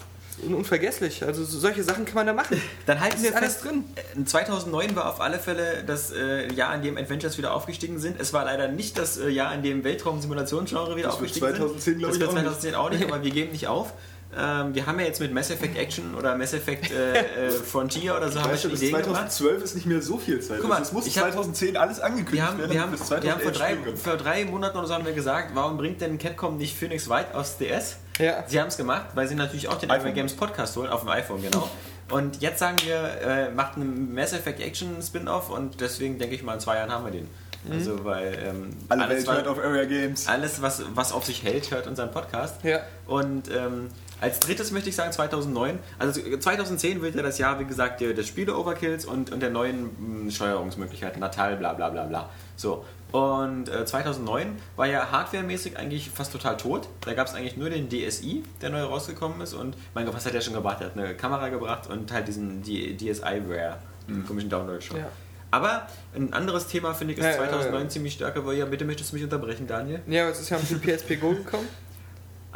[0.48, 1.24] unvergesslich.
[1.24, 2.60] Also so- solche Sachen kann man da machen.
[2.86, 3.84] Dann halten wir alles fest, drin.
[4.20, 8.20] äh, 2009 war auf alle Fälle das äh, Jahr, in dem Adventures wieder aufgestiegen sind.
[8.20, 12.02] Es war leider nicht das äh, Jahr, in dem Weltraum-Simulationsgenre wieder Das aufgestiegen 2010 sind.
[12.02, 12.42] Das ich, wird auch nicht.
[12.44, 13.92] 2010 auch nicht, aber wir geben nicht auf.
[14.38, 18.16] Ähm, wir haben ja jetzt mit Mass Effect Action oder Mass Effect äh, äh, Frontier
[18.16, 19.32] oder so haben wir schon Ideen gemacht.
[19.32, 20.58] 2012 ist nicht mehr so viel Zeit.
[20.60, 22.72] Guck mal, es muss ich hab- 2010 alles angekündigt Wir haben, werden.
[22.72, 25.12] wir, haben, bis wir haben vor, 2011 drei, vor drei Monaten oder so haben wir
[25.14, 27.96] gesagt, warum bringt denn Capcom nicht Phoenix White aus DS?
[28.18, 28.44] Ja.
[28.46, 30.02] Sie haben es gemacht, weil sie natürlich auch den iPhone.
[30.06, 31.68] iPhone Games Podcast holen, auf dem iPhone, genau.
[32.10, 36.42] Und jetzt sagen wir, äh, macht einen Mass Effect Action Spin-off und deswegen denke ich
[36.42, 37.28] mal, in zwei Jahren haben wir den.
[37.68, 40.28] Also, weil ähm, Alle alles, Welt hört was, auf Area Games.
[40.28, 42.62] alles was, was auf sich hält, hört unseren Podcast.
[42.62, 42.78] Ja.
[43.08, 43.88] Und ähm,
[44.20, 45.78] als drittes möchte ich sagen 2009.
[45.98, 50.26] Also 2010 wird ja das Jahr, wie gesagt, der, des Spiele-Overkills und, und der neuen
[50.26, 52.30] mh, Steuerungsmöglichkeiten, Natal, bla bla bla bla.
[52.56, 52.84] So.
[53.12, 56.88] Und äh, 2009 war ja hardwaremäßig eigentlich fast total tot.
[57.02, 59.54] Da gab es eigentlich nur den DSi, der neu rausgekommen ist.
[59.54, 60.78] Und mein Gott, was hat der schon gebracht?
[60.80, 64.98] Er hat eine Kamera gebracht und halt diesen DSi-Ware, den komischen Download schon.
[64.98, 65.08] Ja.
[65.50, 67.88] Aber ein anderes Thema finde ich ist Ja, ja, 2009 ja.
[67.88, 70.00] ziemlich stärker, weil ja, bitte möchtest du mich unterbrechen, Daniel?
[70.06, 71.68] Ja, aber es ist ja mit dem PSP Go gekommen.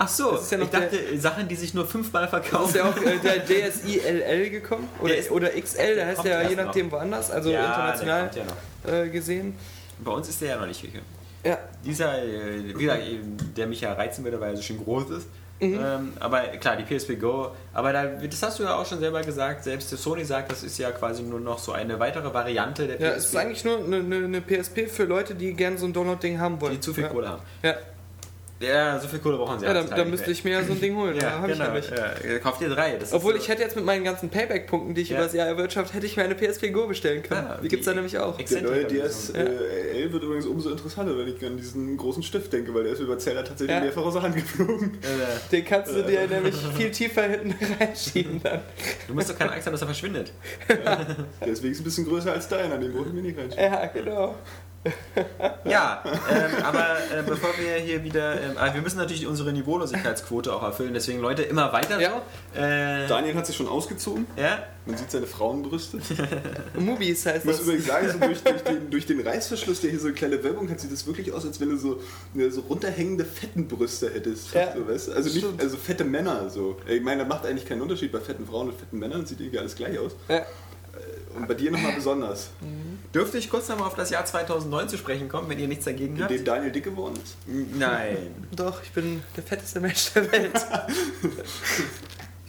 [0.03, 2.75] Ach so, ist ja noch ich dachte, Sachen, die sich nur fünfmal Ist verkaufen.
[2.77, 6.29] ja auch äh, der DSi LL gekommen oder, Der ist- oder XL, der heißt kommt
[6.31, 6.65] ja je noch.
[6.65, 8.93] nachdem woanders, also Ja, international der ja noch.
[9.05, 9.55] äh, gesehen.
[10.03, 11.05] Bei uns ist der ja noch nicht gekommen.
[11.45, 13.03] Ja, Dieser, äh, wie gesagt,
[13.57, 15.27] der mich ja reizen würde, weil er so schön groß ist.
[15.61, 15.79] Mhm.
[15.79, 19.21] Ähm, aber klar, die PSP Go, aber da, das hast du ja auch schon selber
[19.21, 22.87] gesagt, selbst der Sony sagt, das ist ja quasi nur noch so eine weitere Variante
[22.87, 25.85] der ja PSP, es ist eigentlich nur eine, eine, PSP für Leute, die gern so
[25.85, 26.73] ein Download-Ding haben wollen.
[26.73, 27.11] die zu viel ja.
[27.11, 27.43] Kohle haben.
[27.63, 27.75] Ja,
[28.63, 30.63] Ja, so viel Kohle brauchen sie ja da, heutzutage da nicht müsste ich mir ja
[30.63, 31.17] so ein Ding holen.
[31.21, 31.75] Ja, hab ich genau.
[31.75, 32.31] ja.
[32.33, 32.93] Ja, kauft ihr drei.
[32.97, 35.17] Das ist Obwohl so- ich hätte jetzt mit meinen ganzen Payback-Punkten, die ich Ja.
[35.17, 37.47] über das Jahr erwirtschaftet, hätte ich mir eine PSP Go bestellen können.
[37.49, 38.37] Ja, die gibt es da nämlich auch.
[38.37, 39.41] Der neue Exzentriker DS Ja.
[39.43, 42.93] äh, L wird übrigens umso interessanter, wenn ich an diesen großen Stift denke, weil der
[42.93, 43.81] ist über Zelda tatsächlich Ja.
[43.83, 44.99] mehrfach aus der Hand geflogen.
[45.03, 48.61] Äh, Den kannst du dir nämlich viel tiefer hinten reinschieben dann.
[49.09, 50.33] du musst doch keine Angst haben, dass er verschwindet.
[50.69, 53.65] Der ist wenigstens ein bisschen größer als deiner, den brauchen wir nicht reinschieben.
[53.65, 54.35] Ja, genau.
[55.65, 58.41] Ja, ähm, aber äh, bevor wir hier wieder.
[58.41, 62.23] Ähm, wir müssen natürlich unsere Niveaulosigkeitsquote auch erfüllen, deswegen Leute immer weiter Ja.
[62.55, 62.59] so.
[62.61, 64.27] Äh, Daniel hat sich schon ausgezogen.
[64.39, 65.99] ja, Man sieht seine Frauenbrüste.
[66.79, 67.67] Movies heißt Ich muss das.
[67.67, 70.71] übrigens sagen, so durch, durch, den, durch den Reißverschluss, der hier so eine kleine Werbung
[70.71, 72.01] hat, sieht es wirklich aus, als wenn du so,
[72.35, 74.55] eine, so runterhängende fetten Brüste hättest.
[74.55, 75.11] Ja, so, weißt?
[75.11, 76.49] Also nicht also fette Männer.
[76.49, 76.79] So.
[76.87, 79.59] Ich meine, das macht eigentlich keinen Unterschied bei fetten Frauen und fetten Männern, sieht irgendwie
[79.59, 80.13] alles gleich aus.
[80.29, 80.47] Ja.
[81.37, 82.51] Und bei dir nochmal besonders.
[83.15, 86.17] Dürfte ich kurz nochmal auf das Jahr 2009 zu sprechen kommen, wenn ihr nichts dagegen
[86.17, 86.31] In habt?
[86.31, 87.37] dem Daniel dick geworden ist.
[87.47, 88.17] Nein.
[88.55, 90.67] Doch, ich bin der fetteste Mensch der Welt.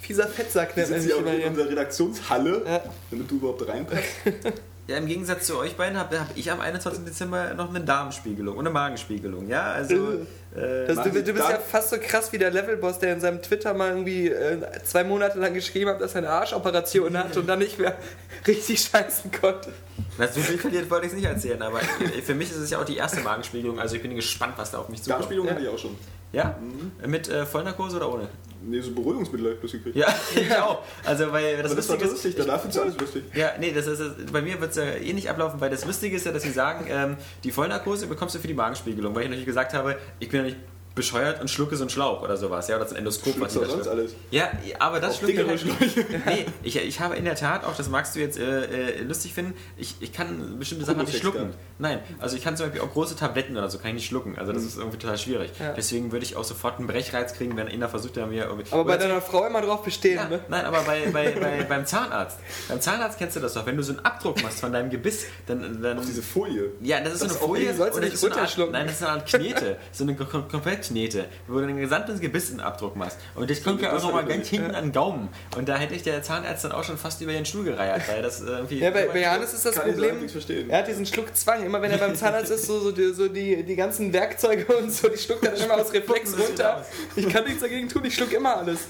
[0.02, 1.48] Fieser Fettsack Wir nennt mich hier auch in hier.
[1.48, 2.82] unserer Redaktionshalle, Ja.
[3.12, 4.04] damit du überhaupt reinpasst.
[4.88, 7.06] Ja, im Gegensatz zu euch beiden habe hab ich am 21.
[7.06, 9.48] Dezember noch eine Darmspiegelung und eine Magenspiegelung.
[9.48, 10.26] Ja, also.
[10.56, 13.42] Äh, Das, du, du bist ja fast so krass wie der Levelboss, der in seinem
[13.42, 17.48] Twitter mal irgendwie äh, zwei Monate lang geschrieben hat, dass er eine Arschoperation hat und
[17.48, 17.96] dann nicht mehr
[18.48, 19.72] richtig scheißen konnte.
[20.18, 22.80] na, so viel verliert wollte ich es nicht erzählen, aber für mich ist es ja
[22.80, 25.22] auch die erste Magenspiegelung, also ich bin gespannt, was da auf mich zukommt.
[25.22, 25.54] Darmspiegelung Ja.
[25.54, 25.96] hatte ich auch schon.
[26.32, 26.58] Ja?
[27.06, 28.30] Mit äh, Vollnarkose oder ohne?
[28.64, 29.96] Nee, so Beruhigungsmittel habe ich bloß gekriegt.
[29.96, 30.84] Ja, ich auch.
[31.04, 33.24] Also, weil das Aber das Lustige ist, lustig, danach du alles lustig.
[33.34, 36.16] Ja, nee, das ist, bei mir wird es ja eh nicht ablaufen, weil das Lustige
[36.16, 39.30] ist ja, dass sie sagen, ähm, die Vollnarkose bekommst du für die Magenspiegelung, weil ich
[39.30, 40.58] natürlich gesagt habe, ich bin ja nicht
[40.94, 43.66] bescheuert und schlucke so einen Schlauch oder sowas, ja, oder so ein Endoskop, was ich
[43.66, 44.14] sonst alles.
[44.30, 47.90] Ja, aber das schlucke ich halt, Nee, ich, ich habe in der Tat auch, das
[47.90, 48.66] magst du jetzt äh,
[49.00, 51.54] äh, lustig finden, ich, ich kann bestimmte Sachen nicht schlucken.
[51.80, 54.38] Nein, also ich kann zum Beispiel auch große Tabletten oder so, kann ich nicht schlucken.
[54.38, 55.52] Also das ist irgendwie total schwierig.
[55.60, 55.74] Ja.
[55.74, 58.72] Deswegen würde ich auch sofort einen Brechreiz kriegen, wenn einer versucht, der mir irgendwie...
[58.72, 60.42] Aber bei deiner Frau immer drauf bestehen, ja, ne?
[60.50, 62.38] Nein, aber bei, bei, bei, beim Zahnarzt.
[62.68, 63.66] Beim Zahnarzt kennst du das doch.
[63.66, 65.82] Wenn du so einen Abdruck machst von deinem Gebiss, dann.
[65.82, 66.72] dann Auf diese Folie.
[66.82, 67.74] ja, das ist Das so eine Folie.
[67.74, 68.74] sollst du oder nicht so Art, runterschlucken.
[68.74, 69.78] Nein, das ist eine Art Knete.
[69.92, 73.18] So eine kom komplett Rettknete, wo du den gesamten Gebissenabdruck machst.
[73.36, 75.30] Und das kommt ja auch nochmal ganz hinten an den Gaumen.
[75.56, 78.22] Und da hätte ich der Zahnarzt dann auch schon fast über den Stuhl gereiert, weil
[78.22, 78.80] das irgendwie.
[78.80, 81.64] Ja, bei, bei Johannes ist das Kann ich so Problem, er hat diesen Schluckzwang.
[81.66, 84.92] Immer wenn er beim Zahnarzt ist, so, so, die, so die, die ganzen Werkzeuge und
[84.92, 86.86] so, die schluckt er dann immer aus Reflex runter.
[87.16, 88.88] Ich kann nichts dagegen tun, ich schluck immer alles.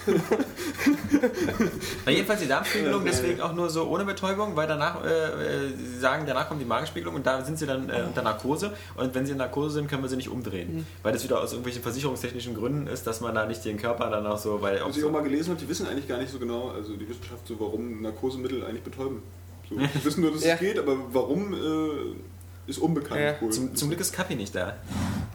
[2.06, 6.00] Na, jedenfalls die Darmspiegelung, deswegen auch nur so ohne Betäubung, weil danach, äh, äh, sie
[6.00, 8.74] sagen, danach kommt die Magenspiegelung und da sind sie dann äh, unter Narkose.
[8.96, 10.86] Und wenn sie in Narkose sind, können wir sie nicht umdrehen.
[11.04, 14.26] Weil das wieder aus irgendwelchen versicherungstechnischen Gründen ist, dass man da nicht den Körper dann
[14.26, 16.32] auch so, weil auch Was ich auch mal gelesen habe, die wissen eigentlich gar nicht
[16.32, 19.22] so genau, also die Wissenschaft, so warum Narkosemittel eigentlich betäuben.
[19.70, 20.54] So, die wissen nur, dass Ja.
[20.56, 23.20] es geht, aber warum äh, ist unbekannt.
[23.22, 23.42] Ja.
[23.42, 23.52] wohl.
[23.52, 24.76] zum, zum Glück ist Kapi nicht da.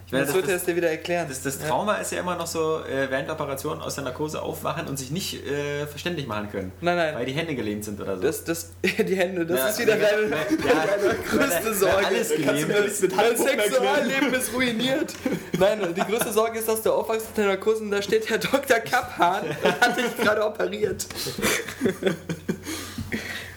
[0.07, 1.25] Ich meine, Das das, wird er es dir wieder erklären.
[1.27, 4.41] das, das Trauma ist ja immer noch so, äh, während der Operation aus der Narkose
[4.41, 6.71] aufwachen und sich nicht äh, verständlich machen können.
[6.79, 7.13] Nein, nein.
[7.13, 8.23] Weil die Hände gelähmt sind oder so.
[8.23, 12.07] Das, das, die Hände, das Ja, ist wieder ja, deine, ja, größte Sorge.
[12.07, 13.03] alles gelähmt ist.
[13.03, 15.13] Dein Sexualleben ist ruiniert.
[15.59, 18.37] Nein, die größte Sorge ist, dass du aufwachst mit der Narkose und da steht Herr
[18.37, 18.79] Dr.
[18.79, 21.05] Kapphahn und hat dich gerade operiert.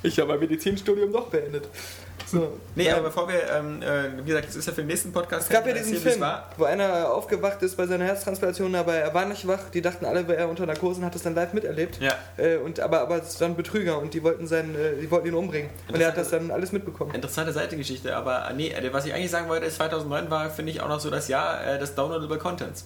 [0.02, 1.68] Ich habe mein Medizinstudium doch beendet.
[2.30, 2.58] So.
[2.74, 2.94] Nee, Ja.
[2.94, 5.44] aber bevor wir, ähm, äh, wie gesagt, das ist ja für den nächsten Podcast.
[5.44, 6.24] Es gab ja diesen Film,
[6.56, 9.70] wo einer aufgewacht ist bei seiner Herztransplantation, aber er war nicht wach.
[9.72, 11.98] Die dachten alle, er unter Narkose und hat das dann live miterlebt.
[12.00, 12.14] Ja.
[12.36, 15.34] Äh, und, aber, aber es waren Betrüger und die wollten, seinen, äh, die wollten ihn
[15.34, 15.70] umbringen.
[15.92, 17.14] Und er hat das dann alles mitbekommen.
[17.14, 20.72] Interessante Seitengeschichte, aber äh, nee, äh, was ich eigentlich sagen wollte, ist 2009 war, finde
[20.72, 22.84] ich, auch noch so das Jahr äh, des Downloadable Contents.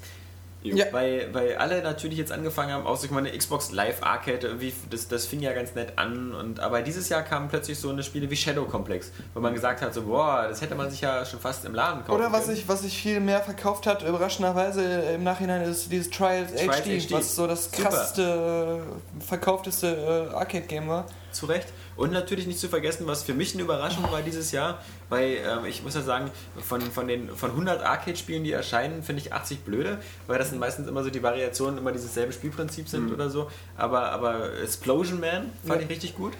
[0.65, 0.87] Ja.
[0.93, 4.73] Weil, weil alle natürlich jetzt angefangen haben, auch sich mal eine Xbox Live Arcade, irgendwie,
[4.89, 6.35] das, das fing ja ganz nett an.
[6.35, 9.83] Und, aber dieses Jahr kamen plötzlich so eine Spiele wie Shadow Complex, wo man gesagt
[9.83, 12.45] hat, so, boah, das hätte man sich ja schon fast im Laden kaufen Oder was
[12.45, 12.57] können.
[12.57, 14.83] sich was sich viel mehr verkauft hat, überraschenderweise
[15.15, 17.13] im Nachhinein, ist dieses Trials, Trials HD, HD.
[17.13, 18.81] was so das krasseste,
[19.21, 21.07] verkaufteste äh, Arcade-Game war.
[21.31, 21.69] Zu Recht.
[21.97, 25.65] Und natürlich nicht zu vergessen, was für mich eine Überraschung war dieses Jahr, weil ähm,
[25.67, 26.31] ich muss ja sagen,
[26.61, 30.59] von, von den von 100 Arcade-Spielen, die erscheinen, finde ich 80 blöde, weil das sind
[30.59, 33.49] meistens immer so die Variationen immer dieses selbe Spielprinzip sind oder so.
[33.77, 35.85] Aber, aber Explosion Man fand Ja.
[35.87, 36.33] ich richtig gut.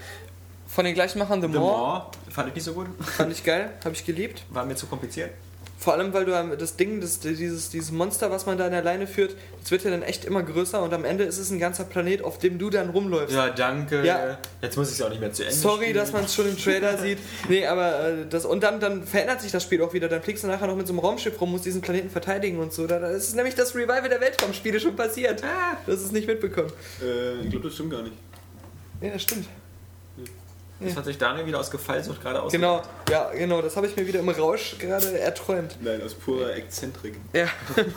[0.67, 2.87] Von den gleichen Machern The, The More, Maw fand ich nicht so gut.
[3.01, 4.43] fand ich geil, habe ich geliebt.
[4.51, 5.31] War mir zu kompliziert.
[5.85, 8.83] Vor allem, weil du das Ding, das, dieses, dieses Monster, was man da in der
[8.83, 11.59] Leine führt, das wird ja dann echt immer größer und am Ende ist es ein
[11.59, 13.37] ganzer Planet, auf dem du dann rumläufst.
[13.37, 14.03] Ja, danke.
[14.03, 14.39] Ja.
[14.63, 15.97] Jetzt muss ich es auch nicht mehr zu Ende Sorry, spielen.
[15.97, 17.19] dass man es schon im Trailer sieht.
[17.51, 18.47] Nee, aber äh, das.
[18.47, 20.09] Und dann, dann verändert sich das Spiel auch wieder.
[20.09, 22.73] Dann fliegst du nachher noch mit so einem Raumschiff rum, musst diesen Planeten verteidigen und
[22.73, 22.87] so.
[22.87, 25.43] Da, da ist nämlich das Revival der Weltraumspiele schon passiert.
[25.87, 26.73] Das ist nicht mitbekommen.
[27.03, 28.15] Äh, ich glaube, das stimmt gar nicht.
[29.03, 29.45] Ja, das stimmt.
[30.85, 32.53] Das hat sich Daniel wieder aus Gefallsucht gerade aus.
[32.53, 33.63] Genau, ja, genau.
[33.63, 35.77] Das habe ich mir wieder im Rausch gerade erträumt.
[35.81, 37.15] Nein, aus purer Exzentrik.
[37.33, 37.47] Ja.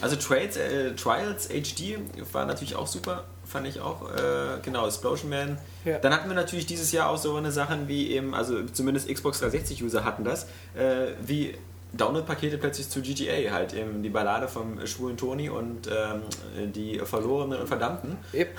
[0.00, 1.98] Also Trails, äh, Trials HD
[2.32, 4.10] war natürlich auch super, fand ich auch.
[4.10, 5.56] Äh, genau, Explosion Man.
[5.84, 5.98] Ja.
[5.98, 9.42] Dann hatten wir natürlich dieses Jahr auch so eine Sachen wie eben, also zumindest Xbox
[9.42, 11.54] 360-User hatten das, äh, wie
[11.96, 17.60] Download-Pakete plötzlich zu GTA, halt eben die Ballade vom schwulen Toni und ähm, die Verlorenen
[17.60, 18.18] und Verdammten.
[18.32, 18.58] Yep.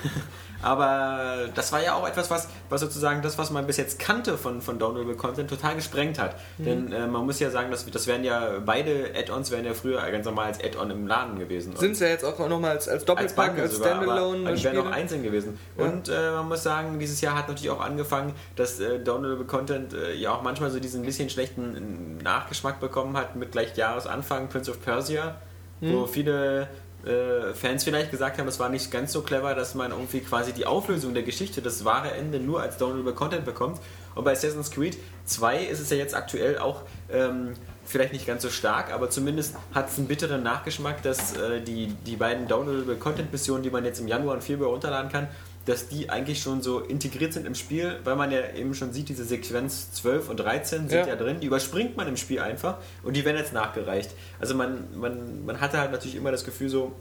[0.62, 4.36] Aber das war ja auch etwas, was, was sozusagen das, was man bis jetzt kannte
[4.36, 6.36] von, von Downloadable Content, total gesprengt hat.
[6.58, 6.64] Mhm.
[6.64, 10.00] Denn äh, man muss ja sagen, dass, das wären ja beide Add-ons wären ja früher
[10.10, 11.76] ganz normal als Add-on im Laden gewesen.
[11.76, 14.48] Sind es ja jetzt auch nochmal als, als als Doppelpack, als, sogar, aber, Standalone.
[14.48, 15.58] aber die wären auch einzeln gewesen.
[15.76, 15.84] Ja.
[15.84, 19.92] Und äh, man muss sagen, dieses Jahr hat natürlich auch angefangen, dass äh, Downloadable Content
[19.92, 24.70] äh, ja auch manchmal so diesen bisschen schlechten Nachgeschmack bekommen hat mit gleich Jahresanfang Prince
[24.70, 25.36] of Persia,
[25.80, 25.92] Hm.
[25.92, 26.68] wo viele
[27.06, 30.52] äh, Fans vielleicht gesagt haben, es war nicht ganz so clever, dass man irgendwie quasi
[30.52, 33.80] die Auflösung der Geschichte, das wahre Ende nur als Downloadable Content bekommt.
[34.14, 34.96] Und bei Assassin's Creed
[35.26, 37.54] 2 ist es ja jetzt aktuell auch ähm,
[37.84, 41.88] vielleicht nicht ganz so stark, aber zumindest hat es einen bitteren Nachgeschmack, dass äh, die,
[42.06, 45.28] die beiden Downloadable Content Missionen, die man jetzt im Januar und Februar runterladen kann,
[45.66, 49.08] dass die eigentlich schon so integriert sind im Spiel, weil man ja eben schon sieht,
[49.08, 51.06] diese Sequenz 12 und 13 sind Ja.
[51.08, 54.10] ja, drin, die überspringt man im Spiel einfach und die werden jetzt nachgereicht.
[54.40, 56.92] Also man, man, man hatte halt natürlich immer das Gefühl so,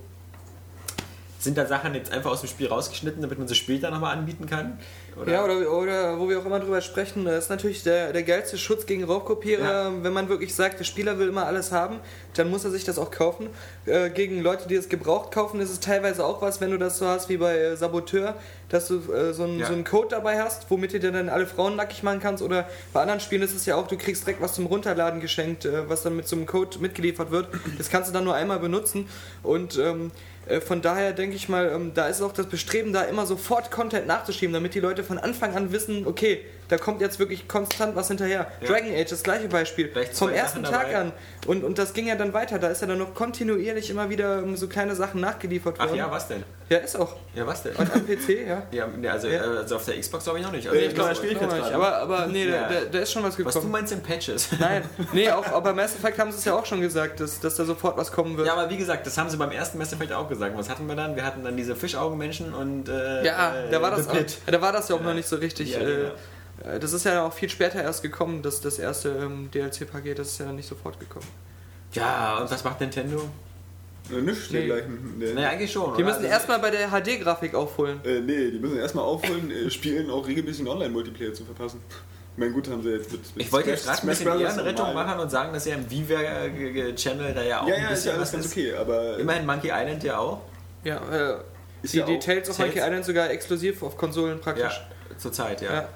[1.46, 4.46] sind da Sachen jetzt einfach aus dem Spiel rausgeschnitten, damit man sie später nochmal anbieten
[4.46, 4.78] kann?
[5.26, 8.58] Ja, oder, oder wo wir auch immer drüber sprechen, das ist natürlich der, der geilste
[8.58, 9.64] Schutz gegen Raubkopierer.
[9.64, 10.04] Ja.
[10.04, 12.02] Wenn man wirklich sagt, der Spieler will immer alles haben,
[12.34, 13.48] dann muss er sich das auch kaufen.
[13.86, 16.98] Äh, gegen Leute, die es gebraucht kaufen, ist es teilweise auch was, wenn du das
[16.98, 18.36] so hast wie bei äh, Saboteur,
[18.68, 19.68] dass du äh, so, einen, Ja.
[19.68, 22.44] so einen Code dabei hast, womit du dir dann alle Frauen nackig machen kannst.
[22.44, 25.64] Oder bei anderen Spielen ist es ja auch, du kriegst direkt was zum Runterladen geschenkt,
[25.64, 27.48] äh, was dann mit so einem Code mitgeliefert wird.
[27.78, 29.08] Das kannst du dann nur einmal benutzen.
[29.44, 33.02] Und ähm, äh, von daher denke ich mal, ähm, da ist auch das Bestreben, da
[33.04, 37.20] immer sofort Content nachzuschieben, damit die Leute von Anfang an wissen, okay, da kommt jetzt
[37.20, 38.48] wirklich konstant was hinterher.
[38.66, 39.92] Dragon Age, das gleiche Beispiel.
[39.92, 40.96] Zwei Vom Sachen ersten Tag dabei.
[40.98, 41.12] an.
[41.48, 42.58] Und, und das ging ja dann weiter.
[42.60, 45.90] Da ist ja dann noch kontinuierlich immer wieder so kleine Sachen nachgeliefert worden.
[45.94, 46.44] Ach ja, was denn?
[46.68, 47.16] Ja, ist auch.
[47.36, 47.76] Ja, was denn?
[47.76, 48.64] Und am PC, ja.
[48.72, 49.44] Ja, nee, also, Ja.
[49.44, 50.68] äh, also auf der Xbox glaube ich noch nicht.
[50.68, 51.70] Also Nee, ich glaube, da spiele ich noch jetzt nicht.
[51.72, 51.76] gerade.
[51.76, 52.68] Aber, aber nee, Ja.
[52.68, 53.72] da, da, da ist schon was Was du gekommen.
[53.72, 54.48] meinst in Patches?
[54.60, 54.82] Nein,
[55.14, 57.54] nee, auch, auch bei Mass Effect haben sie es ja auch schon gesagt, dass, dass
[57.56, 58.48] da sofort was kommen wird.
[58.48, 60.58] Ja, aber wie gesagt, das haben sie beim ersten Mass Effect auch gesagt.
[60.58, 61.16] Was hatten wir dann?
[61.16, 64.62] Wir hatten dann diese Fischaugenmenschen und äh, Ja, äh, da war das The auch, da
[64.62, 65.74] war das ja auch noch nicht so richtig.
[65.74, 66.08] Ja, äh, genau.
[66.08, 66.12] äh,
[66.80, 70.40] das ist ja auch viel später erst gekommen, dass das erste ähm, DLC-Paket, das ist
[70.40, 71.28] ja nicht sofort gekommen.
[71.94, 73.22] Ja, und was macht Nintendo?
[74.12, 74.60] Äh, nichts Nee.
[74.68, 75.16] dergleichen.
[75.18, 75.34] Nee.
[75.34, 75.86] Naja, eigentlich schon.
[75.96, 76.06] Die oder?
[76.06, 78.00] müssen Also, erstmal bei der HD-Grafik aufholen.
[78.06, 81.80] Äh, nee, die müssen erstmal aufholen, äh, spielen, auch regelmäßig einen Online-Multiplayer zu verpassen.
[81.90, 83.22] Ich meine, gut, haben sie jetzt mit.
[83.36, 87.34] mit Ich wollte jetzt gerade ein bisschen Ehrenrettung machen und sagen, dass ja im Viva-Channel
[87.34, 88.52] da ja auch Ja, ein ja, ist bisschen ja alles was ganz ist.
[88.52, 89.18] okay, aber.
[89.18, 90.42] Immerhin Monkey Island ja auch.
[90.84, 91.38] Ja, äh,
[91.82, 94.82] Ist die, ja Tales of Monkey Island sogar exklusiv auf Konsolen Ja, praktisch.
[95.18, 95.74] zur Zeit, ja.
[95.74, 95.90] Ja.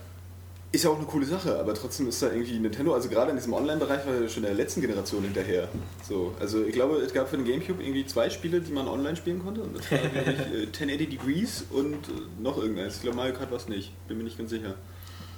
[0.71, 3.37] Ist ja auch eine coole Sache, aber trotzdem ist da irgendwie Nintendo, also gerade in
[3.37, 5.67] diesem Online-Bereich war ja schon in der letzten Generation hinterher.
[6.07, 9.15] So, also ich glaube, es gab für den Gamecube irgendwie zwei Spiele, die man online
[9.15, 9.61] spielen konnte.
[9.61, 12.97] Und das war, glaube ich, äh, 1080 Degrees und äh, noch irgendeins.
[12.97, 13.93] Ich glaube, Mario Kart war es nicht.
[14.07, 14.75] Bin mir nicht ganz sicher.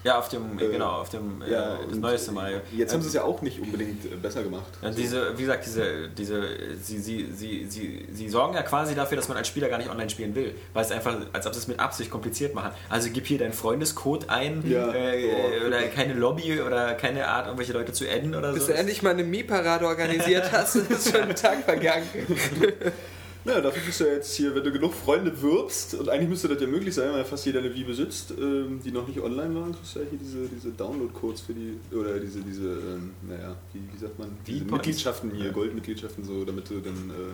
[0.03, 2.57] Ja, auf dem, Äh, genau, auf dem, äh, Ja, das und neueste Mario.
[2.71, 4.65] Jetzt Ähm, haben sie es ja auch nicht unbedingt äh, besser gemacht.
[4.81, 4.89] So.
[4.89, 6.41] diese, wie gesagt, diese, diese,
[6.81, 9.89] sie, sie, sie, sie, sie sorgen ja quasi dafür, dass man als Spieler gar nicht
[9.89, 12.71] online spielen will, weil es einfach, als ob sie es mit Absicht kompliziert machen.
[12.89, 14.91] Also gib hier deinen Freundescode ein Ja.
[14.93, 15.21] äh,
[15.63, 18.71] Oh, oder keine Lobby oder keine Art, irgendwelche Leute zu adden oder Bis so.
[18.71, 22.07] du endlich mal eine Mii-Parade organisiert hast, ist schon ein Tag vergangen.
[23.43, 26.47] Ja, dafür bist du ja jetzt hier, wenn du genug Freunde wirbst, und eigentlich müsste
[26.47, 29.55] das ja möglich sein, weil fast jeder eine Wii besitzt, ähm, die noch nicht online
[29.55, 33.55] waren, kriegst du ja hier diese, diese Download-Codes für die, oder diese, diese ähm, naja,
[33.73, 34.65] wie, wie sagt man, diese?
[34.65, 37.33] Mitgliedschaften hier, Goldmitgliedschaften, so, damit du dann äh,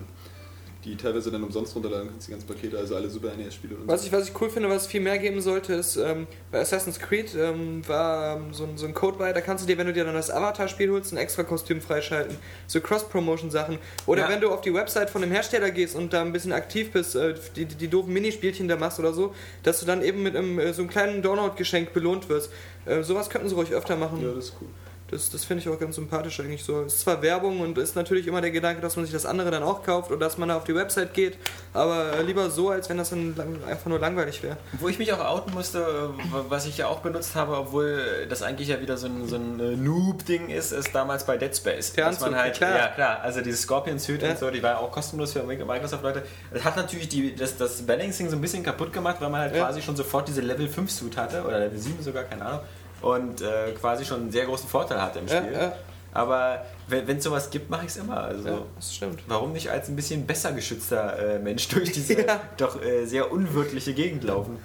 [0.88, 4.01] die teilweise dann umsonst runterladen kannst, die ganzen Pakete, also alle Super NES-Spiele und Was
[4.01, 4.07] so.
[4.07, 6.99] ich, was ich cool finde, was es viel mehr geben sollte, ist, ähm, bei Assassin's
[6.99, 9.88] Creed ähm, war ähm, so, ein- so ein Code bei, da kannst du dir, wenn
[9.88, 12.38] du dir dann das Avatar-Spiel holst, ein extra Kostüm freischalten.
[12.68, 13.77] So Cross-Promotion-Sachen.
[14.05, 14.30] Oder Ja.
[14.30, 17.15] wenn du auf die Website von dem Hersteller gehst und da ein bisschen aktiv bist,
[17.15, 19.34] äh, die, die, die doofen Minispielchen da machst oder so,
[19.64, 22.49] dass du dann eben mit einem, äh, so einem kleinen Download-Geschenk belohnt wirst.
[22.85, 24.22] Äh, sowas könnten sie ruhig öfter machen.
[24.22, 24.68] Ja, das ist cool.
[25.10, 26.82] Das, das finde ich auch ganz sympathisch eigentlich so.
[26.82, 29.52] Es ist zwar Werbung und ist natürlich immer der Gedanke, dass man sich das andere
[29.52, 31.38] dann auch kauft oder dass man da auf die Website geht,
[31.74, 33.34] aber lieber so, als wenn das dann
[33.66, 34.58] einfach nur langweilig wäre.
[34.74, 36.20] Wo ich mich auch outen musste, äh,
[36.50, 39.60] was ich ja auch benutzt habe, obwohl das eigentlich ja wieder so ein, so ein
[39.62, 41.94] äh, Noob-Ding ist, ist damals bei Dead Space.
[41.94, 42.76] Der Anzug, halt, klar.
[42.78, 43.22] Ja, klar.
[43.22, 44.32] Also dieses Scorpion-Suit Ja.
[44.32, 46.24] und so, die war ja auch kostenlos für Microsoft-Leute.
[46.54, 49.56] Das hat natürlich die, das, das Balancing so ein bisschen kaputt gemacht, weil man halt
[49.56, 49.64] Ja.
[49.66, 52.60] quasi schon sofort diese Level 5-Suit hatte, oder Level 7 sogar, keine Ahnung.
[53.02, 55.53] Und äh, quasi schon einen sehr großen Vorteil hatte im Ja, Spiel.
[55.53, 55.74] ja.
[56.14, 58.24] Aber wenn es sowas gibt, mache ich es immer.
[58.24, 59.22] Also, Ja, das stimmt.
[59.28, 62.41] Warum nicht als ein bisschen besser geschützter äh, Mensch durch diese Ja.
[62.57, 64.57] doch äh, sehr unwirtliche Gegend laufen?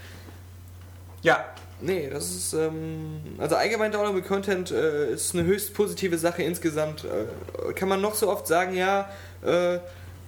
[1.22, 1.44] Ja,
[1.84, 7.02] Nee, das ist, ähm, also allgemein Downloadable Content äh, ist eine höchst positive Sache insgesamt.
[7.04, 9.10] Äh, kann man noch so oft sagen, ja,
[9.44, 9.80] äh,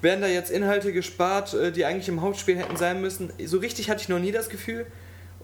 [0.03, 3.33] werden da jetzt Inhalte gespart, die eigentlich im Hauptspiel hätten sein müssen.
[3.47, 4.85] So richtig hatte ich noch nie das Gefühl.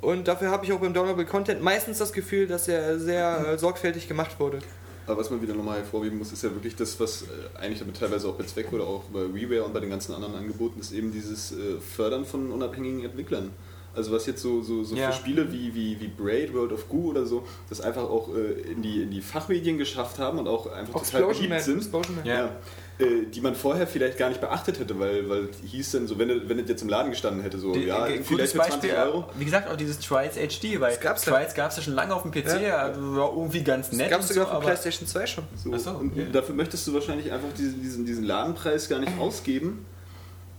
[0.00, 3.58] Und dafür habe ich auch beim Downloadable Content meistens das Gefühl, dass er sehr äh,
[3.58, 4.58] sorgfältig gemacht wurde.
[5.06, 7.98] Aber was man wieder nochmal hervorheben muss, ist ja wirklich das, was äh, eigentlich damit
[7.98, 11.12] teilweise auch bezweckt wurde, auch bei WiiWare und bei den ganzen anderen Angeboten, ist eben
[11.12, 13.50] dieses äh, Fördern von unabhängigen Entwicklern.
[13.92, 15.10] Also was jetzt so, so, so Ja.
[15.10, 18.52] für Spiele wie, wie, wie Braid, World of Goo oder so, das einfach auch äh,
[18.70, 21.78] in, die, in die Fachmedien geschafft haben und auch einfach Auch total Explosion beliebt sind.
[21.78, 22.18] Explosion.
[22.24, 22.34] Ja.
[22.34, 22.56] Ja.
[23.00, 26.28] Äh, die man vorher vielleicht gar nicht beachtet hätte, weil, weil hieß dann so, wenn
[26.30, 28.58] es wenn es jetzt im Laden gestanden hätte, so, Die- ja, ein vielleicht gutes für
[28.58, 29.24] 20 Beispiel, Euro.
[29.38, 31.22] wie gesagt, auch dieses Trials HD, weil Das gab's.
[31.22, 32.76] Trials gab es ja schon lange auf dem PC, Ja.
[32.78, 34.10] also war irgendwie ganz Das nett.
[34.10, 35.44] gab und es sogar so, für aber- PlayStation 2 schon.
[35.56, 36.26] So, und okay.
[36.32, 39.84] dafür möchtest du wahrscheinlich einfach diesen, diesen, diesen Ladenpreis gar nicht ausgeben,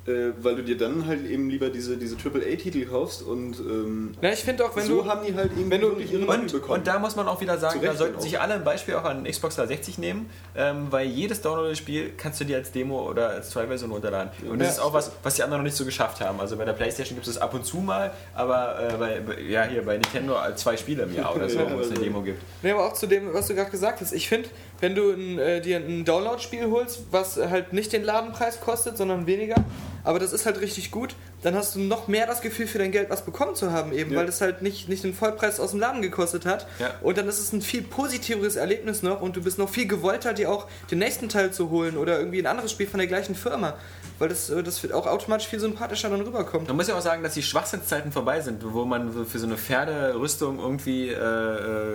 [0.07, 4.32] äh, weil du dir dann halt eben lieber diese, diese AAA-Titel kaufst und ähm, Ja,
[4.32, 5.06] ich finde auch, wenn so du.
[5.06, 6.80] haben die halt eben wenn du- wirklich ihre Und, bekommen.
[6.80, 9.26] und da muss man auch wieder sagen, da sollten sich alle ein Beispiel auch an
[9.26, 13.91] Xbox 360 nehmen, ähm, weil jedes Download-Spiel kannst du dir als Demo oder als Trial-Version
[13.91, 14.32] runterladen.
[14.49, 14.73] Und das Ja.
[14.73, 16.40] ist auch was, was die anderen noch nicht so geschafft haben.
[16.40, 19.40] Also bei der Playstation gibt es das ab und zu mal, aber äh, bei, bei-
[19.41, 21.91] ja, hier bei Nintendo als zwei Spiele im Jahr oder so, Ja, wo es eine
[21.91, 22.41] also- Demo gibt.
[22.64, 24.14] Nee, aber auch zu dem, was du gerade gesagt hast.
[24.14, 24.49] Ich finde,
[24.82, 29.26] wenn du ein, äh, dir ein Download-Spiel holst, was halt nicht den Ladenpreis kostet, sondern
[29.28, 29.56] weniger,
[30.03, 32.91] aber das ist halt richtig gut, dann hast du noch mehr das Gefühl für dein
[32.91, 34.20] Geld was bekommen zu haben, eben, Ja.
[34.20, 36.68] weil es halt nicht, nicht den Vollpreis aus dem Laden gekostet hat.
[36.80, 36.91] Ja.
[37.02, 40.34] Und dann ist es ein viel positiveres Erlebnis noch und du bist noch viel gewollter,
[40.34, 43.34] dir auch den nächsten Teil zu holen oder irgendwie ein anderes Spiel von der gleichen
[43.36, 43.76] Firma,
[44.20, 46.68] weil das, äh, das wird auch automatisch viel sympathischer dann rüberkommt.
[46.68, 49.58] Man muss ja auch sagen, dass die Schwachsinnszeiten vorbei sind, wo man für so eine
[49.58, 51.16] Pferderüstung irgendwie äh,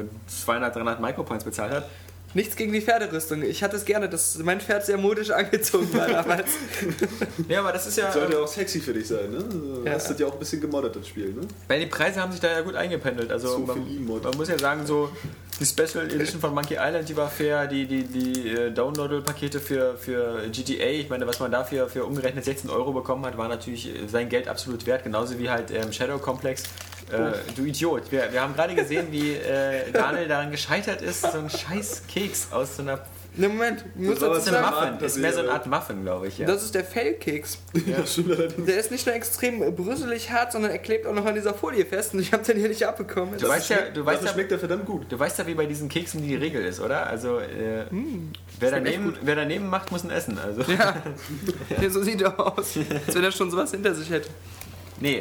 [0.00, 1.88] äh, 200, 300 Micropoints bezahlt hat.
[2.36, 3.40] Nichts gegen die Pferderüstung.
[3.42, 6.50] Ich hatte es gerne, dass mein Pferd sehr modisch angezogen war damals.
[7.48, 8.12] Ja, aber das ist ja.
[8.12, 9.38] Sollte ja auch sexy für dich sein, ne?
[9.38, 9.92] Du Ja.
[9.94, 11.42] hast das ja auch ein bisschen gemoddet, das Spiel, ne?
[11.66, 13.32] Weil die Preise haben sich da ja gut eingependelt.
[13.32, 13.78] Also So man,
[14.22, 15.08] man muss ja sagen, so
[15.60, 19.96] die Special Edition von Monkey Island, die war fair, die, die, die äh, Download-Pakete für,
[19.96, 23.88] für GTA, ich meine, was man dafür für umgerechnet 16 Euro bekommen hat, war natürlich
[23.88, 26.64] äh, sein Geld absolut wert, genauso wie halt ähm, Shadow Complex.
[27.12, 28.10] Äh, du Idiot.
[28.10, 32.48] Wir, wir haben gerade gesehen, wie äh, Daniel daran gescheitert ist, so einen scheiß Keks
[32.52, 33.00] aus so einer.
[33.38, 34.92] Ne, Moment, muss Das ist ein sagen, Muffin.
[34.92, 36.38] das Das ist mehr so eine Art Muffin, glaube ich.
[36.38, 36.46] Ja.
[36.46, 37.58] das ist der Fellkeks.
[37.74, 37.98] Ja.
[38.66, 41.84] Der ist nicht nur extrem brüsselig hart, sondern er klebt auch noch an dieser Folie
[41.84, 43.36] fest und ich habe den hier nicht abbekommen.
[43.38, 45.12] du weißt ja, du weißt ja, schmeckt der verdammt gut.
[45.12, 47.06] Du weißt ja, wie bei diesen Keksen die Regel ist, oder?
[47.06, 47.84] Also, äh,
[48.58, 50.38] wer, schmeckt echt daneben, wer daneben macht, muss ein Essen.
[50.38, 50.62] Also.
[50.72, 52.78] Ja, so sieht er aus.
[53.06, 54.30] Als wenn er schon sowas hinter sich hätte.
[54.98, 55.20] Nee.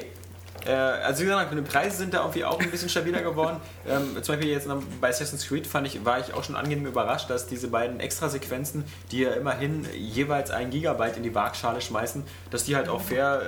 [0.65, 3.57] Äh, also wie gesagt, die Preise sind da irgendwie auch ein bisschen stabiler geworden.
[3.87, 4.67] Ähm, zum Beispiel jetzt
[4.99, 8.83] bei Assassin's Creed fand ich, war ich auch schon angenehm überrascht, dass diese beiden Extrasequenzen,
[9.11, 13.41] die ja immerhin jeweils ein Gigabyte in die Waagschale schmeißen, dass die halt auch fair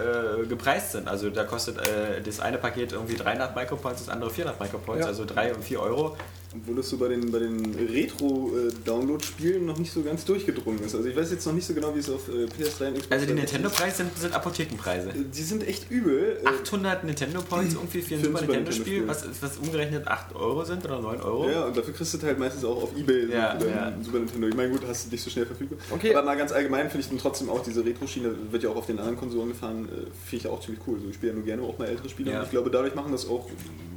[0.43, 1.07] äh, gepreist sind.
[1.07, 5.07] Also da kostet äh, das eine Paket irgendwie 300 Micropoints, das andere 400 Micropoints, Ja.
[5.07, 6.15] also 3 und 4 Euro.
[6.61, 10.95] Obwohl das so bei den, bei den Retro-Download-Spielen noch nicht so ganz durchgedrungen ist.
[10.95, 13.11] Also ich weiß jetzt noch nicht so genau, wie es auf äh, PS3 und Xbox
[13.11, 15.09] Also die Nintendo-Preise sind, sind Apothekenpreise.
[15.09, 15.37] ist.
[15.37, 16.39] Die sind echt übel.
[16.43, 20.83] Äh, 800 Nintendo Points irgendwie für ein Super Nintendo-Spiel, was, was umgerechnet 8 Euro sind
[20.85, 21.49] oder 9 Euro.
[21.49, 23.89] Ja, und dafür kriegst du halt meistens auch auf Ebay so Ja, für ja.
[23.91, 24.47] dein Super Nintendo.
[24.47, 25.79] Ich meine, gut, hast du nicht so schnell verfügbar.
[25.91, 26.13] Okay.
[26.13, 28.85] Aber mal ganz allgemein finde ich dann trotzdem auch diese Retro-Schiene, wird ja auch auf
[28.87, 30.99] den anderen Konsolen gefahren, äh, finde ich auch ziemlich cool.
[31.01, 32.31] So, ich spiele ja nur gerne auch mal ältere Spiele.
[32.31, 32.39] Ja.
[32.39, 33.47] Und ich glaube, dadurch machen das auch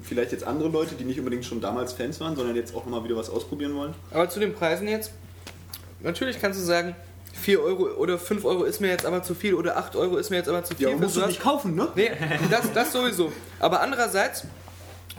[0.02, 3.04] vielleicht jetzt andere Leute, die nicht unbedingt schon damals Fans waren, sondern jetzt auch nochmal
[3.04, 3.94] wieder was ausprobieren wollen.
[4.10, 5.12] Aber zu den Preisen jetzt.
[6.00, 6.96] Natürlich kannst du sagen,
[7.34, 10.30] 4 Euro oder 5 Euro ist mir jetzt aber zu viel oder 8 Euro ist
[10.30, 10.88] mir jetzt aber zu viel.
[10.88, 11.88] Ja, musst du nicht kaufen, ne?
[11.94, 12.10] Nee,
[12.50, 13.32] das, das sowieso.
[13.58, 14.44] Aber andererseits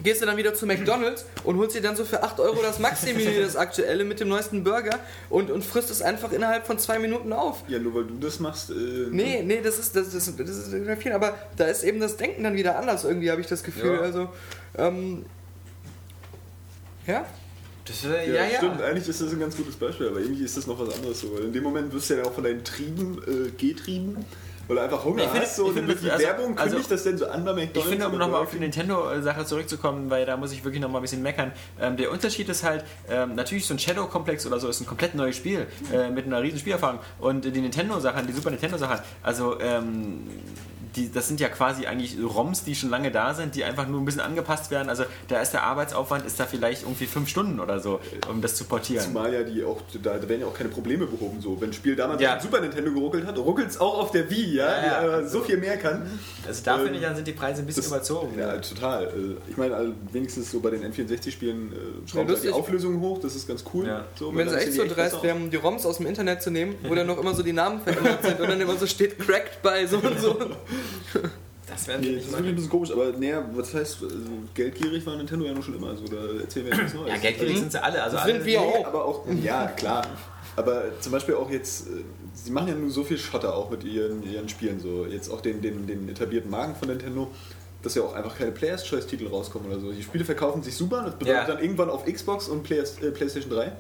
[0.04, 2.80] gehst du dann wieder zu McDonalds und holst dir dann so für 8 Euro das
[2.80, 4.98] Maxi-Menü, das aktuelle mit dem neuesten Burger
[5.30, 7.64] und, und frisst es einfach innerhalb von zwei Minuten auf.
[7.68, 8.72] Ja, nur weil du das machst.
[8.72, 8.74] Äh,
[9.12, 12.44] Nee, nee, das ist, das, ist, das ist viel, aber da ist eben das Denken
[12.44, 13.96] dann wieder anders irgendwie, habe ich das Gefühl.
[13.96, 14.02] Ja.
[14.02, 14.30] Also,
[14.78, 15.26] ähm,
[17.08, 17.26] ja,
[17.86, 18.58] Das, äh, Ja, ja, ja.
[18.58, 18.82] stimmt.
[18.82, 21.34] Eigentlich ist das ein ganz gutes Beispiel, aber irgendwie ist das noch was anderes so.
[21.34, 24.24] Weil in dem Moment wirst du ja auch von deinen Trieben äh, getrieben,
[24.68, 25.56] weil du einfach Hunger Ich finde- hast.
[25.56, 27.44] So, ich und dann finde, wird die also- Werbung also- kündigt das denn so an
[27.44, 27.78] bei McDonalds.
[27.78, 28.60] Ich finde, um nochmal auf die.
[28.60, 31.52] Nintendo-Sache zurückzukommen, weil da muss ich wirklich nochmal ein bisschen meckern.
[31.82, 35.16] Ähm, der Unterschied ist halt, ähm, natürlich so ein Shadow-Komplex oder so ist ein komplett
[35.16, 37.00] neues Spiel äh, mit einer riesen Spielerfahrung.
[37.20, 40.28] Und die Nintendo-Sachen, die Super Nintendo-Sachen, also ähm,
[40.96, 44.00] die, das sind ja quasi eigentlich ROMs, die schon lange da sind, die einfach nur
[44.02, 44.90] ein bisschen angepasst werden.
[44.90, 48.00] Also da ist der Arbeitsaufwand, ist da vielleicht irgendwie fünf Stunden oder so,
[48.30, 49.04] um das zu portieren.
[49.06, 51.40] Zumal ja die auch, da, da werden ja auch keine Probleme behoben.
[51.42, 51.60] So.
[51.62, 52.36] Wenn ein Spiel damals Ja.
[52.36, 54.82] auf dem Super Nintendo geruckelt hat, ruckelt es auch auf der Wii, ja, Ja, ja.
[55.02, 56.10] die aber so viel mehr kann.
[56.48, 58.38] Also da Ähm, finde ich, dann sind die Preise ein bisschen Das- überzogen.
[58.38, 59.06] Ja, total.
[59.06, 59.10] Äh,
[59.50, 62.50] Ich meine, also wenigstens so bei den N64-Spielen äh, schraubt Ja, die.
[62.50, 63.88] Auflösung hoch, das ist ganz cool.
[63.88, 64.06] Ja.
[64.20, 66.52] So, wenn sie sehen echt die so dreist wären, die ROMs aus dem Internet zu
[66.52, 69.18] nehmen, wo dann noch immer so die Namen verändert sind und dann immer so steht
[69.20, 70.38] cracked bei so und so.
[71.68, 74.16] Das werden Nee, das ist wirklich ein bisschen komisch, aber naja, was heißt, also,
[74.54, 77.10] geldgierig war Nintendo ja nur schon immer, also da erzählen wir ja nichts Neues.
[77.10, 78.04] Ja, geldgierig sind sie alle.
[78.04, 78.86] Also Das alle sind wir Nee, auch.
[78.88, 80.06] aber auch, ja, klar.
[80.58, 81.92] Aber zum Beispiel auch jetzt, äh,
[82.34, 85.40] sie machen ja nur so viel Schotter auch mit ihren, ihren Spielen, so jetzt auch
[85.40, 87.32] den, den, den etablierten Marken von Nintendo,
[87.84, 89.92] dass ja auch einfach keine Players Choice Titel rauskommen oder so.
[89.94, 91.54] Die Spiele verkaufen sich super, das bedeutet Ja.
[91.54, 93.72] dann irgendwann auf Xbox und Players, äh, PlayStation 3.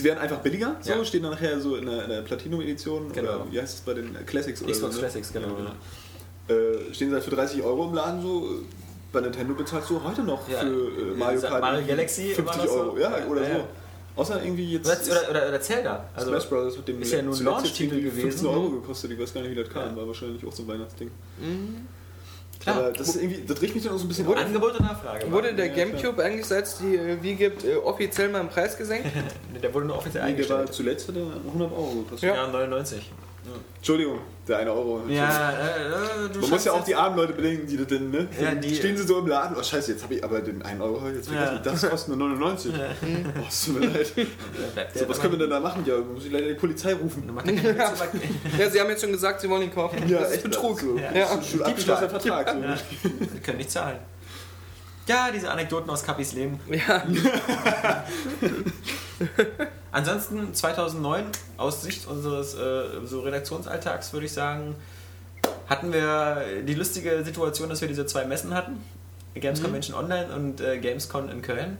[0.00, 1.04] Sie werden einfach billiger, so Ja.
[1.04, 3.34] stehen dann nachher so in der, der Platinum-Edition Genau.
[3.36, 5.06] oder wie heißt es bei den Classics oder Xbox so, ne?
[5.06, 5.48] Classics, genau.
[5.48, 8.48] Ja, Äh, stehen sie halt für 30 Euro im Laden so.
[9.12, 10.60] Bei Nintendo bezahlst du heute noch Ja.
[10.60, 12.80] für äh, Mario Kart Mario Galaxy 50 war das so?
[12.80, 12.98] Euro.
[12.98, 13.64] Ja, oder so.
[14.16, 14.86] Außer irgendwie jetzt.
[14.86, 16.04] Oder, oder, oder, Zelda.
[16.14, 16.76] Also, Smash Bros.
[16.76, 18.20] mit dem ist ja nur ein Launch-Titel gewesen.
[18.22, 20.68] 15 Euro gekostet, ich weiß gar nicht, wie das kam, war wahrscheinlich auch so ein
[20.68, 21.10] Weihnachtsding.
[22.60, 22.76] Klar.
[22.76, 24.42] Aber das ist irgendwie, das riecht mich dann auch so ein bisschen Wurde-.
[24.42, 25.32] Angebot und Nachfrage.
[25.32, 28.48] Wurde der Ja, Gamecube eigentlich, seit es die äh, Wii gibt, äh, offiziell mal im
[28.48, 29.06] Preis gesenkt?
[29.62, 30.74] Der wurde nur offiziell Nee, der war eingestellt.
[30.74, 32.28] zuletzt hat er 100 Euro gekostet.
[32.28, 32.34] Ja.
[32.36, 33.10] Ja, 99.
[33.76, 35.02] Entschuldigung, der eine Euro.
[35.08, 38.10] Ja, äh, äh, du Man muss ja auch die armen Leute bedenken, die das denn,
[38.10, 38.28] ne?
[38.40, 40.80] Ja, die- Stehen sie so im Laden, oh scheiße, jetzt habe ich aber den 1
[40.80, 41.58] Euro jetzt Ja.
[41.58, 42.72] das kostet nur 99.
[42.76, 44.12] Oh, es tut mir leid.
[44.94, 45.82] So, was können wir denn da machen?
[45.86, 47.32] Ja, muss ich leider die Polizei rufen.
[47.34, 47.58] Machen.
[48.58, 49.98] Ja, sie haben jetzt schon gesagt, sie wollen ihn kaufen.
[50.10, 50.78] das ist Betrug.
[50.80, 50.98] So.
[50.98, 51.10] Ja.
[51.12, 52.50] Das ist ein schon abgeschlossener Vertrag.
[52.50, 52.60] So.
[53.32, 53.98] Wir können nicht zahlen.
[55.06, 56.60] Ja, diese Anekdoten aus Kappis Leben.
[56.68, 57.02] Ja.
[59.92, 61.24] Ansonsten 2009,
[61.56, 64.76] aus Sicht unseres äh, so Redaktionsalltags, würde ich sagen,
[65.68, 68.80] hatten wir die lustige Situation, dass wir diese zwei Messen hatten.
[69.34, 69.64] Games Mhm.
[69.64, 71.78] Convention Online und äh, Gamescon in Köln.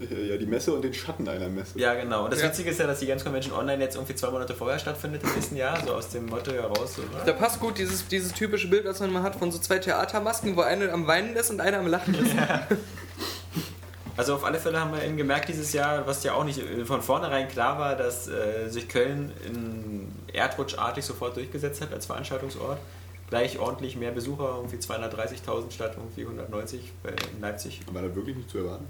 [0.00, 1.78] Ja, die Messe und den Schatten einer Messe.
[1.78, 2.24] Ja, genau.
[2.24, 2.48] Und das Ja.
[2.48, 5.34] Witzige ist ja, dass die Games Convention Online jetzt irgendwie zwei Monate vorher stattfindet im
[5.34, 6.94] nächsten Jahr, so aus dem Motto heraus.
[6.96, 9.78] So, Da passt gut dieses, dieses typische Bild, was man mal hat von so zwei
[9.78, 12.32] Theatermasken, wo eine am Weinen ist und eine am Lachen ist.
[14.16, 16.84] Also auf alle Fälle haben wir eben gemerkt dieses Jahr, was ja auch nicht äh,
[16.84, 22.78] von vornherein klar war, dass äh, sich Köln in erdrutschartig sofort durchgesetzt hat als Veranstaltungsort.
[23.30, 27.80] Gleich ordentlich mehr Besucher, irgendwie 230.000 statt irgendwie 190 bei in Leipzig.
[27.88, 28.86] Aber da wirklich nicht zu erwarten.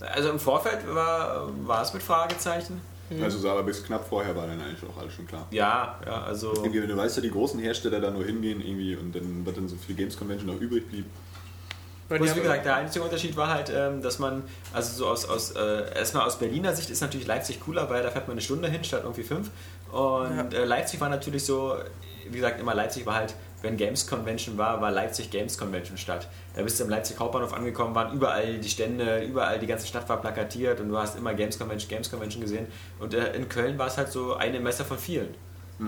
[0.00, 2.80] Also im Vorfeld war, war es mit Fragezeichen.
[3.20, 5.46] Also so, aber bis knapp vorher war dann eigentlich auch alles schon klar.
[5.50, 6.52] Ja, ja, also.
[6.54, 9.56] Irgendwie, wenn du weißt, ja, die großen Hersteller da nur hingehen irgendwie und dann wird
[9.56, 11.04] dann so viel Games Convention noch übrig blieb.
[12.18, 15.52] Bloß wie gesagt, der einzige Unterschied war halt, ähm, dass man, also so aus, aus
[15.52, 18.68] äh, erstmal aus Berliner Sicht ist natürlich Leipzig cooler, weil da fährt man eine Stunde
[18.68, 19.50] hin statt irgendwie fünf.
[19.90, 21.76] Und äh, Leipzig war natürlich so,
[22.28, 26.28] wie gesagt, immer Leipzig war halt, wenn Games Convention war, war Leipzig Games Convention statt.
[26.56, 30.08] Da bist du im Leipzig Hauptbahnhof angekommen, waren überall die Stände, überall die ganze Stadt
[30.08, 32.66] war plakatiert und du hast immer Games Convention, Games Convention gesehen.
[32.98, 35.34] Und äh, in Köln war es halt so eine Messe von vielen.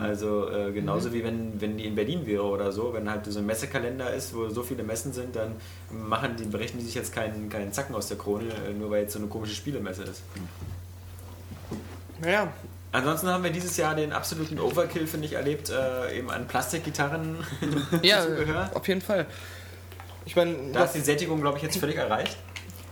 [0.00, 3.38] Also äh, genauso wie wenn, wenn die in Berlin wäre oder so, wenn halt so
[3.38, 5.52] ein Messekalender ist, wo so viele Messen sind, dann
[5.90, 9.02] machen die, brechen die sich jetzt keinen, keinen Zacken aus der Krone, äh, nur weil
[9.02, 10.22] jetzt so eine komische Spielemesse ist.
[12.20, 12.52] Naja,
[12.94, 17.38] Ansonsten haben wir dieses Jahr den absoluten Overkill, finde ich, erlebt, äh, eben an Plastikgitarren.
[18.02, 18.70] ja, Zubehör.
[18.72, 19.26] auf jeden Fall.
[20.24, 22.36] Ich meine, Da ist die Sättigung, glaube ich, jetzt völlig erreicht.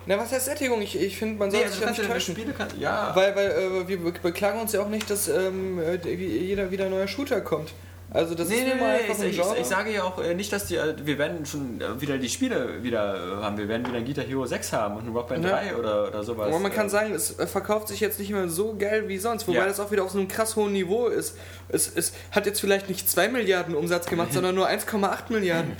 [0.06, 0.80] Na, was heißt Sättigung?
[0.82, 2.34] Ich, ich finde, man soll sich ja nicht täuschen.
[2.34, 3.10] Spiele kann, ja.
[3.14, 6.86] Weil, weil äh, wir be- beklagen uns ja auch nicht, dass ähm, äh, jeder wieder
[6.86, 7.72] ein neuer Shooter kommt.
[8.14, 10.22] Also das Nee, ist nee, mal nee, einfach ich, ein ich, ich sage ja auch
[10.22, 13.56] äh, nicht, dass die, äh, wir werden schon wieder die Spiele wieder haben.
[13.56, 15.52] Wir werden wieder ein Guitar Hero 6 haben und ein Rock Band Ja.
[15.52, 16.48] 3 oder, oder sowas.
[16.48, 19.60] Aber man kann sagen, es verkauft sich jetzt nicht mehr so geil wie sonst, wobei
[19.60, 19.66] Ja.
[19.66, 21.38] das auch wieder auf so einem krass hohen Niveau ist.
[21.70, 25.72] Es, es hat jetzt vielleicht nicht 2 Milliarden Umsatz gemacht, sondern nur 1,8 Milliarden.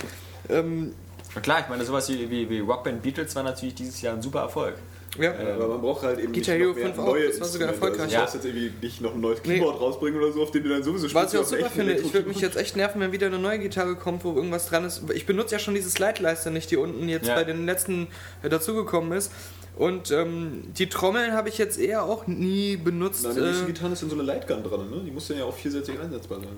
[0.49, 0.95] Ähm,
[1.35, 4.13] Na klar, ich meine, sowas wie, wie, wie Rock Band Beatles war natürlich dieses Jahr
[4.15, 4.75] ein super Erfolg.
[5.19, 5.33] ja.
[5.55, 7.47] Aber man braucht halt eben Guitar nicht Hero noch mehr 5 auch, neue das war
[7.47, 7.73] sogar Instrumente.
[7.73, 8.01] erfolgreich.
[8.01, 8.19] Also du Ja.
[8.21, 9.53] darfst jetzt irgendwie nicht noch ein neues Nee.
[9.55, 12.13] Keyboard rausbringen oder so, auf dem du dann sowieso Was ich auch super finde, ich
[12.13, 15.03] würde mich jetzt echt nerven, wenn wieder eine neue Gitarre kommt, wo irgendwas dran ist.
[15.13, 17.35] Ich benutze ja schon diese Slide-Leiste nicht, die unten jetzt Ja.
[17.35, 18.07] bei den letzten
[18.43, 19.31] äh, dazugekommen ist.
[19.75, 23.23] Und ähm, die Trommeln habe ich jetzt eher auch nie benutzt.
[23.23, 25.01] Nein, die nächsten Äh, Gitarren ist dann so eine Lightgun dran, ne?
[25.03, 26.49] Die muss dann ja auch viersätzig einsetzbar sein.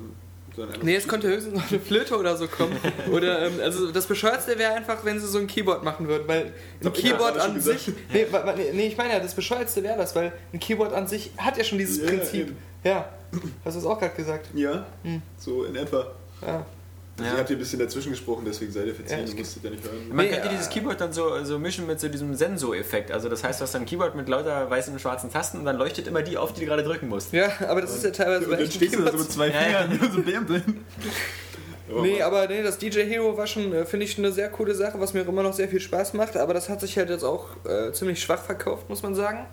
[0.56, 2.78] So ein nee, es könnte höchstens noch eine Flöte oder so kommen.
[3.12, 6.54] Oder, ähm, also das Bescheuertste wäre einfach, wenn sie so ein Keyboard machen würden, weil
[6.84, 7.90] ein Keyboard an sich.
[8.14, 8.26] Nee,
[8.74, 11.64] nee, ich meine ja, das Bescheuerste wäre das, weil ein Keyboard an sich hat ja
[11.64, 12.42] schon dieses Ja, Prinzip.
[12.48, 12.58] eben.
[12.84, 13.10] Ja,
[13.66, 14.48] hast du es auch gerade gesagt.
[14.54, 15.22] Ja, Hm.
[15.38, 16.08] so in etwa.
[16.42, 16.66] Ja.
[17.18, 17.34] Also Ja.
[17.34, 19.64] Ich habe hier ein bisschen dazwischen gesprochen, deswegen seid ihr verziehen, Ja, ich- du musstet
[19.64, 20.08] ja nicht hören.
[20.10, 23.12] Man Nee, könnte äh, dieses Keyboard dann so, so mischen mit so diesem Sensor-Effekt.
[23.12, 25.66] Also das heißt, du hast dann ein Keyboard mit lauter weißen und schwarzen Tasten und
[25.66, 27.32] dann leuchtet immer die auf, die du gerade drücken musst.
[27.32, 29.54] Ja, aber das ist ja teilweise Und dann stehst du da so mit zwei Ja,
[29.70, 29.82] ja.
[29.88, 30.86] Fingern so bämpeln.
[32.02, 35.00] Nee, aber nee, das DJ Hero war schon, äh, finde ich, eine sehr coole Sache,
[35.00, 36.36] was mir auch immer noch sehr viel Spaß macht.
[36.36, 39.46] Aber das hat sich halt jetzt auch äh, ziemlich schwach verkauft, muss man sagen.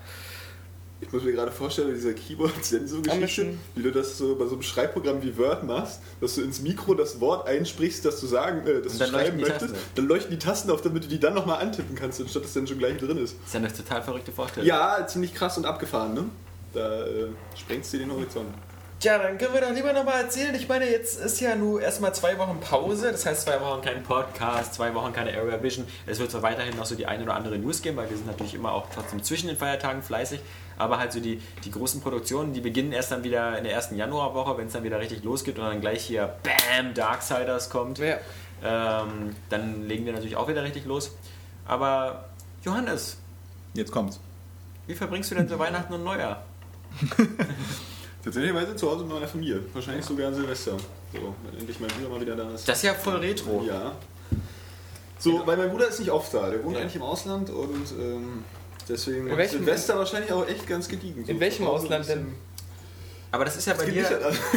[1.02, 4.62] Ich muss mir gerade vorstellen, bei dieser Keyboard-Sensor-Geschichte, wie du das so bei so einem
[4.62, 8.80] Schreibprogramm wie Word machst, dass du ins Mikro das Wort einsprichst, das du sagen, äh,
[8.80, 9.76] das du schreiben möchtest, Tasten.
[9.96, 12.68] dann leuchten die Tasten auf, damit du die dann nochmal antippen kannst, anstatt dass dann
[12.68, 13.34] schon gleich drin ist.
[13.40, 14.66] Das ist ja eine total verrückte Vorstellung.
[14.66, 16.24] Ja, ziemlich krass und abgefahren, ne?
[16.72, 17.26] Da äh,
[17.56, 18.48] sprengst du den Horizont.
[19.02, 20.54] Tja, dann können wir doch lieber nochmal erzählen.
[20.54, 23.10] Ich meine, jetzt ist ja nur erstmal zwei Wochen Pause.
[23.10, 25.84] Das heißt, zwei Wochen kein Podcast, zwei Wochen keine Area Vision.
[26.06, 28.28] Es wird zwar weiterhin noch so die eine oder andere News geben, weil wir sind
[28.28, 30.38] natürlich immer auch trotzdem zwischen den Feiertagen fleißig.
[30.76, 33.96] Aber halt so die, die großen Produktionen, die beginnen erst dann wieder in der ersten
[33.96, 37.98] Januarwoche, wenn es dann wieder richtig losgeht und dann gleich hier BAM, Darksiders kommt.
[37.98, 38.18] Ja.
[38.64, 41.16] Ähm, dann legen wir natürlich auch wieder richtig los.
[41.66, 42.26] Aber
[42.62, 43.18] Johannes,
[43.74, 44.20] Jetzt kommt's.
[44.86, 46.44] wie verbringst du denn so Weihnachten und Neujahr?
[48.24, 49.60] Tatsächlich zu Hause mit meiner Familie.
[49.72, 50.76] Wahrscheinlich sogar an Silvester.
[51.12, 52.68] So, wenn endlich mein Bruder mal wieder da ist.
[52.68, 53.64] Das ist ja voll retro.
[53.66, 53.92] Ja.
[55.18, 56.48] So, weil mein Bruder ist nicht oft da.
[56.48, 58.44] Der wohnt eigentlich im Ausland und ähm,
[58.88, 61.24] deswegen In welchem- Silvester wahrscheinlich auch echt ganz gediegen.
[61.24, 62.34] So In welchem Ausland denn?
[63.30, 64.02] Aber das ist ja bei dir,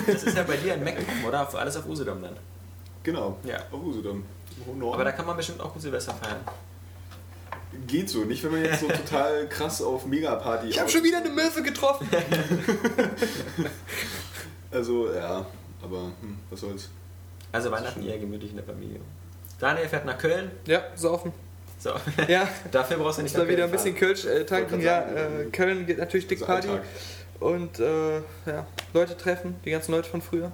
[0.08, 1.60] das ist ja bei dir in Mecklenburg, oder?
[1.60, 2.36] Alles auf Usedom dann.
[3.04, 3.38] Genau.
[3.44, 3.58] Ja.
[3.72, 4.24] Auf Usedom.
[4.92, 6.40] Aber da kann man bestimmt auch gut Silvester feiern.
[7.88, 8.20] geht so.
[8.26, 11.62] Nicht, wenn man jetzt so total krass auf Megaparty Ich habe schon wieder eine Möwe
[11.64, 12.08] getroffen.
[14.72, 15.46] Also, ja.
[15.82, 16.90] Aber hm, was soll's.
[17.52, 19.00] Also Weihnachten eher gemütlich in der Familie.
[19.60, 20.52] Daniel fährt nach Köln.
[20.66, 21.32] Ja, saufen.
[21.86, 21.92] So.
[22.28, 24.82] Ja, Dafür brauchst du nicht ist mal wieder ein bisschen Kölsch äh, tanken.
[24.82, 26.68] Ja, gerade äh, Köln geht natürlich dick Party.
[26.68, 26.84] Alltag.
[27.40, 28.16] Und äh,
[28.48, 30.52] ja, Leute treffen, die ganzen Leute von früher.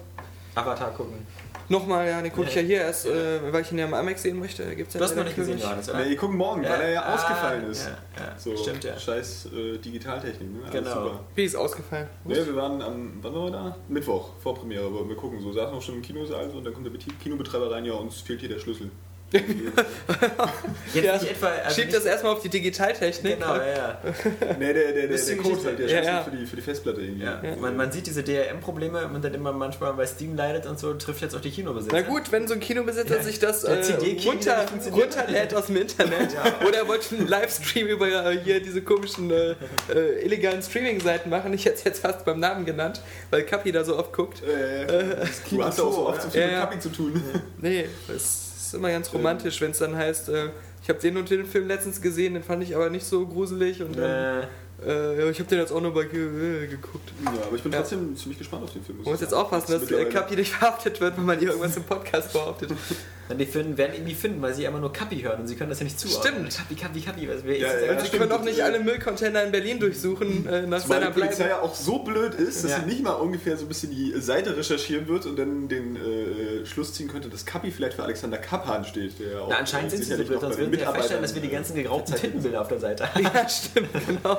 [0.56, 1.26] Avatar gucken.
[1.70, 4.24] Nochmal, ja, den gucke ich ja hier erst, äh, weil ich ihn ja im IMAX
[4.24, 4.76] sehen möchte.
[4.76, 5.58] Gibt's ja Du hast noch nicht gesehen.
[5.58, 6.04] Johannes, oder?
[6.04, 7.86] Nee, gucken morgen, weil er ja Ah, ausgefallen ist.
[7.86, 7.92] Ja,
[8.26, 8.38] ja.
[8.38, 9.00] So, Stimmt, ja.
[9.00, 10.60] Scheiß äh, Digitaltechnik, ne?
[10.64, 10.94] Alles Genau.
[11.06, 11.20] super.
[11.34, 12.10] Wie ist ausgefallen?
[12.26, 13.78] Nee, wir waren am, wann waren wir da?
[13.88, 15.40] Mittwoch, Vorpremiere, wollten wir gucken.
[15.40, 16.94] So saßen auch schon im Kinosaal so, und dann kommt der
[17.24, 18.92] Kinobetreiber rein, ja, uns fehlt hier der Schlüssel.
[20.94, 21.14] Jetzt Ja.
[21.14, 21.48] nicht etwa.
[21.48, 23.40] Also Schiebt nicht, das erstmal auf die Digitaltechnik.
[23.40, 24.02] Genau, ja, ja.
[24.60, 26.24] Nee, der, der, der, der Code halt, der Ja, schlüsselt ja.
[26.24, 27.24] Für, die, für die Festplatte irgendwie.
[27.24, 27.42] ja.
[27.60, 31.22] Man, man sieht diese DRM-Probleme und dann immer manchmal bei Steam leidet und so, trifft
[31.22, 31.96] jetzt auch die Kinobesitzer.
[31.96, 33.24] Na gut, wenn so ein Kinobesitzer Ja.
[33.24, 33.82] sich das äh,
[34.26, 36.32] runter, runterlädt aus dem Internet
[36.68, 39.56] oder er wollte einen Livestream über äh, hier diese komischen äh,
[39.94, 43.84] äh, illegalen Streaming-Seiten machen, ich hätte es jetzt fast beim Namen genannt, weil Kapi da
[43.86, 44.44] so oft guckt.
[44.44, 46.62] Äh, du hast auch so oft so viel Ja, mit ja.
[46.66, 47.24] Cupping zu tun.
[47.60, 48.41] Nee, es
[48.74, 50.50] ist immer ganz romantisch, wenn es dann heißt, äh,
[50.82, 53.82] ich habe den und den Film letztens gesehen, den fand ich aber nicht so gruselig
[53.82, 54.48] und dann, Äh,
[54.84, 57.12] äh, ja, ich habe den jetzt auch mal ge äh, geguckt.
[57.24, 58.98] Ja, aber ich bin trotzdem ziemlich gespannt auf den Film.
[59.00, 62.34] Man muss jetzt aufpassen, dass äh, Kapi nicht verhaftet wird, wenn man irgendwas im Podcast
[62.34, 62.72] behauptet.
[63.32, 65.56] dann die finden, werden ihn nie finden, weil sie immer nur Kappi hören und sie
[65.56, 66.34] können das ja nicht zuordnen.
[66.52, 66.58] Stimmt.
[66.58, 67.28] Kappi, Kappi, Kappi.
[67.30, 67.92] Was, wer Ja, ist ja?
[67.94, 68.22] Und sie stimmt.
[68.22, 71.50] können auch nicht alle Müllcontainer in Berlin durchsuchen äh, nach Zumal seiner die Polizei Bleibe.
[71.50, 72.80] ja auch so blöd ist, dass Ja.
[72.82, 76.66] sie nicht mal ungefähr so ein bisschen die Seite recherchieren wird und dann den äh,
[76.66, 79.18] Schluss ziehen könnte, dass Kappi vielleicht für Alexander Kappan steht.
[79.20, 80.92] Der ja auch Na, anscheinend sind sie so blöd, sonst bei den würden wir ja
[80.94, 83.24] feststellen, dass wir die ganzen geraubten Tintenbilder auf der Seite haben.
[83.24, 84.38] Ja, stimmt, genau.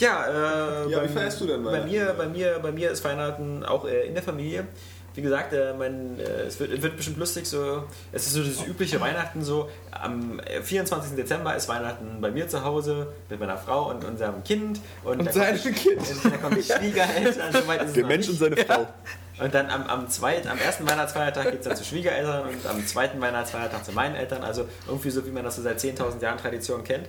[0.00, 1.90] Ja, äh, Ja, bei, wie feierst du denn bei Weihnachten?
[1.90, 4.66] mir, bei mir, bei mir ist Weihnachten auch äh, in der Familie.
[5.18, 7.44] Wie gesagt, äh, mein, äh, es wird, wird bestimmt lustig.
[7.44, 7.82] So,
[8.12, 9.42] es ist so das übliche Weihnachten.
[9.42, 11.16] So am äh, 24.
[11.16, 15.32] Dezember ist Weihnachten bei mir zu Hause mit meiner Frau und unserem Kind und, Und
[15.32, 16.00] seinem kommt, Kind.
[16.22, 17.52] Da kommen die Schwiegereltern.
[17.52, 18.86] So Der Mensch und seine Frau.
[19.40, 22.84] Und dann am, am, zweit, am ersten Weihnachtsfeiertag geht es dann zu Schwiegereltern und am
[22.84, 24.42] zweiten Weihnachtsfeiertag zu meinen Eltern.
[24.42, 27.06] Also irgendwie so, wie man das so seit 10.000 Jahren Tradition kennt.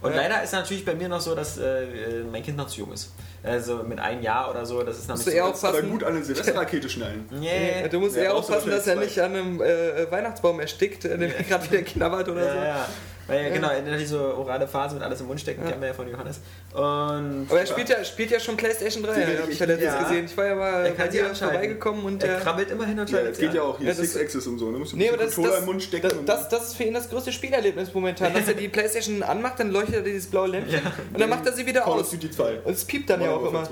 [0.00, 0.16] Und Ja.
[0.22, 2.92] leider ist natürlich bei mir noch so, dass äh, äh, mein Kind noch zu jung
[2.94, 3.12] ist.
[3.46, 5.30] Also mit einem Jahr oder so, das ist noch nicht so.
[5.30, 5.90] eher ganz- Aber aufpassen.
[5.90, 7.28] gut an eine Silvesterrakete schnallen.
[7.40, 7.88] Nee.
[7.88, 11.32] Du musst Ja, eher aufpassen, dass er nicht an einem äh, Weihnachtsbaum erstickt, äh, den
[11.48, 12.58] gerade wieder knabbert oder Ja, so.
[12.58, 12.88] ja.
[13.28, 15.94] Weil, ja, genau, in diese orale Phase mit alles im Mund stecken, kennen wir ja
[15.94, 16.40] von Johannes.
[16.72, 19.92] Und Aber er spielt ja, spielt ja schon PlayStation 3, Ja, habe ich ja letztens
[19.94, 20.02] ja.
[20.02, 20.24] gesehen.
[20.26, 22.40] Ich war ja mal Er bei kann sie dir vorbeigekommen und er der.
[22.40, 24.46] krabbelt immer hin und Ja, schaltet das geht ja auch hier Ja, das- Six Axis
[24.46, 24.70] und so.
[24.70, 24.78] Ne?
[24.78, 26.02] Musst du Nee, aber das, das, im Mund stecken.
[26.08, 29.22] das, und das, das ist für ihn das größte Spielerlebnis momentan, dass er die Playstation
[29.22, 30.80] anmacht, dann leuchtet er dieses blaue Lämpchen
[31.12, 32.10] und dann macht er sie wieder Call of aus.
[32.10, 32.58] Duty 2.
[32.64, 33.68] Und es piept dann ja auch immer.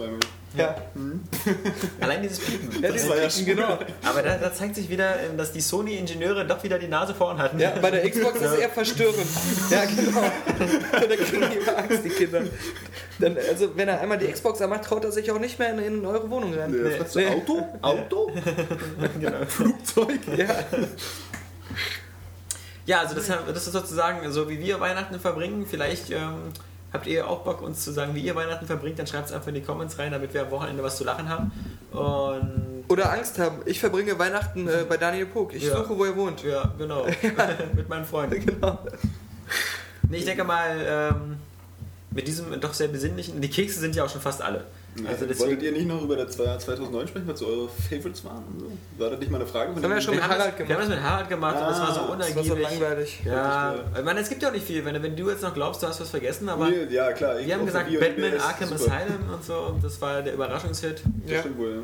[0.57, 0.77] Ja,
[2.01, 2.83] Allein dieses Piepen.
[2.83, 3.79] ja Das war ja Piepen, genau.
[4.05, 7.39] Aber da, da zeigt sich wieder, ähm, dass die Sony-Ingenieure doch wieder die Nase vorn
[7.39, 7.59] hatten.
[7.59, 9.27] Ja, bei der Xbox ist es eher verstörend.
[9.71, 10.23] Ja, genau.
[10.93, 12.43] da kriegen die immer Angst, die Kinder.
[13.19, 15.79] Dann, also, wenn er einmal die Xbox anmacht, traut er sich auch nicht mehr in,
[15.79, 16.71] in eure Wohnung rein.
[16.71, 16.99] Nee.
[16.99, 17.29] du Nee.
[17.29, 17.67] Auto?
[17.83, 18.31] Auto?
[19.21, 19.45] Genau.
[19.47, 20.21] Flugzeug?
[20.37, 20.65] Ja,
[22.87, 25.67] Ja, also das, das ist sozusagen so, wie wir Weihnachten verbringen.
[25.69, 26.53] Vielleicht ähm,
[26.95, 28.99] habt ihr auch Bock, uns zu sagen, wie ihr Weihnachten verbringt.
[28.99, 31.29] Dann schreibt es einfach in die Comments rein, damit wir am Wochenende was zu lachen
[31.29, 31.53] haben.
[31.93, 33.59] Und Oder Angst haben.
[33.67, 35.53] Ich verbringe Weihnachten äh, bei Daniel Pog.
[35.55, 35.77] Ich Ja.
[35.77, 36.43] suche, wo er wohnt.
[36.45, 37.07] ja, genau.
[37.75, 38.47] Mit meinen Freunden.
[38.47, 38.79] Genau.
[40.09, 41.37] Nee, ich denke mal, ähm,
[42.13, 44.65] mit diesem doch sehr besinnlichen, die Kekse sind ja auch schon fast alle.
[44.97, 47.69] Also Also deswegen, Wolltet ihr nicht noch über das Jahr 2009 sprechen, was so eure
[47.69, 48.45] Favorites waren?
[48.53, 49.03] und so?
[49.03, 49.73] War das nicht mal eine Frage?
[49.73, 51.01] Von Das haben wir ja schon mit haben Harald das, wir haben das gemacht.
[51.03, 52.81] mit Harald gemacht und das war so Ah, Das war so unergiebig.
[52.81, 53.21] langweilig.
[53.25, 54.85] ja, ich meine, es gibt ja auch nicht viel.
[54.85, 57.39] Wenn, wenn du jetzt noch glaubst, du hast was vergessen, aber Nee, ja, klar.
[57.39, 58.93] wir haben gesagt und Batman Arkham super.
[58.95, 59.55] Asylum und so.
[59.75, 61.03] Und das war der Überraschungshit.
[61.25, 61.41] Das Ja.
[61.41, 61.79] stimmt wohl, ja.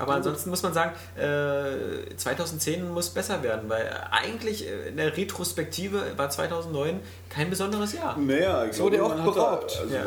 [0.00, 5.16] Aber ansonsten muss man sagen, äh, 2010 muss besser werden, weil eigentlich äh, in der
[5.16, 8.16] Retrospektive war 2009 kein besonderes Jahr.
[8.18, 9.78] Naja, ich So wurde glaube, auch man hat da, beraubt.
[9.82, 10.00] also, Ja.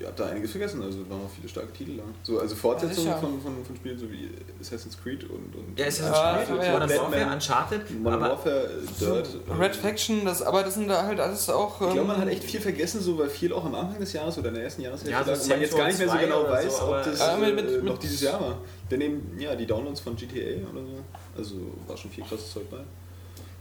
[0.00, 0.82] ihr habt da einiges vergessen.
[0.82, 2.04] Also, waren auch viele starke Titel da.
[2.22, 5.54] So, also Fortsetzungen Ja, von, von, von Spielen so wie Assassin's Creed und.
[5.54, 6.12] und Ja, es ist Ja,
[6.48, 7.12] aber ja, Modern Batman.
[7.12, 9.28] Warfare, Uncharted, Modern aber Warfare, äh, Dirt.
[9.58, 11.80] Red Faction, das, aber das sind da halt alles auch.
[11.80, 14.12] Ich glaube, man ähm, hat echt viel vergessen, so weil viel auch am Anfang des
[14.12, 16.08] Jahres oder in der ersten Jahreshälfte Ja, so lag und man jetzt gar nicht mehr
[16.08, 18.40] so genau 2 oder weiß, so, ob das Ja, mit- äh, mit- noch dieses Jahr
[18.40, 18.58] war.
[18.90, 20.98] Denn eben, ja, die Downloads von GTA oder so.
[21.38, 21.54] Also
[21.86, 22.78] war schon viel krasses Zeug bei.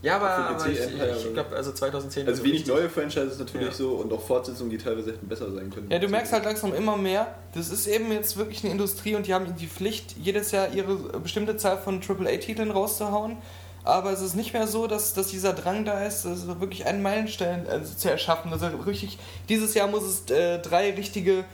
[0.01, 3.73] ja, aber, aber ich, ich glaube, also 2010 Also wenig richtig- neue Franchises natürlich Ja.
[3.73, 5.91] so und auch Fortsetzungen, die teilweise hätten besser sein können.
[5.91, 9.27] Ja, du merkst halt langsam immer mehr, das ist eben jetzt wirklich eine Industrie und
[9.27, 13.37] die haben die Pflicht, jedes Jahr ihre bestimmte Zahl von AAA-Titeln rauszuhauen.
[13.83, 17.01] Aber es ist nicht mehr so, dass, dass dieser Drang da ist, also wirklich einen
[17.01, 18.51] Meilenstein also zu erschaffen.
[18.51, 21.45] Also richtig, dieses Jahr muss es äh, drei richtige,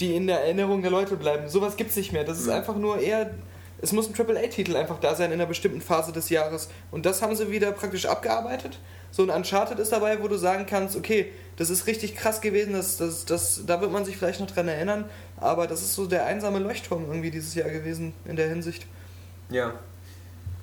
[0.00, 1.48] die in der Erinnerung der Leute bleiben.
[1.48, 2.24] Sowas gibt es nicht mehr.
[2.24, 3.30] Das ist einfach nur eher,
[3.80, 6.68] es muss ein AAA-Titel einfach da sein in einer bestimmten Phase des Jahres.
[6.90, 8.78] Und das haben sie wieder praktisch abgearbeitet.
[9.10, 12.74] So ein Uncharted ist dabei, wo du sagen kannst, okay, das ist richtig krass gewesen,
[12.74, 15.06] das, das, das, da wird man sich vielleicht noch dran erinnern,
[15.38, 18.86] aber das ist so der einsame Leuchtturm irgendwie dieses Jahr gewesen in der Hinsicht.
[19.48, 19.72] Ja,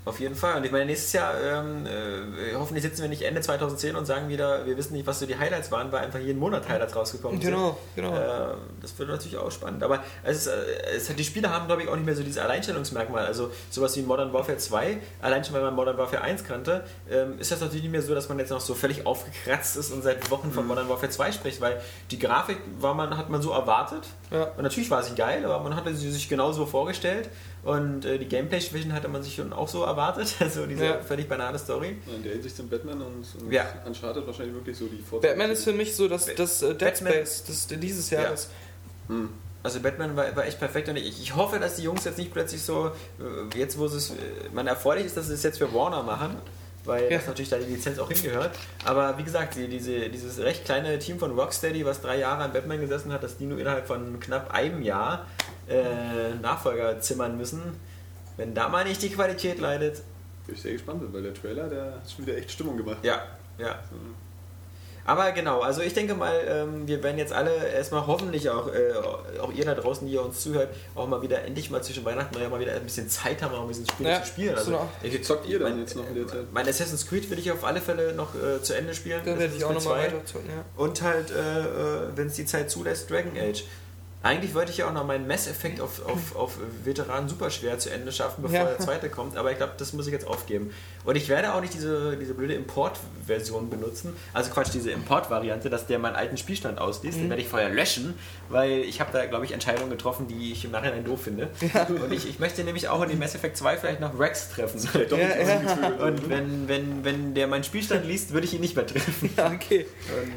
[0.06, 0.58] auf jeden Fall.
[0.58, 4.28] Und ich meine, nächstes Jahr, ähm, äh, hoffentlich sitzen wir nicht Ende 2010 und sagen
[4.30, 7.40] wieder, wir wissen nicht, was so die Highlights waren, weil einfach jeden Monat Highlights rausgekommen
[7.40, 8.04] Genau, sind.
[8.06, 8.16] genau.
[8.18, 9.84] Äh, das wird natürlich auch spannend.
[9.84, 10.52] Aber es ist, äh,
[10.96, 13.26] es hat, die Spiele haben, glaube ich, auch nicht mehr so dieses Alleinstellungsmerkmal.
[13.26, 17.40] Also sowas wie Modern Warfare 2, allein schon, weil man Modern Warfare 1 kannte, ähm,
[17.40, 20.02] ist das natürlich nicht mehr so, dass man jetzt noch so völlig aufgekratzt ist und
[20.04, 21.82] seit Wochen von Modern Warfare 2 spricht, weil
[22.12, 24.04] die Grafik war man, hat man so erwartet.
[24.32, 24.44] Ja.
[24.58, 27.30] Und natürlich war sie geil, aber man hatte sie sich genauso vorgestellt.
[27.64, 29.93] Und äh, die Gameplay-Schwächen hatte man sich schon auch so erwartet.
[30.40, 31.00] Also diese Ja.
[31.02, 31.98] völlig banale Story.
[32.16, 33.66] In der Hinsicht sind Batman und, und Ja.
[33.86, 35.34] Uncharted wahrscheinlich wirklich so die Vorteile.
[35.34, 38.50] Batman ist für mich so das, das äh, Dead Batman- Space des, dieses Jahres.
[39.64, 42.34] Also Batman war, war echt perfekt und ich, ich hoffe, dass die Jungs jetzt nicht
[42.34, 44.14] plötzlich so, äh, jetzt wo es, äh,
[44.54, 46.36] man erfreulich ist, dass sie es jetzt für Warner machen,
[46.84, 47.18] weil Ja.
[47.18, 48.52] das natürlich da die Lizenz auch hingehört.
[48.84, 52.52] Aber wie gesagt, die, diese, dieses recht kleine Team von Rocksteady, was drei Jahre an
[52.52, 55.28] Batman gesessen hat, dass die nur innerhalb von knapp einem Jahr
[55.70, 57.62] äh, Nachfolger zimmern müssen.
[58.38, 60.02] Wenn da mal nicht die Qualität leidet,
[60.46, 62.98] Bin ich sehr gespannt, weil der Trailer, der hat schon wieder echt Stimmung gemacht.
[63.04, 63.22] ja,
[63.58, 63.80] ja.
[65.06, 68.94] Aber genau, also ich denke mal, ähm, wir werden jetzt alle erstmal hoffentlich auch, äh,
[69.42, 72.34] auch ihr da draußen, die ihr uns zuhört, auch mal wieder endlich mal zwischen Weihnachten
[72.50, 74.56] mal wieder ein bisschen Zeit haben, auch ein bisschen Spiele Ja, zu spielen.
[74.58, 74.88] so noch.
[75.02, 76.46] ich, Zockt ihr dann mein, jetzt noch in der Zeit?
[76.54, 79.20] Mein Assassin's Creed will ich auf alle Fälle noch äh, zu Ende spielen.
[79.26, 80.64] Da werde ich auch nochmal weiter zocken, ja.
[80.78, 80.82] 2.
[80.84, 83.66] Und halt, äh, äh, wenn es die Zeit zulässt, Dragon Age.
[84.24, 87.90] Eigentlich wollte ich ja auch noch meinen Mass Effect auf, auf, auf Veteran superschwer zu
[87.92, 88.64] Ende schaffen, bevor Ja.
[88.66, 90.72] der zweite kommt, aber ich glaube, das muss ich jetzt aufgeben.
[91.04, 95.88] Und ich werde auch nicht diese, diese blöde Import-Version benutzen, also Quatsch, diese Import-Variante, dass
[95.88, 98.14] der meinen alten Spielstand ausliest, den werde ich vorher löschen,
[98.48, 101.50] weil ich habe da, glaube ich, Entscheidungen getroffen, die ich im Nachhinein doof finde.
[101.90, 104.80] Und ich, ich möchte nämlich auch in dem Mass Effect 2 vielleicht noch Rex treffen.
[104.94, 105.88] Ja, ja.
[106.06, 109.30] Und wenn, wenn, wenn der meinen Spielstand liest, würde ich ihn nicht mehr treffen.
[109.36, 109.86] ja, okay.
[110.22, 110.34] Und,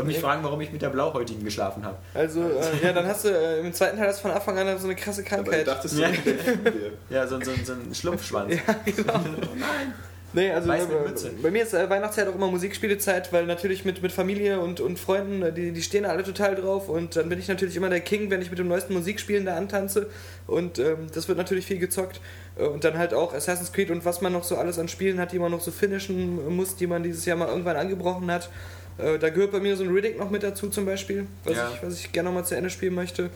[0.00, 1.96] und mich fragen, warum ich mit der Blauhäutigen geschlafen habe.
[2.14, 4.78] Also, äh, ja, dann hast du äh, im zweiten Teil hast du von Anfang an
[4.78, 5.66] so eine krasse Aber Krankheit.
[5.66, 6.08] dachte, es ist Ja.
[7.10, 8.54] Ja, so, so, so ein Schlumpfschwanz.
[8.66, 9.20] Ja, genau.
[10.32, 13.84] Nee, also Weiß äh, mit bei mir ist äh, Weihnachtszeit auch immer Musikspielezeit, weil natürlich
[13.84, 17.28] mit, mit Familie und, und Freunden, äh, die, die stehen alle total drauf und dann
[17.28, 20.08] bin ich natürlich immer der King, wenn ich mit dem neuesten Musikspielen da antanze
[20.46, 22.20] und ähm, das wird natürlich viel gezockt
[22.56, 25.32] und dann halt auch Assassin's Creed und was man noch so alles an Spielen hat,
[25.32, 28.50] die man noch so finishen muss, die man dieses Jahr mal irgendwann angebrochen hat.
[29.02, 31.70] Äh, da gehört bei mir so ein Riddick noch mit dazu zum Beispiel, was, Ja.
[31.74, 33.30] ich, was ich gerne noch mal zu Ende spielen möchte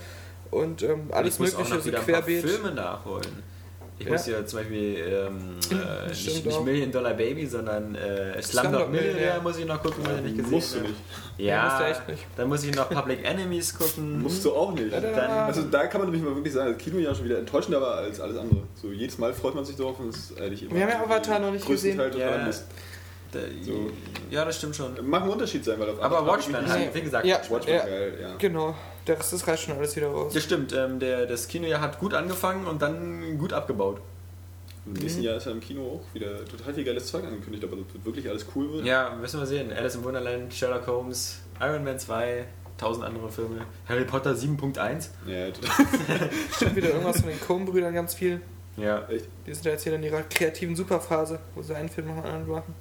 [0.50, 2.48] und ähm, alles ich muss mögliche, auch noch so wieder ein paar querbeet.
[2.50, 3.54] Filme nachholen.
[3.96, 4.12] Ich Ja.
[4.12, 6.64] muss ja zum Beispiel ähm, äh, nicht, nicht.
[6.64, 9.40] Million Dollar Baby, sondern äh, Slumdog Millionär Millionär.
[9.40, 10.88] muss ich noch gucken, weil ich nicht gesehen Musst du habe.
[10.88, 11.00] nicht.
[11.38, 12.26] Ja, musst du Ja, echt nicht.
[12.36, 14.20] dann muss ich noch Public Enemies gucken.
[14.20, 14.92] Musst du auch nicht.
[14.92, 17.80] Dann, Also da kann man nämlich mal wirklich sagen, das Kino ja schon wieder enttäuschender
[17.80, 18.62] war als alles andere.
[18.82, 20.74] So jedes Mal freut man sich drauf und es ist eigentlich immer.
[20.74, 21.96] Wir haben ja Avatar noch nicht gesehen.
[21.96, 22.46] Teil total Ja.
[22.46, 22.64] Mist.
[23.34, 23.90] Da, So.
[24.30, 24.94] ja, das stimmt schon.
[25.08, 27.38] Mag ein Unterschied sein, weil auf Aber Watchmen, halt, wie gesagt, Ja.
[27.48, 27.84] Watchmen, Ja.
[27.84, 28.34] geil, ja.
[28.38, 28.74] Genau,
[29.06, 30.32] der Rest das reicht schon alles wieder raus.
[30.32, 34.00] Das stimmt, ähm, der, das Kinojahr hat gut angefangen und dann gut abgebaut.
[34.86, 37.76] Im nächsten Jahr ist ja im Kino auch wieder total viel geiles Zeug angekündigt, aber
[37.76, 38.84] das wird wirklich alles cool wird.
[38.84, 39.72] Ja, müssen wir sehen.
[39.72, 42.44] Alice im Wunderland, Sherlock Holmes, Iron Man 2,
[42.76, 43.64] tausend andere Filme.
[43.88, 45.08] Harry Potter 7.1.
[45.26, 46.28] Ja, total.
[46.54, 48.42] Stimmt wieder irgendwas von den Coen-Brüdern ganz viel.
[48.76, 49.06] Ja.
[49.08, 49.26] Echt.
[49.46, 52.24] Die sind ja jetzt hier in ihrer kreativen Superphase, wo sie einen Film nach dem
[52.24, 52.74] anderen machen.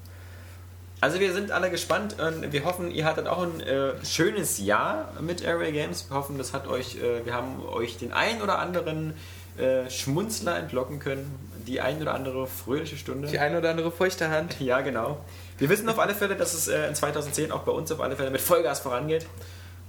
[1.04, 5.12] Also wir sind alle gespannt und wir hoffen, ihr hattet auch ein äh, schönes Jahr
[5.20, 6.10] mit Area Games.
[6.10, 9.14] Wir hoffen, das hat euch, äh, wir haben euch den ein oder anderen
[9.58, 13.28] äh, Schmunzler entlocken können, die ein oder andere fröhliche Stunde.
[13.28, 14.56] Die eine oder andere feuchte Hand.
[14.62, 15.18] Ja, genau.
[15.58, 18.16] Wir wissen auf alle Fälle, dass es äh, in 2010 auch bei uns auf alle
[18.16, 19.26] Fälle mit Vollgas vorangeht.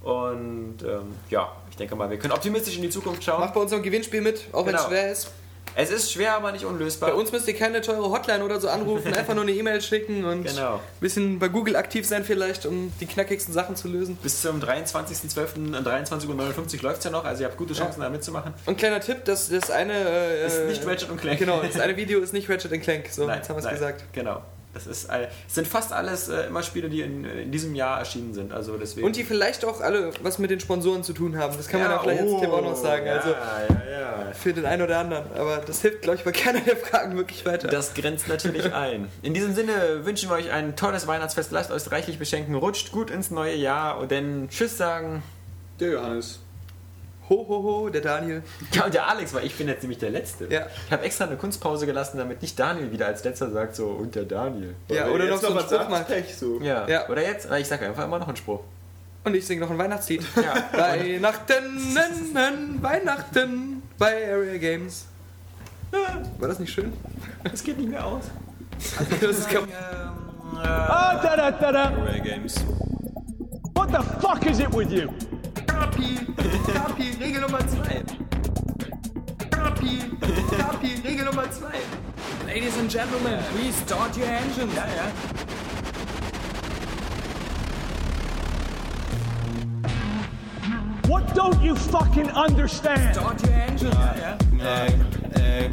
[0.03, 3.39] Und ähm, ja, ich denke mal, wir können optimistisch in die Zukunft schauen.
[3.39, 4.89] Macht bei unserem Gewinnspiel mit, auch wenn es Genau.
[4.89, 5.31] schwer ist.
[5.77, 7.09] Es ist schwer, aber nicht unlösbar.
[7.11, 10.23] Bei uns müsst ihr keine teure Hotline oder so anrufen, einfach nur eine E-Mail schicken
[10.23, 10.75] und Genau.
[10.75, 14.15] ein bisschen bei Google aktiv sein vielleicht, um die knackigsten Sachen zu lösen.
[14.23, 15.55] Bis zum 23.12.
[15.57, 16.27] um 23.59
[16.77, 18.53] Uhr läuft es ja noch, also ihr habt gute Chancen da mitzumachen.
[18.65, 19.93] Und kleiner Tipp, das, das eine...
[19.93, 21.39] Äh, Ist nicht Ratchet und Clank.
[21.39, 24.05] Genau, das eine Video ist nicht Ratchet Clank, so, Nein, jetzt haben wir es gesagt.
[24.13, 24.41] Genau.
[24.75, 25.07] Das ist,
[25.47, 28.51] sind fast alles äh, immer Spiele, die in, in diesem Jahr erschienen sind.
[28.51, 29.07] Also deswegen.
[29.07, 31.55] Und die vielleicht auch alle was mit den Sponsoren zu tun haben.
[31.55, 33.05] Das kann man Ja, ja vielleicht als oh, Tipp auch noch sagen.
[33.05, 34.31] Ja, Also ja, ja.
[34.33, 35.31] für den einen oder anderen.
[35.33, 37.69] Aber das hilft, glaube ich, bei keiner der Fragen wirklich weiter.
[37.69, 39.07] Das grenzt natürlich ein.
[39.21, 41.53] In diesem Sinne wünschen wir euch ein tolles Weihnachtsfest.
[41.53, 42.53] Lasst euch reichlich beschenken.
[42.55, 45.23] Rutscht gut ins neue Jahr und dann Tschüss sagen.
[45.79, 46.39] Der Johannes.
[47.29, 48.43] Ho, ho, ho, der Daniel.
[48.71, 50.45] Ja, und der Alex, weil ich bin jetzt nämlich der Letzte.
[50.45, 50.67] Ja.
[50.85, 54.13] Ich habe extra eine Kunstpause gelassen, damit nicht Daniel wieder als Letzter sagt, so, und
[54.13, 54.75] der Daniel.
[54.89, 56.07] Ja, oder noch so einen was Spruch sagt, macht.
[56.07, 56.59] Pech, so.
[56.61, 56.87] Ja.
[56.87, 57.09] Ja.
[57.09, 57.47] Oder jetzt?
[57.49, 58.61] Na, Ich sage einfach immer noch einen Spruch.
[59.23, 60.23] Und ich singe noch ein Weihnachtslied.
[60.35, 60.53] Ja.
[60.79, 65.07] Weihnachten, nen, nen, Weihnachten bei Area Games.
[66.39, 66.93] War das nicht schön?
[67.43, 68.25] Das geht nicht mehr aus.
[69.21, 69.69] Das ist kaputt.
[70.57, 71.83] Ah, da da da da.
[72.03, 72.55] Ray Games.
[73.73, 75.09] What the fuck is it with you?
[75.75, 76.15] Kapi,
[76.73, 78.03] Kapi, Regel Nummer 2.
[79.51, 79.99] Kapi,
[80.57, 81.65] Kapi, Regel Nummer 2.
[82.47, 84.73] Ladies and Gentlemen, please start your engines.
[84.73, 85.11] Ja, ja.
[91.09, 93.13] What don't you fucking understand?
[93.13, 93.95] Start your engines.
[94.61, 94.87] Äh,
[95.35, 95.69] äh.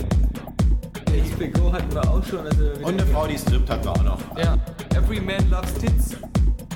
[1.31, 2.45] HBO hatten wir auch schon.
[2.45, 4.37] Also Und eine Frau, die strippt, hatten wir auch noch.
[4.37, 4.57] Ja.
[4.97, 6.17] Every man loves tits.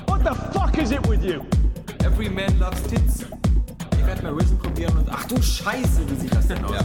[0.07, 1.41] What the fuck is it with you?
[2.03, 3.25] Every man loves tits.
[3.99, 6.75] ich werde mal Risen probieren und ach du Scheiße, wie sieht das denn aus?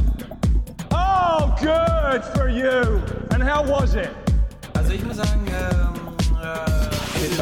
[0.90, 3.00] Oh, Oh, good for you.
[3.32, 4.10] And how was it?
[4.74, 7.32] Also ich muss sagen, ähm, äh,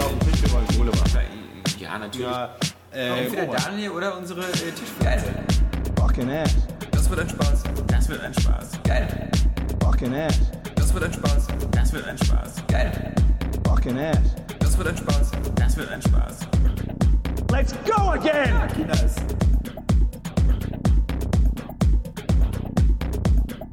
[1.78, 2.28] Ja, natürlich.
[2.94, 5.04] entweder Daniel oder unsere äh, Tischfrau.
[5.04, 5.22] Geil.
[5.98, 6.54] Fucking ass.
[6.92, 7.62] Das wird ein Spaß.
[7.86, 8.70] Das wird ein Spaß.
[8.84, 9.30] Geil.
[9.82, 10.38] Fucking ass.
[10.76, 11.46] Das wird ein Spaß.
[11.72, 12.54] Das wird ein Spaß.
[12.68, 13.14] Geil.
[13.66, 14.18] Fucking ass.
[14.58, 15.30] Das wird ein Spaß.
[15.56, 16.36] Das wird ein Spaß.
[17.50, 18.52] Let's go again.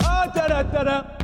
[0.02, 1.17] Ah, oh, da da da da.